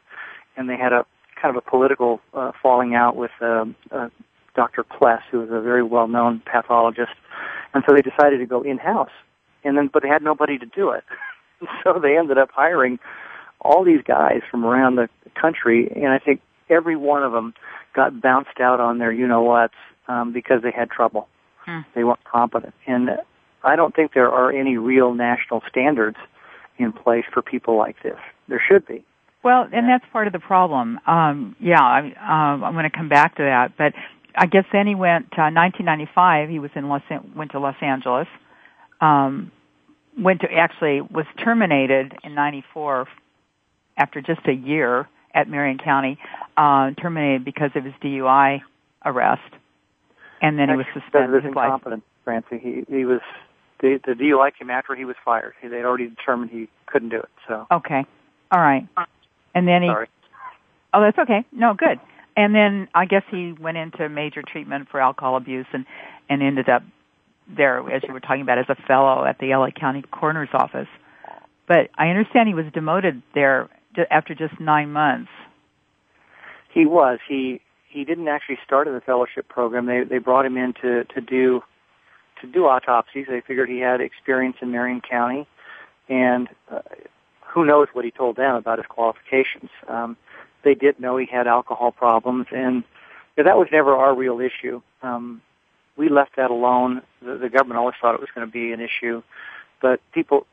and 0.58 0.68
they 0.68 0.76
had 0.76 0.92
a 0.92 1.06
kind 1.42 1.54
of 1.56 1.62
a 1.66 1.68
political 1.68 2.20
uh, 2.32 2.52
falling 2.62 2.94
out 2.94 3.16
with 3.16 3.32
um, 3.40 3.74
uh, 3.90 4.08
Dr. 4.54 4.84
Pless, 4.84 5.22
who 5.30 5.40
was 5.40 5.50
a 5.50 5.60
very 5.60 5.82
well-known 5.82 6.40
pathologist, 6.46 7.12
and 7.74 7.82
so 7.86 7.94
they 7.94 8.02
decided 8.02 8.38
to 8.38 8.46
go 8.46 8.62
in-house. 8.62 9.10
And 9.64 9.76
then, 9.76 9.90
but 9.92 10.02
they 10.02 10.08
had 10.08 10.22
nobody 10.22 10.58
to 10.58 10.66
do 10.66 10.90
it, 10.90 11.04
so 11.84 11.98
they 12.00 12.16
ended 12.16 12.38
up 12.38 12.50
hiring 12.52 12.98
all 13.60 13.84
these 13.84 14.02
guys 14.02 14.40
from 14.50 14.64
around 14.64 14.96
the 14.96 15.08
country. 15.40 15.90
And 15.94 16.08
I 16.08 16.18
think 16.18 16.40
every 16.70 16.96
one 16.96 17.22
of 17.22 17.32
them 17.32 17.54
got 17.94 18.20
bounced 18.20 18.60
out 18.60 18.80
on 18.80 18.98
their 18.98 19.12
you 19.12 19.26
know 19.26 19.42
what's 19.42 19.74
um, 20.08 20.32
because 20.32 20.62
they 20.62 20.72
had 20.72 20.90
trouble. 20.90 21.28
Hmm. 21.64 21.80
They 21.94 22.04
weren't 22.04 22.24
competent, 22.24 22.74
and 22.86 23.10
I 23.62 23.76
don't 23.76 23.94
think 23.94 24.14
there 24.14 24.30
are 24.30 24.50
any 24.52 24.76
real 24.76 25.14
national 25.14 25.62
standards 25.68 26.16
in 26.78 26.92
place 26.92 27.24
for 27.32 27.42
people 27.42 27.76
like 27.76 28.02
this. 28.02 28.18
There 28.48 28.60
should 28.66 28.86
be. 28.86 29.04
Well, 29.42 29.68
and 29.72 29.88
that's 29.88 30.04
part 30.12 30.26
of 30.26 30.32
the 30.32 30.38
problem. 30.38 31.00
Um, 31.06 31.56
yeah, 31.58 31.80
I, 31.80 32.00
um, 32.00 32.64
I'm 32.64 32.74
going 32.74 32.88
to 32.88 32.96
come 32.96 33.08
back 33.08 33.36
to 33.36 33.42
that, 33.42 33.76
but 33.76 33.92
I 34.34 34.46
guess 34.46 34.64
then 34.72 34.86
he 34.86 34.94
went. 34.94 35.26
Uh, 35.32 35.50
1995, 35.50 36.48
he 36.48 36.58
was 36.58 36.70
in 36.74 36.88
Los 36.88 37.02
went 37.34 37.52
to 37.52 37.58
Los 37.58 37.76
Angeles. 37.80 38.28
Um, 39.00 39.50
went 40.16 40.42
to 40.42 40.52
actually 40.52 41.00
was 41.00 41.26
terminated 41.42 42.14
in 42.22 42.34
'94 42.34 43.08
after 43.96 44.20
just 44.20 44.46
a 44.46 44.52
year 44.52 45.08
at 45.34 45.48
Marion 45.48 45.78
County, 45.78 46.18
uh, 46.56 46.92
terminated 46.92 47.44
because 47.44 47.70
of 47.74 47.84
his 47.84 47.94
DUI 48.02 48.60
arrest, 49.04 49.42
and 50.40 50.58
then 50.58 50.68
he 50.68 50.76
was 50.76 50.86
suspended. 50.94 51.42
His 51.42 51.48
incompetent, 51.48 52.04
Francie. 52.24 52.58
He 52.58 52.84
he 52.88 53.04
was 53.04 53.20
the 53.80 53.98
the 54.04 54.12
DUI 54.12 54.52
came 54.56 54.70
after 54.70 54.94
he 54.94 55.04
was 55.04 55.16
fired. 55.24 55.54
They'd 55.62 55.84
already 55.84 56.08
determined 56.08 56.50
he 56.50 56.68
couldn't 56.86 57.08
do 57.08 57.18
it. 57.18 57.30
So 57.48 57.66
okay, 57.70 58.04
all 58.50 58.60
right, 58.60 58.86
and 59.54 59.66
then 59.66 59.82
he. 59.82 59.88
Sorry. 59.88 60.08
Oh, 60.94 61.00
that's 61.00 61.18
okay. 61.18 61.44
No, 61.52 61.74
good. 61.74 62.00
And 62.36 62.54
then 62.54 62.88
I 62.94 63.06
guess 63.06 63.22
he 63.30 63.52
went 63.52 63.76
into 63.76 64.08
major 64.08 64.42
treatment 64.42 64.88
for 64.90 65.00
alcohol 65.00 65.36
abuse 65.36 65.66
and 65.72 65.86
and 66.28 66.42
ended 66.42 66.68
up 66.68 66.82
there, 67.48 67.78
as 67.90 68.02
you 68.06 68.12
were 68.12 68.20
talking 68.20 68.42
about, 68.42 68.58
as 68.58 68.66
a 68.68 68.76
fellow 68.86 69.24
at 69.24 69.38
the 69.38 69.54
LA 69.54 69.70
County 69.70 70.02
Coroner's 70.10 70.48
Office. 70.52 70.88
But 71.66 71.90
I 71.96 72.08
understand 72.08 72.48
he 72.48 72.54
was 72.54 72.66
demoted 72.72 73.22
there 73.34 73.68
after 74.10 74.34
just 74.34 74.58
nine 74.60 74.92
months. 74.92 75.30
He 76.72 76.86
was. 76.86 77.18
He 77.28 77.60
he 77.88 78.04
didn't 78.04 78.28
actually 78.28 78.58
start 78.64 78.88
in 78.88 78.94
the 78.94 79.00
fellowship 79.00 79.48
program. 79.48 79.86
They 79.86 80.04
they 80.04 80.18
brought 80.18 80.46
him 80.46 80.56
in 80.56 80.72
to 80.82 81.04
to 81.04 81.20
do 81.20 81.62
to 82.40 82.46
do 82.46 82.64
autopsies. 82.64 83.26
They 83.28 83.40
figured 83.40 83.68
he 83.68 83.80
had 83.80 84.00
experience 84.00 84.56
in 84.62 84.70
Marion 84.70 85.00
County, 85.00 85.46
and 86.08 86.48
uh, 86.70 86.80
who 87.52 87.64
knows 87.64 87.88
what 87.92 88.04
he 88.04 88.10
told 88.10 88.36
them 88.36 88.54
about 88.54 88.78
his 88.78 88.86
qualifications. 88.86 89.70
Um, 89.86 90.16
they 90.64 90.74
did 90.74 90.98
know 90.98 91.16
he 91.16 91.26
had 91.26 91.46
alcohol 91.46 91.92
problems, 91.92 92.46
and 92.50 92.82
you 93.36 93.44
know, 93.44 93.50
that 93.50 93.58
was 93.58 93.68
never 93.70 93.94
our 93.94 94.14
real 94.14 94.40
issue. 94.40 94.80
Um, 95.02 95.42
we 95.96 96.08
left 96.08 96.36
that 96.36 96.50
alone. 96.50 97.02
The, 97.20 97.36
the 97.36 97.48
government 97.50 97.78
always 97.78 97.94
thought 98.00 98.14
it 98.14 98.20
was 98.20 98.30
going 98.34 98.46
to 98.46 98.52
be 98.52 98.72
an 98.72 98.80
issue, 98.80 99.22
but 99.82 100.00
people, 100.12 100.46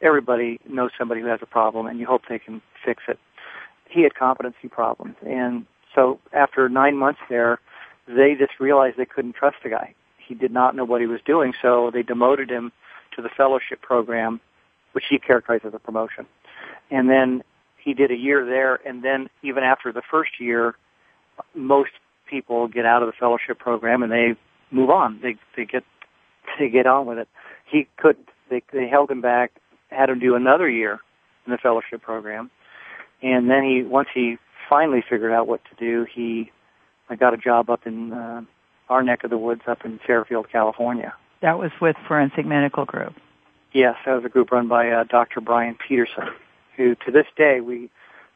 everybody 0.00 0.58
knows 0.68 0.90
somebody 0.98 1.20
who 1.20 1.28
has 1.28 1.40
a 1.42 1.46
problem, 1.46 1.86
and 1.86 2.00
you 2.00 2.06
hope 2.06 2.22
they 2.28 2.38
can 2.38 2.60
fix 2.84 3.04
it. 3.08 3.18
He 3.88 4.02
had 4.02 4.14
competency 4.14 4.68
problems, 4.68 5.16
and 5.24 5.66
so 5.94 6.18
after 6.32 6.68
nine 6.68 6.96
months 6.96 7.20
there, 7.28 7.60
they 8.08 8.34
just 8.34 8.58
realized 8.58 8.96
they 8.96 9.04
couldn't 9.04 9.34
trust 9.34 9.58
the 9.62 9.70
guy. 9.70 9.94
He 10.16 10.34
did 10.34 10.50
not 10.50 10.74
know 10.74 10.84
what 10.84 11.00
he 11.00 11.06
was 11.06 11.20
doing, 11.24 11.52
so 11.62 11.90
they 11.92 12.02
demoted 12.02 12.50
him 12.50 12.72
to 13.14 13.22
the 13.22 13.28
fellowship 13.28 13.82
program, 13.82 14.40
which 14.92 15.04
he 15.08 15.18
characterized 15.18 15.64
as 15.64 15.74
a 15.74 15.78
promotion. 15.78 16.26
And 16.90 17.08
then 17.08 17.42
he 17.82 17.94
did 17.94 18.10
a 18.10 18.16
year 18.16 18.44
there, 18.44 18.78
and 18.86 19.02
then 19.02 19.28
even 19.42 19.64
after 19.64 19.92
the 19.92 20.02
first 20.10 20.40
year, 20.40 20.76
most 21.54 21.90
people 22.28 22.68
get 22.68 22.86
out 22.86 23.02
of 23.02 23.08
the 23.08 23.12
fellowship 23.18 23.58
program 23.58 24.02
and 24.02 24.12
they 24.12 24.34
move 24.70 24.90
on. 24.90 25.20
They 25.22 25.36
they 25.56 25.64
get 25.64 25.84
they 26.58 26.68
get 26.68 26.86
on 26.86 27.06
with 27.06 27.18
it. 27.18 27.28
He 27.70 27.88
could 27.96 28.16
they 28.50 28.62
they 28.72 28.88
held 28.88 29.10
him 29.10 29.20
back, 29.20 29.52
had 29.88 30.08
him 30.08 30.18
do 30.18 30.34
another 30.34 30.68
year 30.68 31.00
in 31.46 31.52
the 31.52 31.58
fellowship 31.58 32.02
program, 32.02 32.50
and 33.22 33.50
then 33.50 33.62
he 33.64 33.82
once 33.82 34.08
he 34.14 34.36
finally 34.68 35.02
figured 35.08 35.32
out 35.32 35.46
what 35.46 35.60
to 35.64 35.74
do, 35.76 36.06
he 36.12 36.50
I 37.08 37.16
got 37.16 37.34
a 37.34 37.36
job 37.36 37.68
up 37.68 37.86
in 37.86 38.12
uh, 38.12 38.42
our 38.88 39.02
neck 39.02 39.24
of 39.24 39.30
the 39.30 39.38
woods 39.38 39.62
up 39.66 39.84
in 39.84 39.98
Fairfield, 40.06 40.46
California. 40.50 41.14
That 41.42 41.58
was 41.58 41.70
with 41.80 41.96
Forensic 42.06 42.46
Medical 42.46 42.84
Group. 42.84 43.14
Yes, 43.72 43.96
that 44.04 44.14
was 44.14 44.24
a 44.24 44.28
group 44.28 44.50
run 44.50 44.68
by 44.68 44.90
uh, 44.90 45.04
Dr. 45.04 45.40
Brian 45.40 45.76
Peterson, 45.76 46.28
who 46.76 46.94
to 47.06 47.10
this 47.10 47.26
day 47.36 47.60
we 47.60 47.90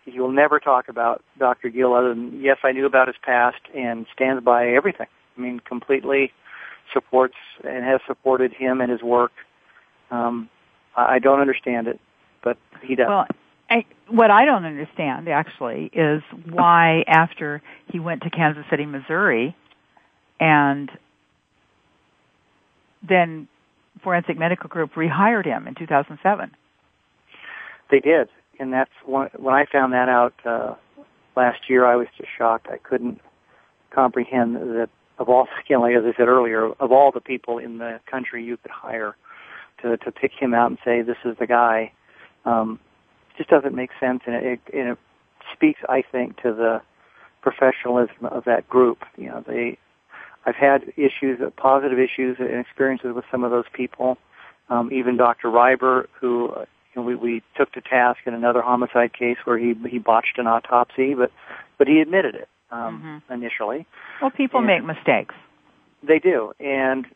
he 0.05 0.20
will 0.20 0.30
never 0.30 0.61
talk 0.61 0.89
about 0.89 1.22
Dr. 1.39 1.68
Gill 1.68 1.95
other 1.95 2.11
than 2.11 2.41
yes, 2.41 2.59
I 2.62 2.72
knew 2.72 2.87
about 2.87 3.09
his 3.09 3.16
past 3.22 3.61
and 3.74 4.07
stands 4.14 4.43
by 4.45 4.68
everything. 4.68 5.09
I 5.37 5.41
mean, 5.41 5.61
completely 5.61 6.32
supports 6.93 7.34
and 7.64 7.84
has 7.84 8.01
supported 8.07 8.53
him 8.53 8.80
and 8.80 8.91
his 8.91 9.03
work. 9.03 9.32
Um, 10.11 10.49
I 10.97 11.18
don't 11.18 11.41
understand 11.41 11.89
it, 11.89 12.01
but 12.43 12.57
he 12.82 12.95
does. 12.95 13.09
Well, 13.09 13.26
I, 13.68 13.84
what 14.09 14.30
I 14.30 14.45
don't 14.45 14.64
understand 14.64 15.28
actually 15.28 15.91
is 15.93 16.22
why 16.49 17.05
after 17.07 17.61
he 17.93 17.99
went 17.99 18.22
to 18.22 18.30
Kansas 18.30 18.64
City, 18.70 18.87
Missouri, 18.87 19.55
and 20.39 20.91
then 23.07 23.49
Forensic 24.07 24.39
Medical 24.39 24.69
Group 24.69 24.95
rehired 24.95 25.47
him 25.47 25.67
in 25.67 25.75
2007. 25.75 26.53
They 27.91 27.99
did, 27.99 28.29
and 28.61 28.73
that's 28.73 28.93
when, 29.05 29.31
when 29.37 29.53
I 29.53 29.65
found 29.65 29.95
that 29.95 30.09
out 30.09 30.33
uh, 30.45 30.77
last 31.37 31.69
year. 31.69 31.85
I 31.85 31.97
was 31.97 32.07
just 32.17 32.29
shocked. 32.39 32.69
I 32.71 32.77
couldn't 32.77 33.21
comprehend 33.91 34.55
that 34.55 34.91
of 35.19 35.29
all, 35.29 35.49
again, 35.65 35.81
like 35.81 35.97
as 35.97 36.05
I 36.05 36.17
said 36.17 36.29
earlier, 36.29 36.67
of 36.67 36.93
all 36.93 37.11
the 37.11 37.21
people 37.21 37.59
in 37.59 37.79
the 37.79 37.99
country 38.09 38.45
you 38.45 38.57
could 38.59 38.71
hire 38.71 39.17
to 39.83 39.97
to 39.97 40.13
pick 40.13 40.31
him 40.39 40.55
out 40.55 40.71
and 40.71 40.79
say 40.85 41.03
this 41.03 41.17
is 41.25 41.37
the 41.41 41.49
guy, 41.49 41.91
um, 42.45 42.79
just 43.37 43.51
doesn't 43.51 43.75
make 43.75 43.91
sense, 43.99 44.21
and 44.25 44.37
it, 44.37 44.61
and 44.73 44.91
it 44.91 44.99
speaks, 45.53 45.81
I 45.89 46.03
think, 46.03 46.41
to 46.43 46.55
the 46.55 46.81
professionalism 47.43 48.27
of 48.27 48.45
that 48.45 48.69
group. 48.69 48.99
You 49.17 49.31
know, 49.31 49.45
they, 49.45 49.79
I've 50.47 50.55
had 50.55 50.93
issues, 50.97 51.41
positive 51.57 51.99
issues, 51.99 52.37
and 52.39 52.61
experiences 52.61 53.15
with 53.15 53.25
some 53.31 53.43
of 53.43 53.51
those 53.51 53.65
people. 53.73 54.17
Um, 54.69 54.91
even 54.93 55.17
Dr. 55.17 55.49
Reiber, 55.49 56.07
who 56.21 56.49
uh, 56.49 56.65
you 56.95 57.03
know, 57.03 57.03
we, 57.03 57.15
we 57.17 57.43
took 57.57 57.73
to 57.73 57.81
task 57.81 58.21
in 58.27 58.35
another 58.35 58.63
homicide 58.63 59.13
case 59.13 59.37
where 59.45 59.59
he 59.59 59.75
he 59.89 59.99
botched 59.99 60.39
an 60.39 60.47
autopsy, 60.47 61.15
but 61.15 61.31
but 61.79 61.89
he 61.89 62.01
admitted 62.01 62.37
it 62.37 62.49
um, 62.71 63.23
mm-hmm. 63.29 63.33
initially. 63.33 63.87
Well, 64.23 64.31
people 64.31 64.61
and 64.61 64.67
make 64.67 64.85
mistakes. 64.85 65.35
They 66.07 66.21
do, 66.21 66.53
and 66.61 67.07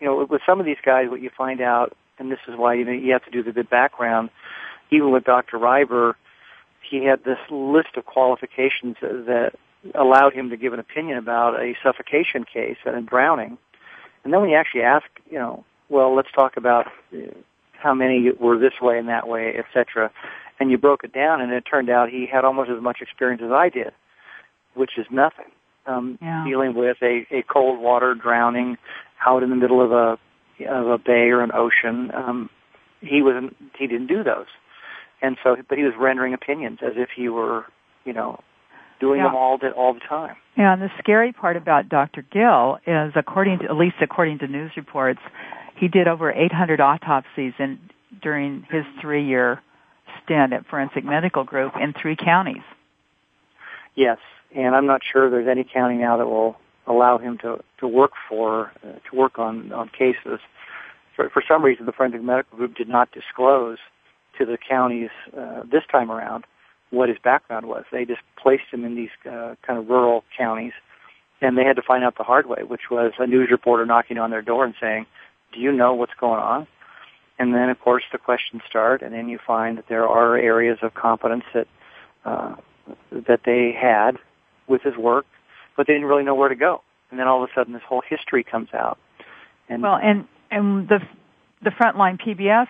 you 0.00 0.06
know, 0.06 0.26
with 0.28 0.42
some 0.46 0.60
of 0.60 0.66
these 0.66 0.76
guys, 0.84 1.06
what 1.08 1.22
you 1.22 1.30
find 1.36 1.60
out, 1.60 1.96
and 2.18 2.30
this 2.30 2.38
is 2.48 2.54
why 2.56 2.74
you 2.74 2.84
know 2.84 2.92
you 2.92 3.12
have 3.12 3.24
to 3.24 3.30
do 3.30 3.42
the 3.42 3.52
good 3.52 3.70
background. 3.70 4.30
Even 4.90 5.10
with 5.10 5.24
Dr. 5.24 5.58
Reiber, 5.58 6.14
he 6.88 7.04
had 7.04 7.24
this 7.24 7.38
list 7.50 7.96
of 7.96 8.04
qualifications 8.04 8.96
that 9.00 9.52
allowed 9.94 10.32
him 10.32 10.50
to 10.50 10.56
give 10.56 10.72
an 10.72 10.80
opinion 10.80 11.18
about 11.18 11.60
a 11.60 11.74
suffocation 11.82 12.44
case 12.44 12.76
and 12.84 12.96
a 12.96 13.02
drowning. 13.02 13.58
And 14.22 14.32
then 14.32 14.40
when 14.40 14.50
you 14.50 14.56
actually 14.56 14.82
ask, 14.82 15.06
you 15.30 15.38
know, 15.38 15.64
well, 15.88 16.14
let's 16.14 16.32
talk 16.34 16.56
about 16.56 16.86
uh, 17.12 17.18
how 17.72 17.94
many 17.94 18.30
were 18.40 18.58
this 18.58 18.80
way 18.80 18.98
and 18.98 19.08
that 19.08 19.28
way, 19.28 19.54
etc. 19.58 20.10
And 20.58 20.70
you 20.70 20.78
broke 20.78 21.04
it 21.04 21.12
down, 21.12 21.40
and 21.40 21.52
it 21.52 21.64
turned 21.70 21.90
out 21.90 22.08
he 22.08 22.26
had 22.30 22.44
almost 22.44 22.70
as 22.70 22.82
much 22.82 22.98
experience 23.02 23.42
as 23.44 23.50
I 23.50 23.68
did 23.68 23.92
which 24.74 24.92
is 24.98 25.06
nothing. 25.10 25.46
Um, 25.86 26.18
yeah. 26.20 26.44
Dealing 26.46 26.74
with 26.74 26.96
a, 27.02 27.26
a 27.30 27.42
cold 27.42 27.80
water 27.80 28.14
drowning 28.14 28.76
out 29.26 29.42
in 29.42 29.50
the 29.50 29.56
middle 29.56 29.84
of 29.84 29.92
a 29.92 30.18
of 30.68 30.86
a 30.86 30.98
bay 30.98 31.30
or 31.30 31.42
an 31.42 31.50
ocean, 31.52 32.10
um, 32.14 32.50
he 33.00 33.22
wasn't. 33.22 33.56
he 33.78 33.86
didn't 33.86 34.06
do 34.06 34.22
those, 34.22 34.46
and 35.20 35.36
so 35.42 35.56
but 35.68 35.76
he 35.76 35.84
was 35.84 35.92
rendering 35.98 36.32
opinions 36.32 36.78
as 36.82 36.92
if 36.96 37.10
he 37.14 37.28
were 37.28 37.66
you 38.04 38.12
know 38.12 38.40
doing 39.00 39.20
yeah. 39.20 39.26
them 39.26 39.34
all 39.34 39.58
the, 39.58 39.70
all 39.70 39.94
the 39.94 40.00
time. 40.00 40.36
Yeah, 40.56 40.72
and 40.72 40.82
the 40.82 40.90
scary 40.98 41.32
part 41.32 41.56
about 41.56 41.88
Dr. 41.88 42.22
Gill 42.22 42.78
is, 42.86 43.12
according 43.16 43.60
to 43.60 43.64
at 43.64 43.76
least 43.76 43.96
according 44.00 44.38
to 44.38 44.46
news 44.46 44.72
reports, 44.76 45.20
he 45.76 45.88
did 45.88 46.06
over 46.06 46.30
800 46.30 46.80
autopsies 46.80 47.52
in 47.58 47.78
during 48.22 48.64
his 48.70 48.84
three-year 49.00 49.60
stint 50.22 50.52
at 50.52 50.66
Forensic 50.66 51.04
Medical 51.04 51.44
Group 51.44 51.72
in 51.80 51.92
three 52.00 52.16
counties. 52.16 52.62
Yes, 53.96 54.18
and 54.54 54.74
I'm 54.74 54.86
not 54.86 55.00
sure 55.10 55.30
there's 55.30 55.48
any 55.48 55.64
county 55.64 55.96
now 55.96 56.16
that 56.18 56.26
will 56.26 56.56
allow 56.86 57.18
him 57.18 57.38
to 57.38 57.62
to 57.78 57.88
work 57.88 58.12
for 58.28 58.70
uh, 58.84 58.98
to 59.10 59.16
work 59.16 59.38
on 59.38 59.72
on 59.72 59.88
cases. 59.88 60.40
For, 61.16 61.30
for 61.30 61.42
some 61.46 61.64
reason, 61.64 61.86
the 61.86 61.92
forensic 61.92 62.22
medical 62.22 62.58
group 62.58 62.74
did 62.74 62.88
not 62.88 63.10
disclose 63.12 63.78
to 64.38 64.44
the 64.44 64.58
counties 64.58 65.10
uh, 65.36 65.62
this 65.62 65.82
time 65.90 66.10
around 66.10 66.44
what 66.94 67.08
his 67.08 67.18
background 67.22 67.66
was. 67.66 67.84
They 67.92 68.04
just 68.04 68.20
placed 68.40 68.64
him 68.72 68.84
in 68.84 68.94
these 68.94 69.10
uh, 69.26 69.54
kind 69.66 69.78
of 69.78 69.88
rural 69.88 70.24
counties, 70.36 70.72
and 71.40 71.58
they 71.58 71.64
had 71.64 71.76
to 71.76 71.82
find 71.82 72.04
out 72.04 72.16
the 72.16 72.24
hard 72.24 72.46
way, 72.46 72.62
which 72.62 72.90
was 72.90 73.12
a 73.18 73.26
news 73.26 73.48
reporter 73.50 73.84
knocking 73.86 74.18
on 74.18 74.30
their 74.30 74.42
door 74.42 74.64
and 74.64 74.74
saying, 74.80 75.06
"Do 75.52 75.60
you 75.60 75.72
know 75.72 75.94
what's 75.94 76.14
going 76.18 76.40
on?" 76.40 76.66
And 77.38 77.52
then, 77.52 77.68
of 77.68 77.80
course, 77.80 78.04
the 78.12 78.18
questions 78.18 78.62
start, 78.68 79.02
and 79.02 79.12
then 79.12 79.28
you 79.28 79.38
find 79.44 79.78
that 79.78 79.86
there 79.88 80.06
are 80.06 80.36
areas 80.36 80.78
of 80.82 80.94
competence 80.94 81.44
that 81.52 81.66
uh, 82.24 82.54
that 83.10 83.40
they 83.44 83.72
had 83.78 84.18
with 84.68 84.82
his 84.82 84.96
work, 84.96 85.26
but 85.76 85.86
they 85.86 85.94
didn't 85.94 86.08
really 86.08 86.24
know 86.24 86.34
where 86.34 86.48
to 86.48 86.54
go. 86.54 86.82
And 87.10 87.18
then 87.18 87.26
all 87.26 87.42
of 87.42 87.50
a 87.50 87.52
sudden, 87.54 87.72
this 87.72 87.82
whole 87.86 88.02
history 88.08 88.44
comes 88.44 88.68
out. 88.72 88.98
And 89.68 89.82
well, 89.82 89.98
and 90.00 90.26
and 90.50 90.88
the 90.88 91.00
the 91.62 91.70
Frontline 91.70 92.20
PBS 92.20 92.68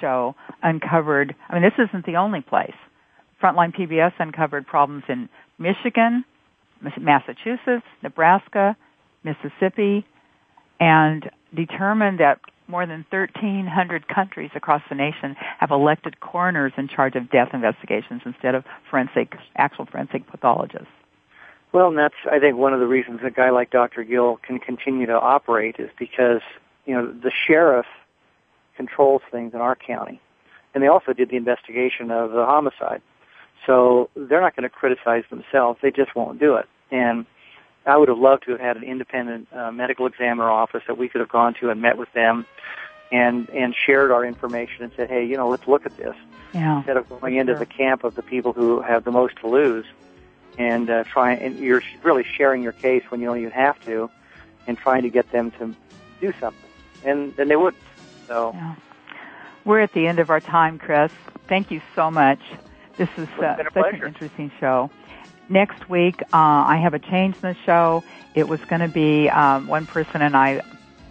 show 0.00 0.34
uncovered. 0.62 1.34
I 1.48 1.54
mean, 1.54 1.62
this 1.62 1.88
isn't 1.88 2.06
the 2.06 2.16
only 2.16 2.40
place. 2.40 2.74
Frontline 3.42 3.74
PBS 3.74 4.12
uncovered 4.18 4.66
problems 4.66 5.04
in 5.08 5.28
Michigan, 5.58 6.24
Massachusetts, 6.98 7.86
Nebraska, 8.02 8.76
Mississippi, 9.24 10.06
and 10.80 11.30
determined 11.54 12.20
that 12.20 12.40
more 12.68 12.86
than 12.86 13.04
1,300 13.10 14.08
countries 14.08 14.50
across 14.54 14.82
the 14.88 14.94
nation 14.94 15.36
have 15.58 15.70
elected 15.70 16.20
coroners 16.20 16.72
in 16.76 16.88
charge 16.88 17.16
of 17.16 17.30
death 17.30 17.50
investigations 17.52 18.22
instead 18.24 18.54
of 18.54 18.64
forensic, 18.88 19.34
actual 19.56 19.86
forensic 19.86 20.26
pathologists. 20.28 20.86
Well, 21.72 21.88
and 21.88 21.98
that's 21.98 22.14
I 22.30 22.38
think 22.38 22.56
one 22.56 22.72
of 22.72 22.80
the 22.80 22.86
reasons 22.86 23.20
a 23.24 23.30
guy 23.30 23.50
like 23.50 23.70
Dr. 23.70 24.04
Gill 24.04 24.38
can 24.46 24.58
continue 24.58 25.06
to 25.06 25.18
operate 25.18 25.76
is 25.78 25.90
because 25.98 26.42
you 26.86 26.94
know 26.94 27.10
the 27.10 27.30
sheriff 27.46 27.86
controls 28.76 29.22
things 29.30 29.54
in 29.54 29.60
our 29.60 29.74
county, 29.74 30.20
and 30.74 30.82
they 30.82 30.88
also 30.88 31.12
did 31.12 31.30
the 31.30 31.36
investigation 31.36 32.10
of 32.10 32.32
the 32.32 32.44
homicide. 32.44 33.00
So 33.66 34.10
they're 34.16 34.40
not 34.40 34.56
going 34.56 34.64
to 34.64 34.68
criticize 34.68 35.24
themselves; 35.30 35.78
they 35.82 35.90
just 35.90 36.14
won't 36.14 36.38
do 36.38 36.56
it. 36.56 36.68
And 36.90 37.26
I 37.86 37.96
would 37.96 38.08
have 38.08 38.18
loved 38.18 38.44
to 38.44 38.52
have 38.52 38.60
had 38.60 38.76
an 38.76 38.84
independent 38.84 39.48
uh, 39.52 39.70
medical 39.72 40.06
examiner 40.06 40.50
office 40.50 40.82
that 40.86 40.98
we 40.98 41.08
could 41.08 41.20
have 41.20 41.30
gone 41.30 41.54
to 41.54 41.70
and 41.70 41.80
met 41.80 41.98
with 41.98 42.12
them, 42.12 42.46
and 43.10 43.48
and 43.50 43.74
shared 43.74 44.10
our 44.10 44.24
information 44.24 44.84
and 44.84 44.92
said, 44.96 45.08
hey, 45.08 45.24
you 45.24 45.36
know, 45.36 45.48
let's 45.48 45.66
look 45.66 45.86
at 45.86 45.96
this 45.96 46.16
yeah. 46.54 46.78
instead 46.78 46.96
of 46.96 47.08
going 47.08 47.36
into 47.36 47.54
the 47.54 47.66
camp 47.66 48.04
of 48.04 48.14
the 48.14 48.22
people 48.22 48.52
who 48.52 48.80
have 48.80 49.04
the 49.04 49.10
most 49.10 49.36
to 49.36 49.48
lose 49.48 49.86
and 50.58 50.90
uh, 50.90 51.04
trying 51.04 51.38
and 51.40 51.58
you're 51.58 51.82
really 52.02 52.24
sharing 52.24 52.62
your 52.62 52.72
case 52.72 53.02
when 53.08 53.20
you 53.20 53.26
know 53.26 53.34
you 53.34 53.50
have 53.50 53.82
to, 53.84 54.10
and 54.66 54.76
trying 54.78 55.02
to 55.02 55.10
get 55.10 55.30
them 55.32 55.50
to 55.52 55.74
do 56.20 56.32
something, 56.40 56.70
and 57.04 57.34
then 57.36 57.48
they 57.48 57.56
wouldn't. 57.56 57.82
So 58.26 58.52
yeah. 58.54 58.74
we're 59.64 59.80
at 59.80 59.92
the 59.92 60.06
end 60.06 60.18
of 60.18 60.30
our 60.30 60.40
time, 60.40 60.78
Chris. 60.78 61.12
Thank 61.48 61.70
you 61.70 61.80
so 61.94 62.10
much. 62.10 62.40
This 62.96 63.08
is 63.16 63.28
uh, 63.40 63.56
such 63.56 63.72
pleasure. 63.72 64.04
an 64.04 64.14
interesting 64.14 64.50
show. 64.60 64.90
Next 65.48 65.88
week, 65.88 66.22
uh, 66.22 66.26
I 66.32 66.78
have 66.82 66.94
a 66.94 66.98
change 66.98 67.34
in 67.36 67.40
the 67.42 67.56
show. 67.66 68.04
It 68.34 68.48
was 68.48 68.60
going 68.66 68.80
to 68.80 68.88
be 68.88 69.28
um, 69.28 69.66
one 69.66 69.86
person, 69.86 70.22
and 70.22 70.36
I 70.36 70.62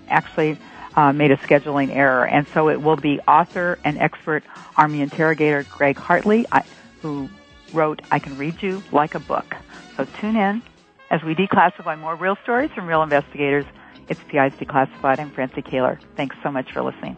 actually 0.07 0.57
uh, 0.95 1.13
made 1.13 1.31
a 1.31 1.37
scheduling 1.37 1.95
error, 1.95 2.25
and 2.25 2.47
so 2.49 2.69
it 2.69 2.81
will 2.81 2.95
be 2.95 3.19
author 3.21 3.77
and 3.83 3.97
expert 3.97 4.43
Army 4.77 5.01
interrogator 5.01 5.63
Greg 5.63 5.97
Hartley, 5.97 6.45
I, 6.51 6.63
who 7.01 7.29
wrote 7.73 8.01
I 8.11 8.19
Can 8.19 8.37
Read 8.37 8.61
You 8.61 8.83
Like 8.91 9.15
a 9.15 9.19
Book. 9.19 9.55
So 9.97 10.05
tune 10.19 10.35
in 10.35 10.61
as 11.09 11.21
we 11.23 11.35
declassify 11.35 11.99
more 11.99 12.15
real 12.15 12.37
stories 12.43 12.71
from 12.71 12.87
real 12.87 13.03
investigators. 13.03 13.65
It's 14.09 14.19
PI's 14.29 14.53
Declassified. 14.53 15.19
I'm 15.19 15.29
Francie 15.29 15.61
Koehler. 15.61 15.99
Thanks 16.15 16.35
so 16.43 16.51
much 16.51 16.71
for 16.71 16.81
listening. 16.81 17.17